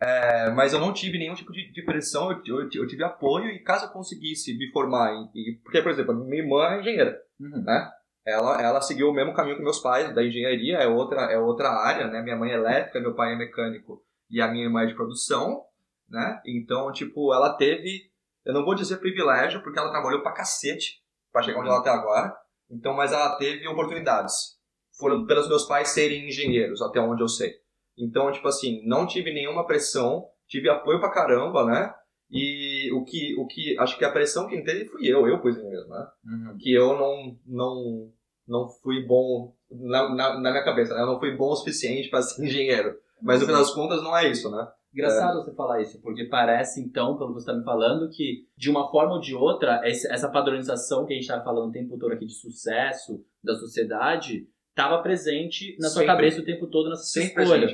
É, 0.00 0.50
mas 0.50 0.72
eu 0.72 0.80
não 0.80 0.92
tive 0.92 1.18
nenhum 1.18 1.34
tipo 1.34 1.52
de, 1.52 1.72
de 1.72 1.82
pressão, 1.82 2.30
eu, 2.30 2.42
eu, 2.46 2.68
eu, 2.74 2.86
tive 2.86 3.04
apoio 3.04 3.46
e 3.50 3.60
caso 3.60 3.86
eu 3.86 3.90
conseguisse 3.90 4.56
me 4.56 4.70
formar, 4.70 5.12
em, 5.12 5.58
porque, 5.62 5.80
por 5.80 5.90
exemplo, 5.90 6.14
minha 6.14 6.42
irmã 6.42 6.74
é 6.74 6.80
engenheira, 6.80 7.20
Uhum. 7.40 7.62
né? 7.62 7.90
Ela, 8.26 8.62
ela 8.62 8.80
seguiu 8.80 9.10
o 9.10 9.12
mesmo 9.12 9.34
caminho 9.34 9.56
que 9.56 9.62
meus 9.62 9.80
pais, 9.80 10.14
da 10.14 10.24
engenharia, 10.24 10.78
é 10.78 10.86
outra, 10.86 11.30
é 11.30 11.38
outra 11.38 11.68
área, 11.70 12.06
né? 12.08 12.22
Minha 12.22 12.36
mãe 12.36 12.50
é 12.50 12.54
elétrica, 12.54 13.00
meu 13.00 13.14
pai 13.14 13.34
é 13.34 13.36
mecânico 13.36 14.02
e 14.30 14.40
a 14.40 14.48
minha 14.48 14.64
irmã 14.64 14.82
é 14.82 14.86
de 14.86 14.94
produção, 14.94 15.62
né? 16.08 16.40
Então, 16.46 16.90
tipo, 16.90 17.34
ela 17.34 17.54
teve, 17.56 18.10
eu 18.44 18.54
não 18.54 18.64
vou 18.64 18.74
dizer 18.74 18.96
privilégio, 18.96 19.62
porque 19.62 19.78
ela 19.78 19.90
trabalhou 19.90 20.22
pra 20.22 20.32
cacete 20.32 21.02
pra 21.30 21.42
chegar 21.42 21.60
onde 21.60 21.68
ela 21.68 21.82
tá 21.82 21.92
agora, 21.92 22.34
então, 22.70 22.94
mas 22.94 23.12
ela 23.12 23.36
teve 23.36 23.68
oportunidades, 23.68 24.58
por, 24.98 25.26
pelos 25.26 25.48
meus 25.48 25.66
pais 25.66 25.88
serem 25.90 26.26
engenheiros, 26.28 26.80
até 26.80 27.00
onde 27.00 27.22
eu 27.22 27.28
sei. 27.28 27.52
Então, 27.98 28.30
tipo 28.32 28.48
assim, 28.48 28.86
não 28.86 29.06
tive 29.06 29.32
nenhuma 29.32 29.66
pressão, 29.66 30.26
tive 30.48 30.68
apoio 30.68 31.00
pra 31.00 31.12
caramba, 31.12 31.64
né? 31.64 31.94
E 32.30 32.90
o 32.92 33.04
que, 33.04 33.34
o 33.38 33.46
que 33.46 33.78
acho 33.78 33.96
que 33.96 34.04
a 34.04 34.10
pressão 34.10 34.48
quem 34.48 34.64
teve 34.64 34.86
fui 34.86 35.06
eu, 35.06 35.26
eu 35.28 35.40
pus 35.40 35.56
em 35.56 35.62
mim 35.62 35.70
mesmo, 35.70 35.88
né? 35.90 36.06
Uhum. 36.24 36.58
Que 36.58 36.72
eu 36.72 36.96
não, 36.98 37.38
não, 37.46 38.12
não 38.46 38.68
fui 38.68 39.06
bom 39.06 39.54
na, 39.70 40.08
na, 40.14 40.40
na 40.40 40.50
minha 40.50 40.64
cabeça, 40.64 40.94
né? 40.94 41.02
Eu 41.02 41.06
não 41.06 41.20
fui 41.20 41.36
bom 41.36 41.50
o 41.50 41.56
suficiente 41.56 42.10
pra 42.10 42.22
ser 42.22 42.42
engenheiro. 42.44 42.98
Mas 43.22 43.40
no 43.40 43.46
final 43.46 43.60
das 43.60 43.72
contas 43.72 44.02
não 44.02 44.16
é 44.16 44.28
isso, 44.28 44.50
né? 44.50 44.66
Engraçado 44.92 45.42
você 45.42 45.52
falar 45.54 45.82
isso, 45.82 46.00
porque 46.00 46.24
parece, 46.24 46.80
então, 46.80 47.18
pelo 47.18 47.34
que 47.34 47.40
você 47.40 47.50
está 47.50 47.54
me 47.54 47.64
falando, 47.64 48.08
que 48.10 48.46
de 48.56 48.70
uma 48.70 48.88
forma 48.92 49.14
ou 49.14 49.20
de 49.20 49.34
outra, 49.34 49.80
essa 49.84 50.30
padronização 50.30 51.04
que 51.04 51.12
a 51.12 51.16
gente 51.16 51.24
está 51.24 51.42
falando 51.42 51.68
o 51.68 51.72
tempo 51.72 51.98
todo 51.98 52.12
aqui 52.12 52.24
de 52.24 52.32
sucesso 52.32 53.20
da 53.42 53.56
sociedade 53.56 54.46
estava 54.74 54.98
presente 55.02 55.76
na 55.78 55.88
sua 55.88 56.00
Sempre. 56.02 56.06
cabeça 56.16 56.40
o 56.40 56.44
tempo 56.44 56.66
todo 56.66 56.90
nessa 56.90 57.04
sua 57.04 57.22
escolha. 57.22 57.68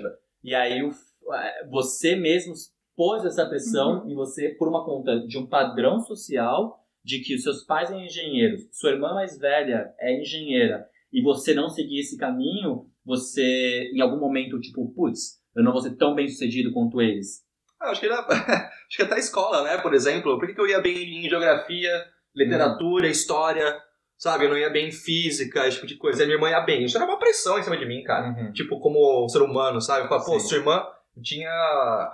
E 0.45 0.55
aí 0.55 0.83
o- 0.83 0.93
é, 1.35 1.67
você 1.69 2.15
mesmo 2.15 2.53
pôs 2.95 3.25
essa 3.25 3.47
pressão 3.47 4.07
em 4.09 4.15
você 4.15 4.51
por 4.51 4.69
uma 4.69 4.85
conta 4.85 5.19
de 5.27 5.39
um 5.39 5.47
padrão 5.47 6.01
social 6.01 6.79
de 7.03 7.21
que 7.21 7.35
os 7.35 7.43
seus 7.43 7.65
pais 7.65 7.89
são 7.89 7.99
engenheiros, 7.99 8.69
sua 8.73 8.91
irmã 8.91 9.15
mais 9.15 9.39
velha 9.39 9.95
é 9.99 10.21
engenheira, 10.21 10.87
e 11.11 11.23
você 11.23 11.55
não 11.55 11.71
seguir 11.71 12.01
esse 12.01 12.19
caminho, 12.19 12.87
você 13.03 13.91
em 13.95 14.01
algum 14.03 14.19
momento, 14.21 14.61
tipo, 14.61 14.87
putz, 14.95 15.41
eu 15.57 15.65
não 15.65 15.73
vou 15.73 15.81
ser 15.81 15.97
tão 15.97 16.15
bem 16.15 16.29
sucedido 16.29 16.73
quanto 16.73 17.01
eles. 17.01 17.43
Ah, 17.81 17.91
acho 17.91 18.01
que, 18.01 18.07
era, 18.07 18.21
acho 18.29 18.97
que 18.97 19.03
até 19.03 19.15
a 19.15 19.19
escola, 19.19 19.63
né? 19.65 19.79
Por 19.79 19.95
exemplo, 19.95 20.39
por 20.39 20.47
que, 20.47 20.55
que 20.55 20.61
eu 20.61 20.69
ia 20.69 20.81
bem 20.83 21.25
em 21.25 21.29
geografia, 21.29 21.91
literatura, 22.37 23.09
história, 23.09 23.75
sabe? 24.21 24.45
Eu 24.45 24.51
não 24.51 24.59
ia 24.59 24.69
bem 24.71 24.89
em 24.89 24.93
física, 24.93 25.67
esse 25.67 25.77
tipo 25.77 25.87
de 25.89 25.97
coisa. 25.97 26.21
E 26.21 26.23
a 26.23 26.27
minha 26.27 26.37
irmã 26.37 26.51
ia 26.51 26.61
bem. 26.61 26.85
Isso 26.85 26.97
era 26.97 27.07
uma 27.07 27.19
pressão 27.19 27.59
em 27.59 27.63
cima 27.63 27.77
de 27.79 27.87
mim, 27.87 28.05
cara. 28.05 28.53
Tipo, 28.53 28.79
como 28.79 29.27
ser 29.29 29.41
humano, 29.43 29.81
sabe? 29.81 30.07
Falar, 30.09 30.23
pô, 30.25 30.39
Sim. 30.39 30.47
sua 30.47 30.59
irmã 30.59 30.87
tinha 31.23 31.51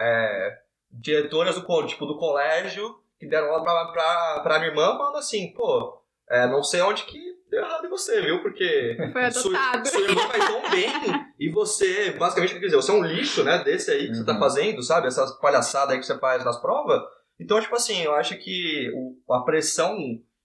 é, 0.00 0.56
diretoras 0.90 1.56
do, 1.60 1.86
tipo, 1.86 2.06
do 2.06 2.16
colégio 2.16 2.96
que 3.18 3.26
deram 3.26 3.48
aula 3.48 3.62
pra, 3.64 3.84
pra, 3.92 4.40
pra 4.42 4.58
minha 4.58 4.70
irmã 4.70 4.96
falando 4.96 5.16
assim, 5.16 5.52
pô, 5.52 6.00
é, 6.30 6.46
não 6.46 6.62
sei 6.62 6.80
onde 6.82 7.04
que 7.04 7.18
deu 7.50 7.60
errado 7.64 7.86
em 7.86 7.90
você, 7.90 8.20
viu? 8.22 8.40
Porque 8.42 8.96
Foi 9.12 9.30
sua, 9.32 9.58
adotado. 9.58 9.88
sua 9.88 10.00
irmã 10.02 10.26
vai 10.28 10.38
tão 10.46 10.70
bem 10.70 10.90
e 11.40 11.48
você, 11.50 12.10
basicamente, 12.12 12.54
quer 12.54 12.60
dizer, 12.60 12.76
você 12.76 12.90
é 12.90 12.94
um 12.94 13.02
lixo, 13.04 13.42
né, 13.44 13.62
desse 13.64 13.90
aí 13.90 14.08
que 14.08 14.14
você 14.14 14.24
tá 14.24 14.32
Uhum. 14.34 14.38
fazendo, 14.38 14.82
sabe? 14.82 15.06
Essas 15.08 15.30
palhaçadas 15.40 15.90
aí 15.94 15.98
que 15.98 16.06
você 16.06 16.18
faz 16.18 16.44
nas 16.44 16.60
provas. 16.60 17.00
Então, 17.40 17.60
tipo 17.60 17.74
assim, 17.76 18.02
eu 18.02 18.14
acho 18.14 18.36
que 18.38 18.90
o- 18.94 19.34
a 19.34 19.40
pressão 19.42 19.96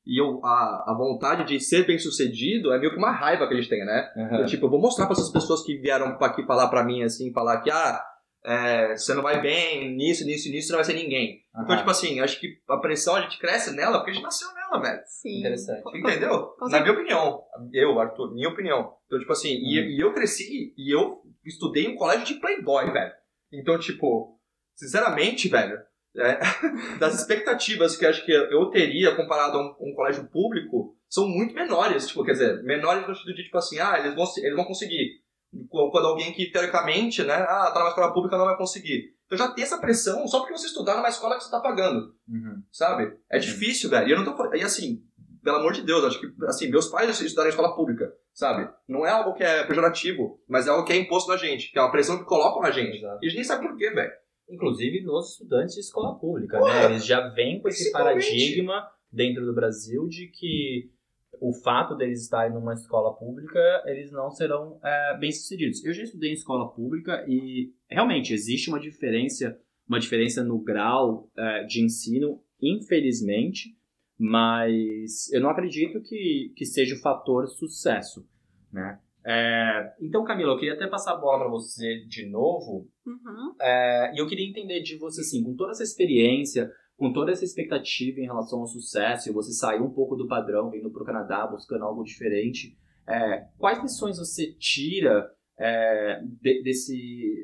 e 0.05 0.19
eu, 0.19 0.43
a, 0.45 0.91
a 0.91 0.95
vontade 0.97 1.45
de 1.45 1.59
ser 1.59 1.85
bem 1.85 1.97
sucedido 1.99 2.71
é 2.73 2.79
meio 2.79 2.91
que 2.91 2.97
uma 2.97 3.11
raiva 3.11 3.47
que 3.47 3.53
eles 3.53 3.67
têm, 3.67 3.85
né? 3.85 4.09
Eu, 4.39 4.45
tipo, 4.45 4.65
eu 4.65 4.69
vou 4.69 4.79
mostrar 4.81 5.05
pra 5.05 5.13
essas 5.13 5.31
pessoas 5.31 5.63
que 5.63 5.77
vieram 5.77 6.17
aqui 6.21 6.43
falar 6.45 6.67
pra 6.69 6.83
mim, 6.83 7.03
assim, 7.03 7.31
falar 7.31 7.61
que, 7.61 7.69
ah, 7.69 8.03
é, 8.43 8.95
você 8.97 9.13
não 9.13 9.21
vai 9.21 9.39
bem 9.39 9.95
nisso, 9.95 10.25
nisso, 10.25 10.49
nisso, 10.49 10.67
você 10.67 10.73
não 10.73 10.77
vai 10.79 10.85
ser 10.85 10.93
ninguém. 10.95 11.41
Então, 11.63 11.77
tipo 11.77 11.89
assim, 11.91 12.19
acho 12.19 12.39
que 12.39 12.47
a 12.67 12.77
pressão 12.77 13.15
a 13.15 13.21
gente 13.21 13.37
cresce 13.37 13.75
nela 13.75 13.97
porque 13.99 14.11
a 14.11 14.13
gente 14.15 14.23
nasceu 14.23 14.47
nela, 14.55 14.81
velho. 14.81 15.01
Sim. 15.05 15.39
Interessante. 15.39 15.83
Entendeu? 15.95 16.49
Na 16.69 16.79
minha 16.79 16.93
opinião. 16.93 17.39
Eu, 17.71 17.99
Arthur, 17.99 18.33
minha 18.33 18.49
opinião. 18.49 18.93
Então, 19.05 19.19
tipo 19.19 19.31
assim, 19.31 19.49
e, 19.49 19.79
Uhum. 19.79 19.85
e 19.89 19.99
eu 20.03 20.13
cresci 20.13 20.73
e 20.75 20.91
eu 20.95 21.21
estudei 21.45 21.85
em 21.85 21.89
um 21.89 21.95
colégio 21.95 22.25
de 22.25 22.39
playboy, 22.39 22.89
velho. 22.91 23.11
Então, 23.53 23.77
tipo, 23.77 24.39
sinceramente, 24.75 25.47
velho, 25.47 25.77
é, 26.17 26.39
das 26.99 27.19
expectativas 27.19 27.95
que 27.95 28.05
acho 28.05 28.25
que 28.25 28.31
eu 28.31 28.69
teria 28.69 29.15
comparado 29.15 29.57
a 29.57 29.61
um, 29.61 29.75
um 29.79 29.93
colégio 29.95 30.27
público 30.27 30.95
são 31.09 31.27
muito 31.27 31.53
menores. 31.53 32.07
Tipo, 32.07 32.23
quer 32.23 32.33
dizer, 32.33 32.63
menores 32.63 33.07
no 33.07 33.15
sentido 33.15 33.35
de, 33.35 33.43
tipo 33.43 33.57
assim, 33.57 33.79
ah, 33.79 33.99
eles 33.99 34.15
vão, 34.15 34.25
eles 34.37 34.55
vão 34.55 34.65
conseguir. 34.65 35.21
Quando 35.69 36.07
alguém 36.07 36.31
que, 36.31 36.49
teoricamente, 36.49 37.23
né, 37.23 37.33
ah, 37.33 37.69
tá 37.73 37.79
numa 37.79 37.89
escola 37.89 38.13
pública 38.13 38.37
não 38.37 38.45
vai 38.45 38.55
conseguir. 38.57 39.13
Então 39.25 39.37
já 39.37 39.49
tem 39.49 39.63
essa 39.63 39.79
pressão 39.79 40.27
só 40.27 40.39
porque 40.39 40.57
você 40.57 40.67
estudar 40.67 40.95
numa 40.95 41.09
escola 41.09 41.37
que 41.37 41.43
você 41.43 41.51
tá 41.51 41.59
pagando 41.59 42.13
Uhum. 42.27 42.61
sabe? 42.71 43.13
É 43.29 43.37
difícil, 43.39 43.89
velho. 43.89 44.07
E 44.07 44.11
eu 44.11 44.21
não 44.21 44.25
tô. 44.25 44.53
E 44.53 44.61
assim, 44.61 45.01
pelo 45.43 45.57
amor 45.57 45.73
de 45.73 45.81
Deus, 45.81 46.03
acho 46.03 46.19
que 46.19 46.27
assim, 46.45 46.69
meus 46.69 46.87
pais 46.87 47.19
estudaram 47.19 47.49
em 47.49 47.51
escola 47.51 47.75
pública, 47.75 48.13
sabe? 48.33 48.69
Não 48.87 49.05
é 49.05 49.09
algo 49.09 49.33
que 49.33 49.43
é 49.43 49.63
pejorativo, 49.65 50.39
mas 50.47 50.67
é 50.67 50.69
algo 50.69 50.85
que 50.85 50.93
é 50.93 50.97
imposto 50.97 51.29
na 51.29 51.37
gente, 51.37 51.71
que 51.71 51.79
é 51.79 51.81
uma 51.81 51.91
pressão 51.91 52.17
que 52.17 52.25
colocam 52.25 52.61
na 52.61 52.71
gente. 52.71 52.97
Exato. 52.97 53.19
E 53.21 53.25
a 53.25 53.29
gente 53.29 53.37
nem 53.37 53.43
sabe 53.45 53.67
por 53.67 53.75
quê, 53.77 53.89
velho. 53.89 54.11
Inclusive 54.49 55.01
nos 55.01 55.31
estudantes 55.31 55.75
de 55.75 55.81
escola 55.81 56.17
pública, 56.19 56.59
né? 56.59 56.85
Eles 56.85 57.05
já 57.05 57.29
vêm 57.29 57.61
com 57.61 57.69
esse 57.69 57.91
paradigma 57.91 58.85
dentro 59.11 59.45
do 59.45 59.53
Brasil 59.53 60.07
de 60.07 60.27
que 60.27 60.91
o 61.39 61.53
fato 61.53 61.95
deles 61.95 62.21
estarem 62.21 62.53
numa 62.53 62.73
escola 62.73 63.15
pública, 63.15 63.59
eles 63.85 64.11
não 64.11 64.29
serão 64.29 64.79
é, 64.83 65.17
bem-sucedidos. 65.17 65.83
Eu 65.83 65.93
já 65.93 66.03
estudei 66.03 66.29
em 66.29 66.33
escola 66.33 66.69
pública 66.71 67.25
e 67.27 67.73
realmente 67.89 68.33
existe 68.33 68.69
uma 68.69 68.79
diferença, 68.79 69.59
uma 69.87 69.99
diferença 69.99 70.43
no 70.43 70.59
grau 70.59 71.29
é, 71.35 71.63
de 71.63 71.83
ensino, 71.83 72.43
infelizmente, 72.61 73.75
mas 74.17 75.31
eu 75.33 75.41
não 75.41 75.49
acredito 75.49 75.99
que, 76.01 76.53
que 76.55 76.65
seja 76.65 76.95
o 76.95 76.99
fator 76.99 77.47
sucesso, 77.47 78.27
né? 78.71 78.99
É, 79.25 79.93
então, 80.01 80.23
Camila, 80.23 80.53
eu 80.53 80.57
queria 80.57 80.73
até 80.73 80.87
passar 80.87 81.13
a 81.13 81.17
bola 81.17 81.39
para 81.39 81.49
você 81.49 82.03
de 82.07 82.25
novo, 82.29 82.89
Uhum. 83.05 83.55
é, 83.61 84.13
e 84.15 84.19
eu 84.21 84.27
queria 84.27 84.47
entender 84.49 84.81
de 84.81 84.97
você, 84.97 85.21
assim, 85.21 85.43
com 85.43 85.55
toda 85.55 85.71
essa 85.71 85.83
experiência, 85.83 86.71
com 86.97 87.11
toda 87.13 87.31
essa 87.31 87.43
expectativa 87.43 88.19
em 88.19 88.25
relação 88.25 88.59
ao 88.59 88.67
sucesso, 88.67 89.29
e 89.29 89.33
você 89.33 89.51
saiu 89.53 89.83
um 89.83 89.93
pouco 89.93 90.15
do 90.15 90.27
padrão, 90.27 90.69
vindo 90.69 90.91
para 90.91 91.01
o 91.03 91.05
Canadá, 91.05 91.45
buscando 91.47 91.83
algo 91.85 92.03
diferente, 92.03 92.75
é, 93.07 93.45
quais 93.57 93.81
lições 93.81 94.17
você 94.17 94.53
tira 94.53 95.29
é, 95.59 96.21
de- 96.41 96.63
desse, 96.63 97.35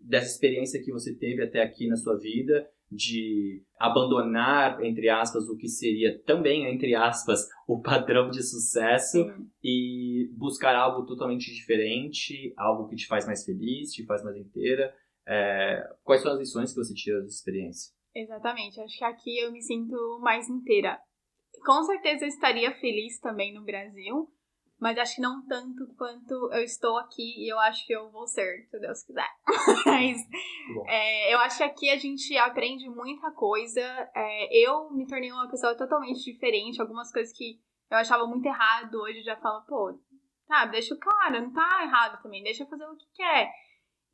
dessa 0.00 0.26
experiência 0.26 0.80
que 0.82 0.92
você 0.92 1.14
teve 1.14 1.42
até 1.42 1.60
aqui 1.62 1.88
na 1.88 1.96
sua 1.96 2.16
vida, 2.16 2.68
de 2.90 3.62
abandonar, 3.78 4.82
entre 4.82 5.08
aspas, 5.08 5.48
o 5.48 5.56
que 5.56 5.68
seria 5.68 6.18
também, 6.20 6.66
entre 6.66 6.94
aspas, 6.94 7.48
o 7.66 7.80
padrão 7.80 8.30
de 8.30 8.42
sucesso, 8.42 9.24
Sim. 9.24 9.50
e 9.62 10.30
buscar 10.32 10.74
algo 10.74 11.06
totalmente 11.06 11.52
diferente, 11.52 12.52
algo 12.56 12.88
que 12.88 12.96
te 12.96 13.06
faz 13.06 13.26
mais 13.26 13.44
feliz, 13.44 13.92
te 13.92 14.04
faz 14.04 14.24
mais 14.24 14.36
inteira. 14.36 14.94
É, 15.26 15.86
quais 16.02 16.22
são 16.22 16.32
as 16.32 16.38
lições 16.38 16.72
que 16.72 16.78
você 16.78 16.94
tira 16.94 17.20
dessa 17.20 17.34
experiência? 17.34 17.92
Exatamente. 18.14 18.80
Acho 18.80 18.98
que 18.98 19.04
aqui 19.04 19.38
eu 19.38 19.52
me 19.52 19.62
sinto 19.62 20.18
mais 20.20 20.48
inteira. 20.48 20.98
Com 21.64 21.82
certeza 21.82 22.24
eu 22.24 22.28
estaria 22.28 22.72
feliz 22.76 23.18
também 23.20 23.52
no 23.52 23.64
Brasil, 23.64 24.28
mas 24.80 24.96
acho 24.96 25.16
que 25.16 25.20
não 25.20 25.44
tanto 25.46 25.88
quanto 25.96 26.34
eu 26.52 26.62
estou 26.62 26.96
aqui 26.98 27.44
e 27.44 27.52
eu 27.52 27.58
acho 27.58 27.84
que 27.84 27.92
eu 27.92 28.10
vou 28.10 28.26
ser, 28.28 28.66
se 28.70 28.78
Deus 28.78 29.02
quiser. 29.02 29.28
Mas 29.84 30.18
é, 30.86 31.34
eu 31.34 31.38
acho 31.40 31.58
que 31.58 31.64
aqui 31.64 31.90
a 31.90 31.96
gente 31.96 32.36
aprende 32.36 32.88
muita 32.88 33.32
coisa. 33.32 33.80
É, 34.14 34.56
eu 34.56 34.88
me 34.92 35.04
tornei 35.04 35.32
uma 35.32 35.50
pessoa 35.50 35.76
totalmente 35.76 36.22
diferente. 36.22 36.80
Algumas 36.80 37.10
coisas 37.12 37.36
que 37.36 37.60
eu 37.90 37.98
achava 37.98 38.24
muito 38.26 38.46
errado, 38.46 38.94
hoje 39.00 39.18
eu 39.18 39.24
já 39.24 39.36
falo, 39.36 39.62
pô, 39.66 39.98
tá, 40.46 40.66
deixa 40.66 40.94
o 40.94 40.98
cara, 40.98 41.40
não 41.40 41.52
tá 41.52 41.82
errado 41.82 42.22
também, 42.22 42.44
deixa 42.44 42.62
eu 42.62 42.68
fazer 42.68 42.84
o 42.84 42.96
que 42.96 43.06
quer. 43.14 43.50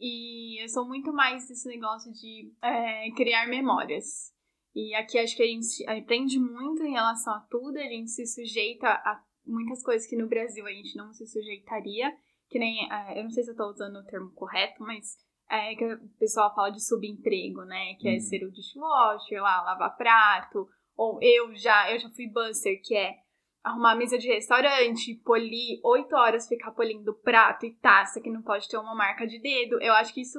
E 0.01 0.62
eu 0.62 0.69
sou 0.71 0.87
muito 0.87 1.12
mais 1.12 1.47
desse 1.47 1.69
negócio 1.69 2.11
de 2.11 2.53
é, 2.62 3.11
criar 3.11 3.47
memórias. 3.49 4.33
E 4.75 4.95
aqui 4.95 5.19
acho 5.19 5.37
que 5.37 5.43
a 5.43 5.47
gente 5.47 5.87
aprende 5.89 6.39
muito 6.39 6.83
em 6.83 6.93
relação 6.93 7.35
a 7.35 7.41
tudo, 7.51 7.77
a 7.79 7.83
gente 7.83 8.11
se 8.11 8.27
sujeita 8.27 8.89
a 8.89 9.23
muitas 9.47 9.83
coisas 9.83 10.09
que 10.09 10.17
no 10.17 10.29
Brasil 10.29 10.67
a 10.67 10.71
gente 10.71 10.97
não 10.97 11.13
se 11.13 11.27
sujeitaria, 11.27 12.13
que 12.49 12.59
nem, 12.59 12.91
é, 12.91 13.19
eu 13.19 13.25
não 13.25 13.31
sei 13.31 13.43
se 13.45 13.51
eu 13.51 13.57
tô 13.57 13.69
usando 13.69 13.97
o 13.97 14.05
termo 14.05 14.31
correto, 14.33 14.83
mas 14.83 15.17
é 15.51 15.75
que 15.75 15.85
o 15.85 16.09
pessoal 16.19 16.55
fala 16.55 16.71
de 16.71 16.85
subemprego, 16.85 17.65
né, 17.65 17.95
que 17.99 18.09
é 18.09 18.15
Uhum. 18.15 18.21
ser 18.21 18.45
o 18.45 18.51
dishwasher, 18.51 19.43
lá, 19.43 19.63
lavar 19.63 19.97
prato, 19.97 20.69
ou 20.97 21.19
eu 21.23 21.55
já, 21.55 21.91
eu 21.93 21.99
já 21.99 22.09
fui 22.11 22.29
buster, 22.29 22.81
que 22.83 22.97
é 22.97 23.17
arrumar 23.63 23.93
a 23.93 23.97
mesa 23.97 24.19
de 24.19 24.29
restaurante, 24.29 25.15
polir 25.25 25.81
oito 25.83 26.15
horas, 26.15 26.47
ficar 26.47 26.71
polindo 26.73 27.15
prato 27.15 27.65
e 27.65 27.75
taça, 27.75 28.21
que 28.21 28.31
não 28.31 28.43
pode 28.43 28.69
ter 28.69 28.77
uma 28.77 28.95
marca 28.95 29.27
de 29.27 29.41
dedo. 29.41 29.81
Eu 29.81 29.95
acho 29.95 30.13
que 30.13 30.21
isso 30.21 30.39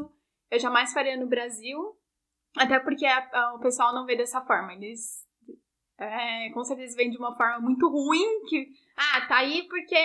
eu 0.52 0.60
jamais 0.60 0.94
faria 0.94 1.18
no 1.18 1.28
Brasil. 1.28 1.78
Até 2.56 2.80
porque 2.80 3.06
a, 3.06 3.30
a, 3.34 3.56
o 3.56 3.60
pessoal 3.60 3.94
não 3.94 4.06
vê 4.06 4.16
dessa 4.16 4.42
forma. 4.46 4.74
Eles, 4.74 5.26
é, 5.98 6.50
com 6.52 6.64
certeza, 6.64 6.96
veem 6.96 7.10
de 7.10 7.18
uma 7.18 7.36
forma 7.36 7.60
muito 7.60 7.90
ruim. 7.90 8.46
Que, 8.48 8.68
ah, 8.98 9.26
tá 9.28 9.38
aí 9.38 9.64
porque 9.68 9.96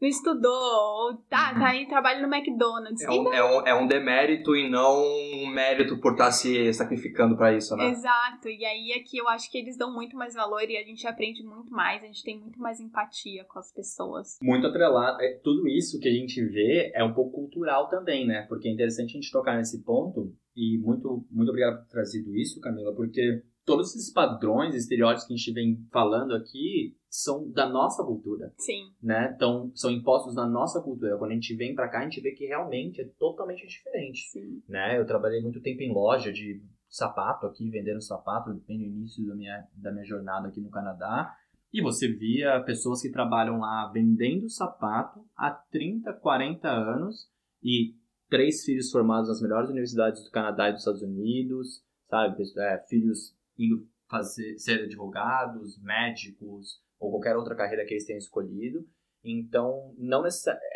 não 0.00 0.08
estudou, 0.08 0.50
ou 0.50 1.16
tá, 1.28 1.52
tá 1.52 1.68
aí, 1.68 1.86
trabalha 1.86 2.26
no 2.26 2.34
McDonald's. 2.34 3.02
É 3.02 3.10
um, 3.10 3.32
é, 3.32 3.44
um, 3.44 3.66
é 3.66 3.74
um 3.74 3.86
demérito 3.86 4.56
e 4.56 4.68
não 4.70 4.98
um 4.98 5.46
mérito 5.46 6.00
por 6.00 6.12
estar 6.12 6.26
tá 6.26 6.32
se 6.32 6.72
sacrificando 6.72 7.36
para 7.36 7.54
isso, 7.54 7.76
né? 7.76 7.90
Exato, 7.90 8.48
e 8.48 8.64
aí 8.64 8.94
aqui 8.94 9.18
eu 9.18 9.28
acho 9.28 9.50
que 9.50 9.58
eles 9.58 9.76
dão 9.76 9.92
muito 9.92 10.16
mais 10.16 10.34
valor 10.34 10.62
e 10.62 10.76
a 10.78 10.82
gente 10.82 11.06
aprende 11.06 11.44
muito 11.44 11.70
mais, 11.70 12.02
a 12.02 12.06
gente 12.06 12.24
tem 12.24 12.40
muito 12.40 12.58
mais 12.58 12.80
empatia 12.80 13.44
com 13.44 13.58
as 13.58 13.70
pessoas. 13.72 14.38
Muito 14.42 14.66
atrelado, 14.66 15.20
é, 15.20 15.38
tudo 15.44 15.68
isso 15.68 16.00
que 16.00 16.08
a 16.08 16.12
gente 16.12 16.42
vê 16.46 16.90
é 16.94 17.04
um 17.04 17.12
pouco 17.12 17.32
cultural 17.32 17.86
também, 17.88 18.26
né? 18.26 18.46
Porque 18.48 18.68
é 18.68 18.72
interessante 18.72 19.10
a 19.10 19.20
gente 19.20 19.30
tocar 19.30 19.56
nesse 19.56 19.84
ponto, 19.84 20.34
e 20.56 20.78
muito, 20.78 21.26
muito 21.30 21.50
obrigado 21.50 21.76
por 21.76 21.84
ter 21.84 21.92
trazido 21.92 22.34
isso, 22.34 22.58
Camila, 22.60 22.94
porque 22.94 23.42
todos 23.66 23.94
esses 23.94 24.10
padrões, 24.10 24.74
estereótipos 24.74 25.26
que 25.26 25.34
a 25.34 25.36
gente 25.36 25.52
vem 25.52 25.86
falando 25.92 26.34
aqui 26.34 26.96
são 27.10 27.50
da 27.50 27.68
nossa 27.68 28.04
cultura. 28.04 28.54
Sim. 28.56 28.92
Né? 29.02 29.32
Então, 29.34 29.72
são 29.74 29.90
impostos 29.90 30.36
na 30.36 30.46
nossa 30.46 30.80
cultura. 30.80 31.18
Quando 31.18 31.32
a 31.32 31.34
gente 31.34 31.54
vem 31.56 31.74
para 31.74 31.88
cá, 31.88 31.98
a 31.98 32.04
gente 32.04 32.20
vê 32.20 32.30
que 32.30 32.46
realmente 32.46 33.00
é 33.00 33.04
totalmente 33.18 33.66
diferente. 33.66 34.30
Sim. 34.30 34.62
Né? 34.68 34.96
Eu 34.96 35.04
trabalhei 35.04 35.42
muito 35.42 35.60
tempo 35.60 35.82
em 35.82 35.92
loja 35.92 36.32
de 36.32 36.62
sapato 36.88 37.46
aqui, 37.46 37.68
vendendo 37.68 38.00
sapato, 38.00 38.54
bem 38.66 38.78
no 38.78 38.84
início 38.84 39.26
da 39.26 39.34
minha, 39.34 39.68
da 39.74 39.90
minha 39.90 40.04
jornada 40.04 40.48
aqui 40.48 40.60
no 40.60 40.70
Canadá. 40.70 41.34
E 41.72 41.82
você 41.82 42.08
via 42.08 42.62
pessoas 42.62 43.02
que 43.02 43.10
trabalham 43.10 43.58
lá 43.58 43.90
vendendo 43.92 44.48
sapato 44.48 45.24
há 45.36 45.50
30, 45.50 46.12
40 46.14 46.68
anos 46.68 47.28
e 47.62 47.94
três 48.28 48.64
filhos 48.64 48.90
formados 48.90 49.28
nas 49.28 49.42
melhores 49.42 49.68
universidades 49.68 50.22
do 50.24 50.30
Canadá 50.30 50.68
e 50.68 50.72
dos 50.72 50.80
Estados 50.80 51.02
Unidos, 51.02 51.84
sabe? 52.08 52.42
É, 52.58 52.78
filhos 52.88 53.36
indo 53.58 53.86
fazer, 54.08 54.58
ser 54.58 54.84
advogados, 54.84 55.80
médicos 55.82 56.80
ou 57.00 57.10
qualquer 57.10 57.36
outra 57.36 57.56
carreira 57.56 57.84
que 57.84 57.94
eles 57.94 58.04
tenham 58.04 58.18
escolhido. 58.18 58.86
Então, 59.24 59.94
não 59.98 60.22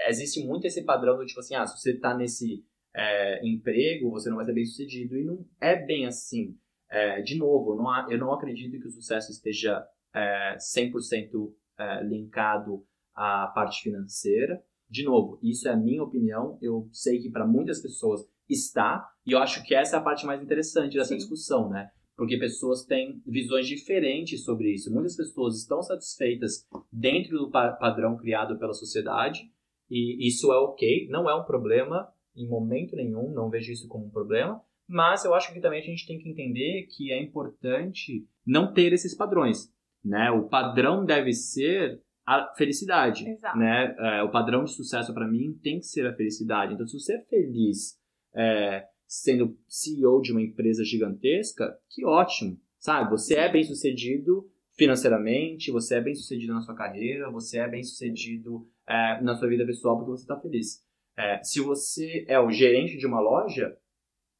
existe 0.09 0.45
muito 0.45 0.67
esse 0.67 0.83
padrão 0.83 1.17
do 1.17 1.25
tipo 1.25 1.41
assim, 1.41 1.55
ah, 1.55 1.67
se 1.67 1.79
você 1.79 1.93
está 1.93 2.17
nesse 2.17 2.65
é, 2.95 3.47
emprego, 3.47 4.11
você 4.11 4.29
não 4.29 4.37
vai 4.37 4.45
ser 4.45 4.55
bem 4.55 4.65
sucedido. 4.65 5.17
E 5.17 5.25
não 5.25 5.47
é 5.61 5.77
bem 5.77 6.07
assim. 6.07 6.57
É, 6.91 7.21
de 7.23 7.37
novo, 7.37 7.77
não 7.77 7.89
há, 7.89 8.07
eu 8.11 8.19
não 8.19 8.33
acredito 8.33 8.81
que 8.81 8.87
o 8.87 8.91
sucesso 8.91 9.31
esteja 9.31 9.85
é, 10.15 10.57
100% 10.57 11.53
é, 11.79 12.03
linkado 12.05 12.85
à 13.15 13.49
parte 13.49 13.83
financeira. 13.83 14.63
De 14.89 15.05
novo, 15.05 15.39
isso 15.43 15.67
é 15.69 15.73
a 15.73 15.77
minha 15.77 16.03
opinião. 16.03 16.59
Eu 16.63 16.89
sei 16.93 17.19
que 17.21 17.31
para 17.31 17.47
muitas 17.47 17.81
pessoas 17.81 18.21
está, 18.49 19.09
e 19.27 19.33
eu 19.33 19.39
acho 19.39 19.65
que 19.65 19.75
essa 19.75 19.97
é 19.97 19.99
a 19.99 20.03
parte 20.03 20.27
mais 20.27 20.43
interessante 20.43 20.97
dessa 20.97 21.09
Sim. 21.09 21.17
discussão, 21.17 21.69
né? 21.69 21.91
Porque 22.17 22.37
pessoas 22.37 22.85
têm 22.85 23.23
visões 23.27 23.67
diferentes 23.67 24.45
sobre 24.45 24.73
isso. 24.73 24.93
Muitas 24.93 25.17
pessoas 25.17 25.59
estão 25.59 25.83
satisfeitas 25.83 26.67
dentro 26.93 27.39
do 27.39 27.51
padrão 27.51 28.17
criado 28.17 28.59
pela 28.59 28.73
sociedade 28.73 29.51
e 29.91 30.27
isso 30.27 30.53
é 30.53 30.57
ok, 30.57 31.09
não 31.09 31.29
é 31.29 31.35
um 31.35 31.45
problema 31.45 32.09
em 32.37 32.49
momento 32.49 32.97
nenhum, 32.97 33.31
não 33.33 33.51
vejo 33.51 33.73
isso 33.73 33.89
como 33.89 34.07
um 34.07 34.11
problema, 34.11 34.61
mas 34.89 35.25
eu 35.25 35.35
acho 35.35 35.53
que 35.53 35.61
também 35.61 35.81
a 35.81 35.85
gente 35.85 36.07
tem 36.07 36.19
que 36.19 36.29
entender 36.29 36.87
que 36.91 37.13
é 37.13 37.23
importante 37.23 38.27
não 38.47 38.73
ter 38.73 38.93
esses 38.93 39.15
padrões, 39.15 39.73
né? 40.05 40.31
O 40.31 40.49
padrão 40.49 41.05
deve 41.05 41.33
ser 41.33 42.03
a 42.27 42.53
felicidade, 42.57 43.29
Exato. 43.29 43.59
né? 43.59 43.95
É, 43.99 44.23
o 44.23 44.31
padrão 44.31 44.65
de 44.65 44.73
sucesso 44.73 45.13
para 45.15 45.29
mim 45.29 45.59
tem 45.63 45.79
que 45.79 45.87
ser 45.87 46.07
a 46.07 46.15
felicidade. 46.15 46.75
Então, 46.75 46.87
se 46.87 46.99
você 46.99 47.17
é 47.17 47.25
feliz 47.25 47.99
é, 48.35 48.87
sendo 49.07 49.57
CEO 49.69 50.21
de 50.21 50.33
uma 50.33 50.43
empresa 50.43 50.85
gigantesca, 50.85 51.77
que 51.89 52.05
ótimo, 52.05 52.59
sabe? 52.79 53.11
Você 53.11 53.35
é 53.35 53.51
bem 53.51 53.65
sucedido 53.65 54.51
financeiramente, 54.77 55.71
você 55.71 55.97
é 55.97 56.01
bem 56.01 56.15
sucedido 56.15 56.53
na 56.53 56.61
sua 56.61 56.75
carreira, 56.75 57.31
você 57.31 57.59
é 57.59 57.69
bem 57.69 57.83
sucedido 57.83 58.69
é, 58.87 59.21
na 59.23 59.37
sua 59.37 59.49
vida 59.49 59.65
pessoal 59.65 59.97
porque 59.97 60.11
você 60.11 60.25
está 60.25 60.39
feliz. 60.41 60.83
É, 61.17 61.43
se 61.43 61.61
você 61.61 62.25
é 62.27 62.39
o 62.41 62.51
gerente 62.51 62.97
de 62.97 63.07
uma 63.07 63.21
loja, 63.21 63.77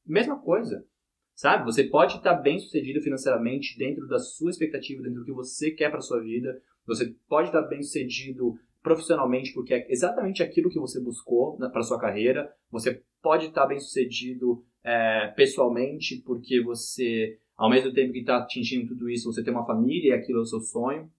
mesma 0.05 0.37
coisa, 0.39 0.85
sabe? 1.33 1.65
Você 1.65 1.85
pode 1.85 2.17
estar 2.17 2.35
tá 2.35 2.41
bem 2.41 2.59
sucedido 2.59 3.01
financeiramente 3.01 3.77
dentro 3.77 4.07
da 4.07 4.19
sua 4.19 4.49
expectativa, 4.49 5.01
dentro 5.01 5.19
do 5.19 5.25
que 5.25 5.31
você 5.31 5.71
quer 5.71 5.89
para 5.89 6.01
sua 6.01 6.21
vida. 6.21 6.61
Você 6.85 7.15
pode 7.27 7.49
estar 7.49 7.63
tá 7.63 7.67
bem 7.67 7.81
sucedido 7.81 8.59
profissionalmente 8.83 9.53
porque 9.53 9.73
é 9.73 9.91
exatamente 9.91 10.43
aquilo 10.43 10.69
que 10.69 10.79
você 10.79 11.01
buscou 11.01 11.57
para 11.57 11.81
sua 11.81 11.99
carreira. 11.99 12.53
Você 12.69 13.01
pode 13.25 13.47
estar 13.47 13.65
bem 13.65 13.79
sucedido 13.79 14.63
é, 14.83 15.33
pessoalmente, 15.35 16.21
porque 16.23 16.61
você, 16.61 17.39
ao 17.57 17.71
mesmo 17.71 17.91
tempo 17.91 18.13
que 18.13 18.19
está 18.19 18.37
atingindo 18.37 18.89
tudo 18.89 19.09
isso, 19.09 19.33
você 19.33 19.43
tem 19.43 19.51
uma 19.51 19.65
família 19.65 20.09
e 20.09 20.13
aquilo 20.13 20.37
é 20.37 20.41
o 20.43 20.45
seu 20.45 20.59
sonho. 20.59 21.09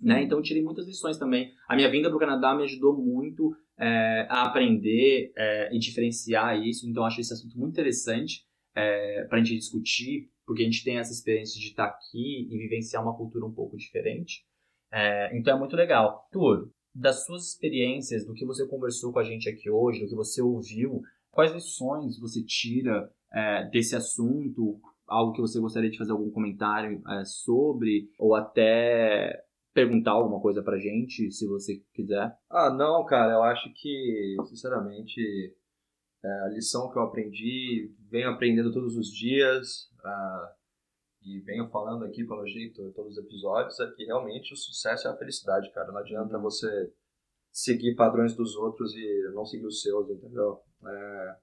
Né? 0.00 0.22
Então, 0.22 0.40
tirei 0.40 0.62
muitas 0.62 0.86
lições 0.86 1.18
também. 1.18 1.50
A 1.68 1.74
minha 1.74 1.90
vinda 1.90 2.08
para 2.08 2.16
o 2.16 2.20
Canadá 2.20 2.54
me 2.54 2.62
ajudou 2.62 2.96
muito 2.96 3.52
é, 3.76 4.28
a 4.30 4.44
aprender 4.44 5.32
é, 5.36 5.74
e 5.74 5.78
diferenciar 5.80 6.56
isso. 6.64 6.88
Então, 6.88 7.04
acho 7.04 7.20
esse 7.20 7.32
assunto 7.32 7.58
muito 7.58 7.72
interessante 7.72 8.44
é, 8.72 9.24
para 9.24 9.38
a 9.38 9.42
gente 9.42 9.58
discutir, 9.58 10.30
porque 10.46 10.62
a 10.62 10.64
gente 10.66 10.84
tem 10.84 10.98
essa 10.98 11.10
experiência 11.10 11.58
de 11.60 11.66
estar 11.66 11.88
tá 11.88 11.96
aqui 11.96 12.46
e 12.48 12.58
vivenciar 12.58 13.02
uma 13.02 13.16
cultura 13.16 13.44
um 13.44 13.52
pouco 13.52 13.76
diferente. 13.76 14.44
É, 14.92 15.36
então, 15.36 15.56
é 15.56 15.58
muito 15.58 15.74
legal. 15.74 16.28
Tur, 16.30 16.70
das 16.94 17.26
suas 17.26 17.48
experiências, 17.48 18.24
do 18.24 18.34
que 18.34 18.46
você 18.46 18.64
conversou 18.68 19.12
com 19.12 19.18
a 19.18 19.24
gente 19.24 19.48
aqui 19.48 19.68
hoje, 19.68 20.00
do 20.00 20.08
que 20.08 20.14
você 20.14 20.40
ouviu, 20.40 21.02
Quais 21.36 21.52
lições 21.52 22.18
você 22.18 22.42
tira 22.42 23.12
é, 23.30 23.68
desse 23.68 23.94
assunto? 23.94 24.80
Algo 25.06 25.34
que 25.34 25.40
você 25.42 25.60
gostaria 25.60 25.90
de 25.90 25.98
fazer 25.98 26.12
algum 26.12 26.30
comentário 26.30 27.02
é, 27.06 27.26
sobre? 27.26 28.10
Ou 28.18 28.34
até 28.34 29.44
perguntar 29.74 30.12
alguma 30.12 30.40
coisa 30.40 30.62
pra 30.62 30.78
gente, 30.78 31.30
se 31.30 31.46
você 31.46 31.82
quiser? 31.92 32.34
Ah, 32.48 32.70
não, 32.70 33.04
cara. 33.04 33.34
Eu 33.34 33.42
acho 33.42 33.70
que, 33.74 34.34
sinceramente, 34.46 35.20
é, 36.24 36.28
a 36.46 36.48
lição 36.48 36.90
que 36.90 36.96
eu 36.96 37.02
aprendi, 37.02 37.94
venho 38.10 38.30
aprendendo 38.30 38.72
todos 38.72 38.96
os 38.96 39.08
dias. 39.08 39.90
Uh, 40.02 40.56
e 41.20 41.40
venho 41.40 41.68
falando 41.68 42.06
aqui, 42.06 42.24
pelo 42.24 42.46
jeito, 42.46 42.80
em 42.80 42.92
todos 42.92 43.12
os 43.12 43.22
episódios, 43.22 43.78
é 43.78 43.90
que 43.90 44.06
realmente 44.06 44.54
o 44.54 44.56
sucesso 44.56 45.06
é 45.06 45.10
a 45.10 45.16
felicidade, 45.18 45.70
cara. 45.74 45.92
Não 45.92 45.98
adianta 45.98 46.38
você 46.38 46.90
seguir 47.52 47.94
padrões 47.94 48.34
dos 48.34 48.56
outros 48.56 48.94
e 48.94 49.32
não 49.34 49.44
seguir 49.44 49.66
os 49.66 49.82
seus, 49.82 50.08
entendeu? 50.08 50.62
É, 50.84 51.36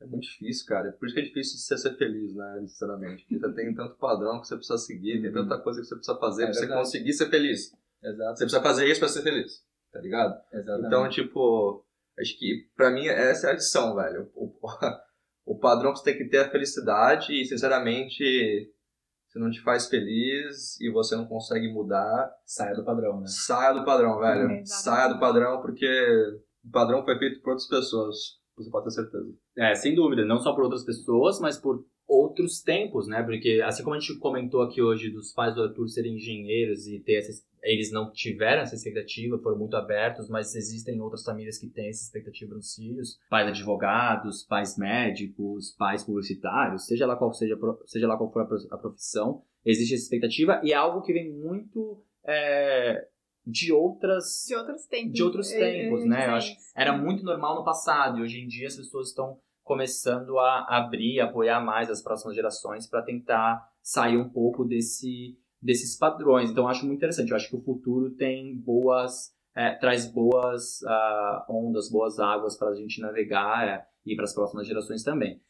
é 0.00 0.06
muito 0.06 0.22
difícil, 0.22 0.66
cara. 0.66 0.92
Por 0.92 1.06
isso 1.06 1.14
que 1.14 1.20
é 1.20 1.24
difícil 1.24 1.58
você 1.58 1.76
ser 1.76 1.96
feliz, 1.96 2.34
né? 2.34 2.58
Sinceramente. 2.60 3.26
Porque 3.28 3.52
tem 3.54 3.74
tanto 3.74 3.96
padrão 3.96 4.40
que 4.40 4.48
você 4.48 4.56
precisa 4.56 4.78
seguir, 4.78 5.20
tem 5.20 5.32
tanta 5.32 5.58
coisa 5.58 5.80
que 5.80 5.86
você 5.86 5.94
precisa 5.94 6.18
fazer 6.18 6.42
é 6.44 6.46
pra 6.46 6.54
você 6.54 6.68
conseguir 6.68 7.12
ser 7.12 7.28
feliz. 7.28 7.72
Exato. 8.02 8.38
Você 8.38 8.44
precisa 8.44 8.62
fazer 8.62 8.86
isso 8.88 9.00
pra 9.00 9.08
ser 9.08 9.22
feliz, 9.22 9.62
tá 9.92 10.00
ligado? 10.00 10.40
Exatamente. 10.52 10.86
Então, 10.86 11.08
tipo, 11.10 11.84
acho 12.18 12.38
que 12.38 12.68
pra 12.74 12.90
mim 12.90 13.06
essa 13.06 13.48
é 13.48 13.50
a 13.50 13.54
lição, 13.54 13.94
velho. 13.94 14.30
O, 14.34 14.46
o, 14.46 14.68
o 15.54 15.58
padrão 15.58 15.92
que 15.92 15.98
você 15.98 16.04
tem 16.04 16.16
que 16.16 16.30
ter 16.30 16.38
é 16.38 16.40
a 16.40 16.50
felicidade 16.50 17.32
e, 17.32 17.44
sinceramente, 17.44 18.72
se 19.28 19.38
não 19.38 19.50
te 19.50 19.60
faz 19.60 19.86
feliz 19.86 20.80
e 20.80 20.90
você 20.90 21.14
não 21.14 21.26
consegue 21.26 21.70
mudar. 21.72 22.32
Saia 22.46 22.74
do 22.74 22.84
padrão, 22.84 23.20
né? 23.20 23.26
Saia 23.26 23.74
do 23.74 23.84
padrão, 23.84 24.18
velho. 24.18 24.50
É, 24.50 24.64
Saia 24.64 25.12
do 25.12 25.20
padrão 25.20 25.60
porque 25.60 25.86
o 26.64 26.70
padrão 26.70 27.04
foi 27.04 27.18
feito 27.18 27.40
por 27.42 27.50
outras 27.50 27.68
pessoas. 27.68 28.39
Você 28.62 28.70
pode 28.70 28.84
ter 28.84 28.90
certeza. 28.90 29.34
É, 29.56 29.74
sem 29.74 29.94
dúvida. 29.94 30.24
Não 30.24 30.38
só 30.38 30.54
por 30.54 30.64
outras 30.64 30.84
pessoas, 30.84 31.40
mas 31.40 31.58
por 31.58 31.84
outros 32.10 32.60
tempos, 32.60 33.06
né? 33.06 33.22
Porque 33.22 33.62
assim 33.64 33.84
como 33.84 33.94
a 33.94 33.98
gente 33.98 34.18
comentou 34.18 34.62
aqui 34.62 34.82
hoje 34.82 35.10
dos 35.10 35.32
pais 35.32 35.54
do 35.54 35.62
Arthur 35.62 35.88
serem 35.88 36.16
engenheiros 36.16 36.88
e 36.88 36.98
ter 36.98 37.14
essa, 37.14 37.30
eles 37.62 37.92
não 37.92 38.10
tiveram 38.10 38.62
essa 38.62 38.74
expectativa, 38.74 39.38
foram 39.38 39.58
muito 39.58 39.76
abertos, 39.76 40.28
mas 40.28 40.54
existem 40.56 41.00
outras 41.00 41.22
famílias 41.22 41.56
que 41.56 41.68
têm 41.68 41.88
essa 41.88 42.02
expectativa 42.02 42.54
nos 42.54 42.74
filhos, 42.74 43.18
pais 43.30 43.46
advogados, 43.46 44.44
pais 44.44 44.76
médicos, 44.76 45.74
pais 45.78 46.02
publicitários, 46.02 46.86
seja 46.86 47.06
lá 47.06 47.16
qual 47.16 47.32
seja, 47.32 47.56
seja 47.86 48.08
lá 48.08 48.16
qual 48.16 48.32
for 48.32 48.42
a 48.42 48.78
profissão, 48.78 49.42
existe 49.64 49.94
essa 49.94 50.04
expectativa 50.04 50.60
e 50.64 50.72
é 50.72 50.76
algo 50.76 51.02
que 51.02 51.12
vem 51.12 51.32
muito 51.32 52.02
é, 52.26 53.06
de 53.46 53.72
outras 53.72 54.44
de 54.46 54.54
outros 54.54 54.86
tempos, 54.86 55.12
de 55.12 55.22
outros 55.22 55.48
tempos, 55.48 56.00
é, 56.00 56.04
é, 56.04 56.08
né? 56.08 56.26
Eu 56.28 56.34
acho 56.34 56.54
era 56.76 56.96
muito 56.96 57.24
normal 57.24 57.56
no 57.56 57.64
passado 57.64 58.18
e 58.18 58.22
hoje 58.22 58.40
em 58.40 58.46
dia 58.46 58.68
as 58.68 58.76
pessoas 58.76 59.08
estão 59.08 59.38
começando 59.62 60.38
a 60.38 60.66
abrir, 60.68 61.20
apoiar 61.20 61.60
mais 61.60 61.88
as 61.90 62.02
próximas 62.02 62.34
gerações 62.34 62.86
para 62.86 63.02
tentar 63.02 63.66
sair 63.82 64.16
um 64.16 64.28
pouco 64.28 64.64
desse 64.64 65.38
desses 65.62 65.96
padrões. 65.96 66.50
Então 66.50 66.64
eu 66.64 66.68
acho 66.68 66.86
muito 66.86 66.98
interessante. 66.98 67.30
Eu 67.30 67.36
acho 67.36 67.48
que 67.48 67.56
o 67.56 67.62
futuro 67.62 68.10
tem 68.10 68.56
boas 68.56 69.32
é, 69.54 69.74
traz 69.74 70.06
boas 70.06 70.80
uh, 70.82 71.52
ondas, 71.52 71.90
boas 71.90 72.18
águas 72.18 72.56
para 72.56 72.68
a 72.68 72.74
gente 72.74 73.00
navegar 73.00 73.66
é, 73.66 73.84
e 74.06 74.14
para 74.14 74.24
as 74.24 74.34
próximas 74.34 74.66
gerações 74.66 75.02
também. 75.02 75.40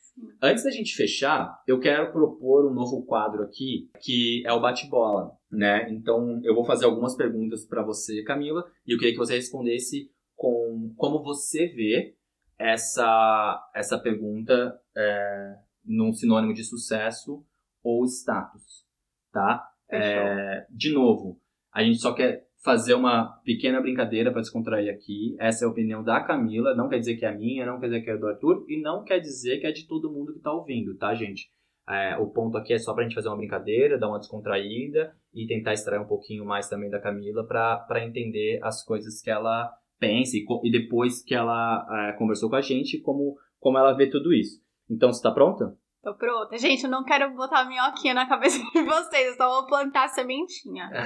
Antes 0.42 0.64
da 0.64 0.70
gente 0.70 0.94
fechar, 0.94 1.62
eu 1.66 1.78
quero 1.78 2.12
propor 2.12 2.70
um 2.70 2.74
novo 2.74 3.04
quadro 3.04 3.42
aqui, 3.42 3.90
que 4.00 4.42
é 4.46 4.52
o 4.52 4.61
bate-bola, 4.61 5.32
né? 5.50 5.90
Então, 5.90 6.40
eu 6.44 6.54
vou 6.54 6.64
fazer 6.64 6.84
algumas 6.84 7.16
perguntas 7.16 7.66
para 7.66 7.82
você, 7.82 8.22
Camila, 8.22 8.64
e 8.86 8.92
eu 8.92 8.98
queria 8.98 9.12
que 9.12 9.18
você 9.18 9.34
respondesse 9.34 10.11
com 10.36 10.92
como 10.96 11.22
você 11.22 11.66
vê 11.68 12.16
essa, 12.58 13.70
essa 13.74 13.98
pergunta 13.98 14.78
é, 14.96 15.54
num 15.84 16.12
sinônimo 16.12 16.52
de 16.52 16.64
sucesso 16.64 17.44
ou 17.82 18.04
status, 18.04 18.86
tá? 19.32 19.66
É, 19.90 20.66
de 20.70 20.92
novo, 20.92 21.40
a 21.72 21.82
gente 21.82 21.98
só 21.98 22.12
quer 22.12 22.49
fazer 22.62 22.94
uma 22.94 23.40
pequena 23.44 23.80
brincadeira 23.80 24.30
para 24.30 24.42
descontrair 24.42 24.92
aqui. 24.92 25.34
Essa 25.38 25.64
é 25.64 25.66
a 25.66 25.70
opinião 25.70 26.02
da 26.02 26.20
Camila, 26.20 26.74
não 26.74 26.88
quer 26.88 26.98
dizer 26.98 27.16
que 27.16 27.24
é 27.24 27.28
a 27.28 27.34
minha, 27.34 27.66
não 27.66 27.80
quer 27.80 27.86
dizer 27.86 28.02
que 28.02 28.11
é 28.11 28.16
do 28.16 28.26
Arthur 28.26 28.64
e 28.68 28.80
não 28.80 29.02
quer 29.02 29.18
dizer 29.18 29.58
que 29.58 29.66
é 29.66 29.72
de 29.72 29.86
todo 29.86 30.12
mundo 30.12 30.32
que 30.32 30.38
está 30.38 30.52
ouvindo, 30.52 30.96
tá, 30.96 31.14
gente? 31.14 31.50
É, 31.88 32.16
o 32.18 32.28
ponto 32.28 32.56
aqui 32.56 32.72
é 32.72 32.78
só 32.78 32.92
para 32.92 33.02
a 33.02 33.04
gente 33.04 33.14
fazer 33.14 33.28
uma 33.28 33.36
brincadeira, 33.36 33.98
dar 33.98 34.08
uma 34.08 34.18
descontraída 34.18 35.12
e 35.34 35.46
tentar 35.46 35.72
extrair 35.72 36.00
um 36.00 36.06
pouquinho 36.06 36.44
mais 36.44 36.68
também 36.68 36.90
da 36.90 37.00
Camila 37.00 37.44
para 37.46 38.04
entender 38.04 38.61
as 38.62 38.84
coisas 38.84 39.20
que 39.20 39.30
ela 39.30 39.72
pensa 39.98 40.36
e, 40.36 40.44
e 40.64 40.70
depois 40.70 41.22
que 41.22 41.34
ela 41.34 41.86
é, 41.90 42.12
conversou 42.12 42.48
com 42.48 42.56
a 42.56 42.61
gente, 42.61 43.00
como, 43.00 43.36
como 43.58 43.78
ela 43.78 43.92
vê 43.92 44.08
tudo 44.08 44.32
isso. 44.32 44.61
Então, 44.88 45.12
você 45.12 45.18
está 45.18 45.30
pronta? 45.30 45.76
Tô 46.03 46.14
pronta. 46.14 46.57
Gente, 46.57 46.84
eu 46.84 46.90
não 46.90 47.05
quero 47.05 47.34
botar 47.34 47.66
minhoquinha 47.66 48.14
na 48.14 48.26
cabeça 48.26 48.59
de 48.72 48.82
vocês, 48.82 49.28
eu 49.28 49.34
só 49.34 49.61
vou 49.61 49.66
plantar 49.66 50.09
sementinha. 50.09 50.88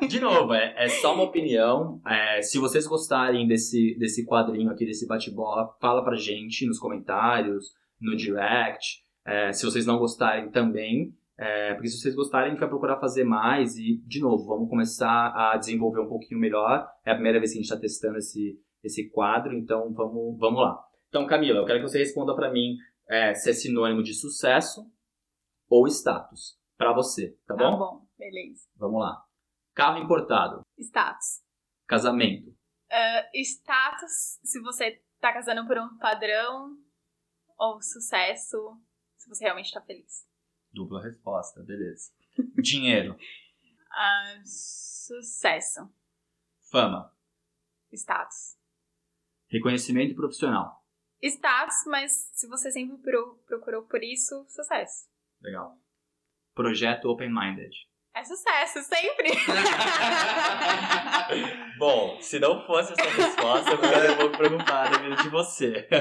é, 0.00 0.06
de 0.06 0.20
novo, 0.20 0.54
é, 0.54 0.72
é, 0.76 0.88
só 0.88 1.14
uma 1.14 1.24
opinião. 1.24 2.00
É, 2.06 2.40
se 2.42 2.58
vocês 2.58 2.86
gostarem 2.86 3.48
desse, 3.48 3.96
desse 3.98 4.24
quadrinho 4.24 4.70
aqui, 4.70 4.86
desse 4.86 5.04
bate-bola, 5.08 5.68
fala 5.80 6.04
pra 6.04 6.14
gente 6.14 6.64
nos 6.64 6.78
comentários, 6.78 7.72
no 8.00 8.14
direct. 8.14 9.02
É, 9.26 9.52
se 9.52 9.66
vocês 9.66 9.84
não 9.84 9.98
gostarem 9.98 10.50
também, 10.50 11.12
é, 11.36 11.74
porque 11.74 11.88
se 11.88 12.00
vocês 12.00 12.14
gostarem, 12.14 12.46
a 12.46 12.50
gente 12.50 12.60
vai 12.60 12.68
procurar 12.68 13.00
fazer 13.00 13.24
mais 13.24 13.76
e, 13.76 14.00
de 14.06 14.20
novo, 14.20 14.46
vamos 14.46 14.70
começar 14.70 15.32
a 15.34 15.56
desenvolver 15.56 16.00
um 16.00 16.08
pouquinho 16.08 16.40
melhor. 16.40 16.86
É 17.04 17.10
a 17.10 17.14
primeira 17.14 17.40
vez 17.40 17.50
que 17.50 17.58
a 17.58 17.60
gente 17.60 17.68
está 17.68 17.80
testando 17.80 18.18
esse, 18.18 18.56
esse 18.84 19.10
quadro, 19.10 19.52
então 19.54 19.92
vamos, 19.92 20.38
vamos 20.38 20.60
lá. 20.60 20.78
Então, 21.08 21.26
Camila, 21.26 21.60
eu 21.60 21.64
quero 21.64 21.80
que 21.80 21.88
você 21.88 21.98
responda 21.98 22.34
para 22.34 22.52
mim 22.52 22.76
é, 23.08 23.34
se 23.34 23.50
é 23.50 23.52
sinônimo 23.52 24.02
de 24.02 24.14
sucesso 24.14 24.90
ou 25.68 25.86
status 25.88 26.58
para 26.76 26.92
você, 26.92 27.38
tá 27.46 27.54
bom? 27.54 27.70
Tá 27.70 27.76
bom, 27.76 28.08
beleza. 28.18 28.68
Vamos 28.76 29.00
lá. 29.00 29.24
Carro 29.74 29.98
importado. 29.98 30.62
Status. 30.78 31.42
Casamento. 31.86 32.50
Uh, 32.50 33.40
status, 33.42 34.40
se 34.42 34.60
você 34.60 35.02
tá 35.20 35.32
casando 35.32 35.66
por 35.66 35.78
um 35.78 35.98
padrão, 35.98 36.78
ou 37.58 37.80
sucesso, 37.80 38.80
se 39.16 39.28
você 39.28 39.44
realmente 39.44 39.72
tá 39.72 39.80
feliz. 39.80 40.26
Dupla 40.72 41.02
resposta, 41.02 41.62
beleza. 41.62 42.12
Dinheiro. 42.62 43.14
Uh, 43.14 44.42
sucesso. 44.44 45.92
Fama. 46.70 47.12
Status. 47.92 48.58
Reconhecimento 49.48 50.14
profissional 50.14 50.83
status, 51.22 51.84
mas 51.86 52.30
se 52.32 52.48
você 52.48 52.70
sempre 52.70 52.96
procurou 53.46 53.82
por 53.82 54.02
isso, 54.02 54.44
sucesso. 54.48 55.06
Legal. 55.40 55.78
Projeto 56.54 57.08
Open 57.08 57.32
Minded. 57.32 57.74
É 58.16 58.22
sucesso, 58.22 58.80
sempre! 58.82 59.32
Bom, 61.78 62.16
se 62.20 62.38
não 62.38 62.64
fosse 62.64 62.92
essa 62.92 63.10
resposta, 63.10 63.72
eu 63.72 63.78
ficaria 63.78 64.12
um 64.12 64.16
pouco 64.16 64.36
preocupado 64.36 65.16
de 65.16 65.28
você. 65.28 65.88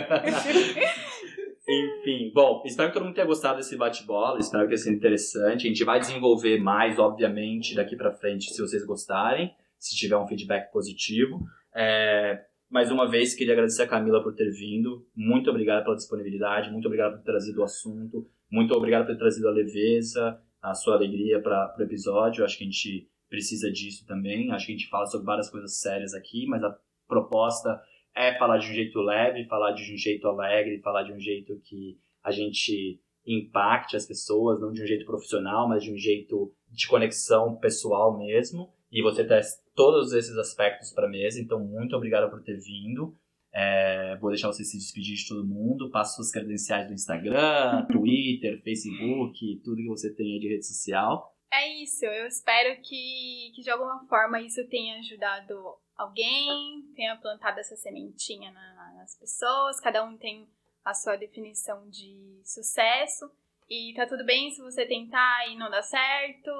Enfim, 1.67 2.31
bom, 2.35 2.61
espero 2.65 2.89
que 2.89 2.93
todo 2.93 3.05
mundo 3.05 3.15
tenha 3.15 3.25
gostado 3.25 3.55
desse 3.55 3.77
bate-bola, 3.77 4.37
espero 4.37 4.63
que 4.63 4.69
tenha 4.69 4.77
sido 4.77 4.97
interessante. 4.97 5.65
A 5.65 5.69
gente 5.69 5.85
vai 5.85 5.97
desenvolver 5.97 6.59
mais, 6.59 6.99
obviamente, 6.99 7.73
daqui 7.73 7.95
para 7.95 8.11
frente, 8.11 8.53
se 8.53 8.61
vocês 8.61 8.85
gostarem, 8.85 9.55
se 9.79 9.95
tiver 9.95 10.17
um 10.17 10.27
feedback 10.27 10.69
positivo. 10.73 11.39
É, 11.73 12.43
mais 12.73 12.89
uma 12.89 13.07
vez, 13.07 13.35
queria 13.35 13.53
agradecer 13.53 13.83
a 13.83 13.87
Camila 13.87 14.23
por 14.23 14.33
ter 14.33 14.49
vindo. 14.49 15.05
Muito 15.15 15.47
obrigado 15.47 15.83
pela 15.83 15.95
disponibilidade, 15.95 16.71
muito 16.71 16.87
obrigado 16.87 17.11
por 17.11 17.19
ter 17.19 17.31
trazido 17.31 17.61
o 17.61 17.63
assunto, 17.63 18.27
muito 18.49 18.73
obrigado 18.73 19.05
por 19.05 19.11
ter 19.11 19.19
trazido 19.19 19.47
a 19.47 19.51
leveza, 19.51 20.41
a 20.59 20.73
sua 20.73 20.95
alegria 20.95 21.39
para 21.39 21.75
o 21.77 21.83
episódio. 21.83 22.43
Acho 22.43 22.57
que 22.57 22.63
a 22.63 22.65
gente 22.65 23.07
precisa 23.29 23.71
disso 23.71 24.07
também. 24.07 24.51
Acho 24.51 24.65
que 24.65 24.71
a 24.71 24.75
gente 24.75 24.89
fala 24.89 25.05
sobre 25.05 25.27
várias 25.27 25.51
coisas 25.51 25.79
sérias 25.79 26.15
aqui, 26.15 26.47
mas 26.47 26.63
a 26.63 26.75
proposta 27.07 27.79
é 28.15 28.35
falar 28.39 28.57
de 28.57 28.71
um 28.71 28.73
jeito 28.73 28.99
leve, 29.01 29.45
falar 29.45 29.73
de 29.73 29.93
um 29.93 29.97
jeito 29.97 30.27
alegre, 30.27 30.81
falar 30.81 31.03
de 31.03 31.13
um 31.13 31.19
jeito 31.19 31.61
que 31.63 31.99
a 32.23 32.31
gente 32.31 32.99
impacte 33.23 33.95
as 33.95 34.07
pessoas, 34.07 34.59
não 34.59 34.73
de 34.73 34.81
um 34.81 34.87
jeito 34.87 35.05
profissional, 35.05 35.69
mas 35.69 35.83
de 35.83 35.93
um 35.93 35.97
jeito 35.97 36.51
de 36.71 36.87
conexão 36.87 37.55
pessoal 37.55 38.17
mesmo. 38.17 38.73
E 38.93 39.01
você 39.01 39.25
traz 39.25 39.59
todos 39.75 40.13
esses 40.13 40.37
aspectos 40.37 40.93
para 40.93 41.07
a 41.07 41.09
mesa. 41.09 41.41
Então, 41.41 41.59
muito 41.59 41.95
obrigado 41.95 42.29
por 42.29 42.43
ter 42.43 42.59
vindo. 42.59 43.17
É, 43.51 44.15
vou 44.21 44.29
deixar 44.29 44.47
você 44.47 44.63
se 44.63 44.77
despedir 44.77 45.15
de 45.15 45.27
todo 45.27 45.43
mundo. 45.43 45.89
Passe 45.89 46.15
suas 46.15 46.31
credenciais 46.31 46.87
do 46.87 46.93
Instagram, 46.93 47.87
Twitter, 47.91 48.61
Facebook, 48.61 49.61
tudo 49.63 49.77
que 49.77 49.87
você 49.87 50.13
tem 50.13 50.33
aí 50.33 50.39
de 50.39 50.47
rede 50.47 50.67
social. 50.67 51.35
É 51.51 51.81
isso. 51.81 52.05
Eu 52.05 52.27
espero 52.27 52.79
que, 52.81 53.51
que 53.55 53.63
de 53.63 53.71
alguma 53.71 54.05
forma 54.07 54.39
isso 54.39 54.63
tenha 54.69 54.99
ajudado 54.99 55.55
alguém, 55.95 56.83
tenha 56.95 57.17
plantado 57.17 57.59
essa 57.59 57.75
sementinha 57.75 58.51
na, 58.51 58.93
nas 58.97 59.17
pessoas. 59.17 59.79
Cada 59.79 60.03
um 60.05 60.15
tem 60.17 60.47
a 60.85 60.93
sua 60.93 61.15
definição 61.15 61.89
de 61.89 62.41
sucesso. 62.43 63.25
E 63.67 63.91
tá 63.95 64.05
tudo 64.05 64.23
bem 64.23 64.51
se 64.51 64.61
você 64.61 64.85
tentar 64.85 65.49
e 65.49 65.57
não 65.57 65.71
dar 65.71 65.81
certo 65.81 66.51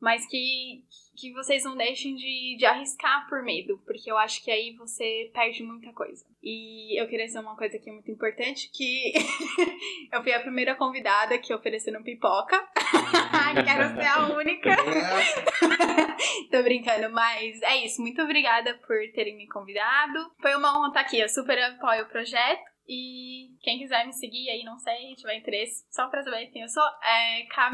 mas 0.00 0.26
que, 0.28 0.84
que 1.16 1.32
vocês 1.32 1.64
não 1.64 1.76
deixem 1.76 2.14
de, 2.14 2.56
de 2.56 2.64
arriscar 2.64 3.28
por 3.28 3.42
medo, 3.42 3.78
porque 3.84 4.10
eu 4.10 4.16
acho 4.16 4.42
que 4.44 4.50
aí 4.50 4.74
você 4.76 5.30
perde 5.34 5.62
muita 5.62 5.92
coisa. 5.92 6.24
E 6.42 7.00
eu 7.00 7.08
queria 7.08 7.26
dizer 7.26 7.40
uma 7.40 7.56
coisa 7.56 7.76
aqui 7.76 7.90
muito 7.90 8.10
importante, 8.10 8.70
que 8.72 9.12
eu 10.12 10.22
fui 10.22 10.32
a 10.32 10.40
primeira 10.40 10.76
convidada 10.76 11.38
que 11.38 11.52
ofereceram 11.52 12.02
pipoca. 12.02 12.56
Quero 13.64 13.94
ser 13.96 14.06
a 14.06 14.28
única. 14.36 14.76
Tô 16.50 16.62
brincando, 16.62 17.12
mas 17.12 17.60
é 17.62 17.84
isso. 17.84 18.00
Muito 18.00 18.22
obrigada 18.22 18.74
por 18.86 18.96
terem 19.14 19.36
me 19.36 19.48
convidado. 19.48 20.30
Foi 20.40 20.54
uma 20.54 20.78
honra 20.78 20.88
estar 20.88 21.00
aqui. 21.00 21.18
Eu 21.18 21.28
super 21.28 21.58
apoio 21.58 22.04
o 22.04 22.08
projeto. 22.08 22.62
E 22.88 23.50
quem 23.60 23.78
quiser 23.78 24.06
me 24.06 24.14
seguir 24.14 24.48
aí, 24.48 24.64
não 24.64 24.78
sei, 24.78 25.14
tiver 25.14 25.36
interesse, 25.36 25.84
só 25.90 26.08
pra 26.08 26.22
saber 26.22 26.46
quem 26.46 26.62
eu 26.62 26.68
sou, 26.70 26.82
é 27.04 27.42
K 27.42 27.70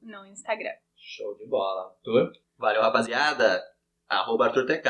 no 0.00 0.24
Instagram. 0.24 0.72
Show 1.06 1.36
de 1.36 1.46
bola. 1.46 1.90
Arthur? 1.90 2.32
Valeu, 2.56 2.80
rapaziada. 2.80 3.62
Arroba 4.08 4.46
ArthurTK. 4.46 4.88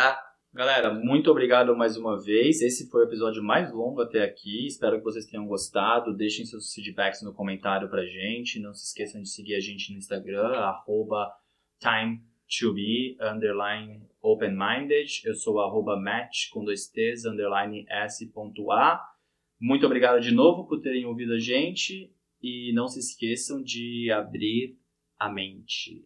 Galera, 0.53 0.95
muito 0.95 1.29
obrigado 1.29 1.77
mais 1.77 1.97
uma 1.97 2.23
vez. 2.23 2.63
Esse 2.63 2.89
foi 2.89 3.01
o 3.01 3.09
episódio 3.09 3.43
mais 3.43 3.73
longo 3.73 4.01
até 4.01 4.23
aqui. 4.23 4.65
Espero 4.65 4.99
que 4.99 5.03
vocês 5.03 5.27
tenham 5.27 5.45
gostado. 5.49 6.17
Deixem 6.17 6.47
seus 6.47 6.73
feedbacks 6.73 7.21
no 7.23 7.35
comentário 7.35 7.91
pra 7.91 8.07
gente. 8.07 8.61
Não 8.61 8.73
se 8.73 8.85
esqueçam 8.85 9.21
de 9.21 9.29
seguir 9.29 9.57
a 9.57 9.61
gente 9.61 9.91
no 9.91 9.99
Instagram, 9.99 10.53
arroba 10.53 11.33
time2be, 11.83 13.17
underline 13.21 14.07
open-minded. 14.23 15.21
Eu 15.25 15.35
sou 15.35 15.59
arroba 15.59 15.97
match, 15.97 16.49
com 16.53 16.65
dois 16.65 16.87
t's, 16.87 17.25
underline 17.25 17.87
s.a. 17.91 19.01
Muito 19.61 19.85
obrigado 19.85 20.21
de 20.21 20.31
novo 20.31 20.69
por 20.69 20.81
terem 20.81 21.07
ouvido 21.07 21.33
a 21.33 21.41
gente. 21.41 22.15
E 22.41 22.73
não 22.73 22.87
se 22.87 23.01
esqueçam 23.01 23.61
de 23.61 24.13
abrir 24.13 24.79
a 25.19 25.29
mente. 25.29 26.03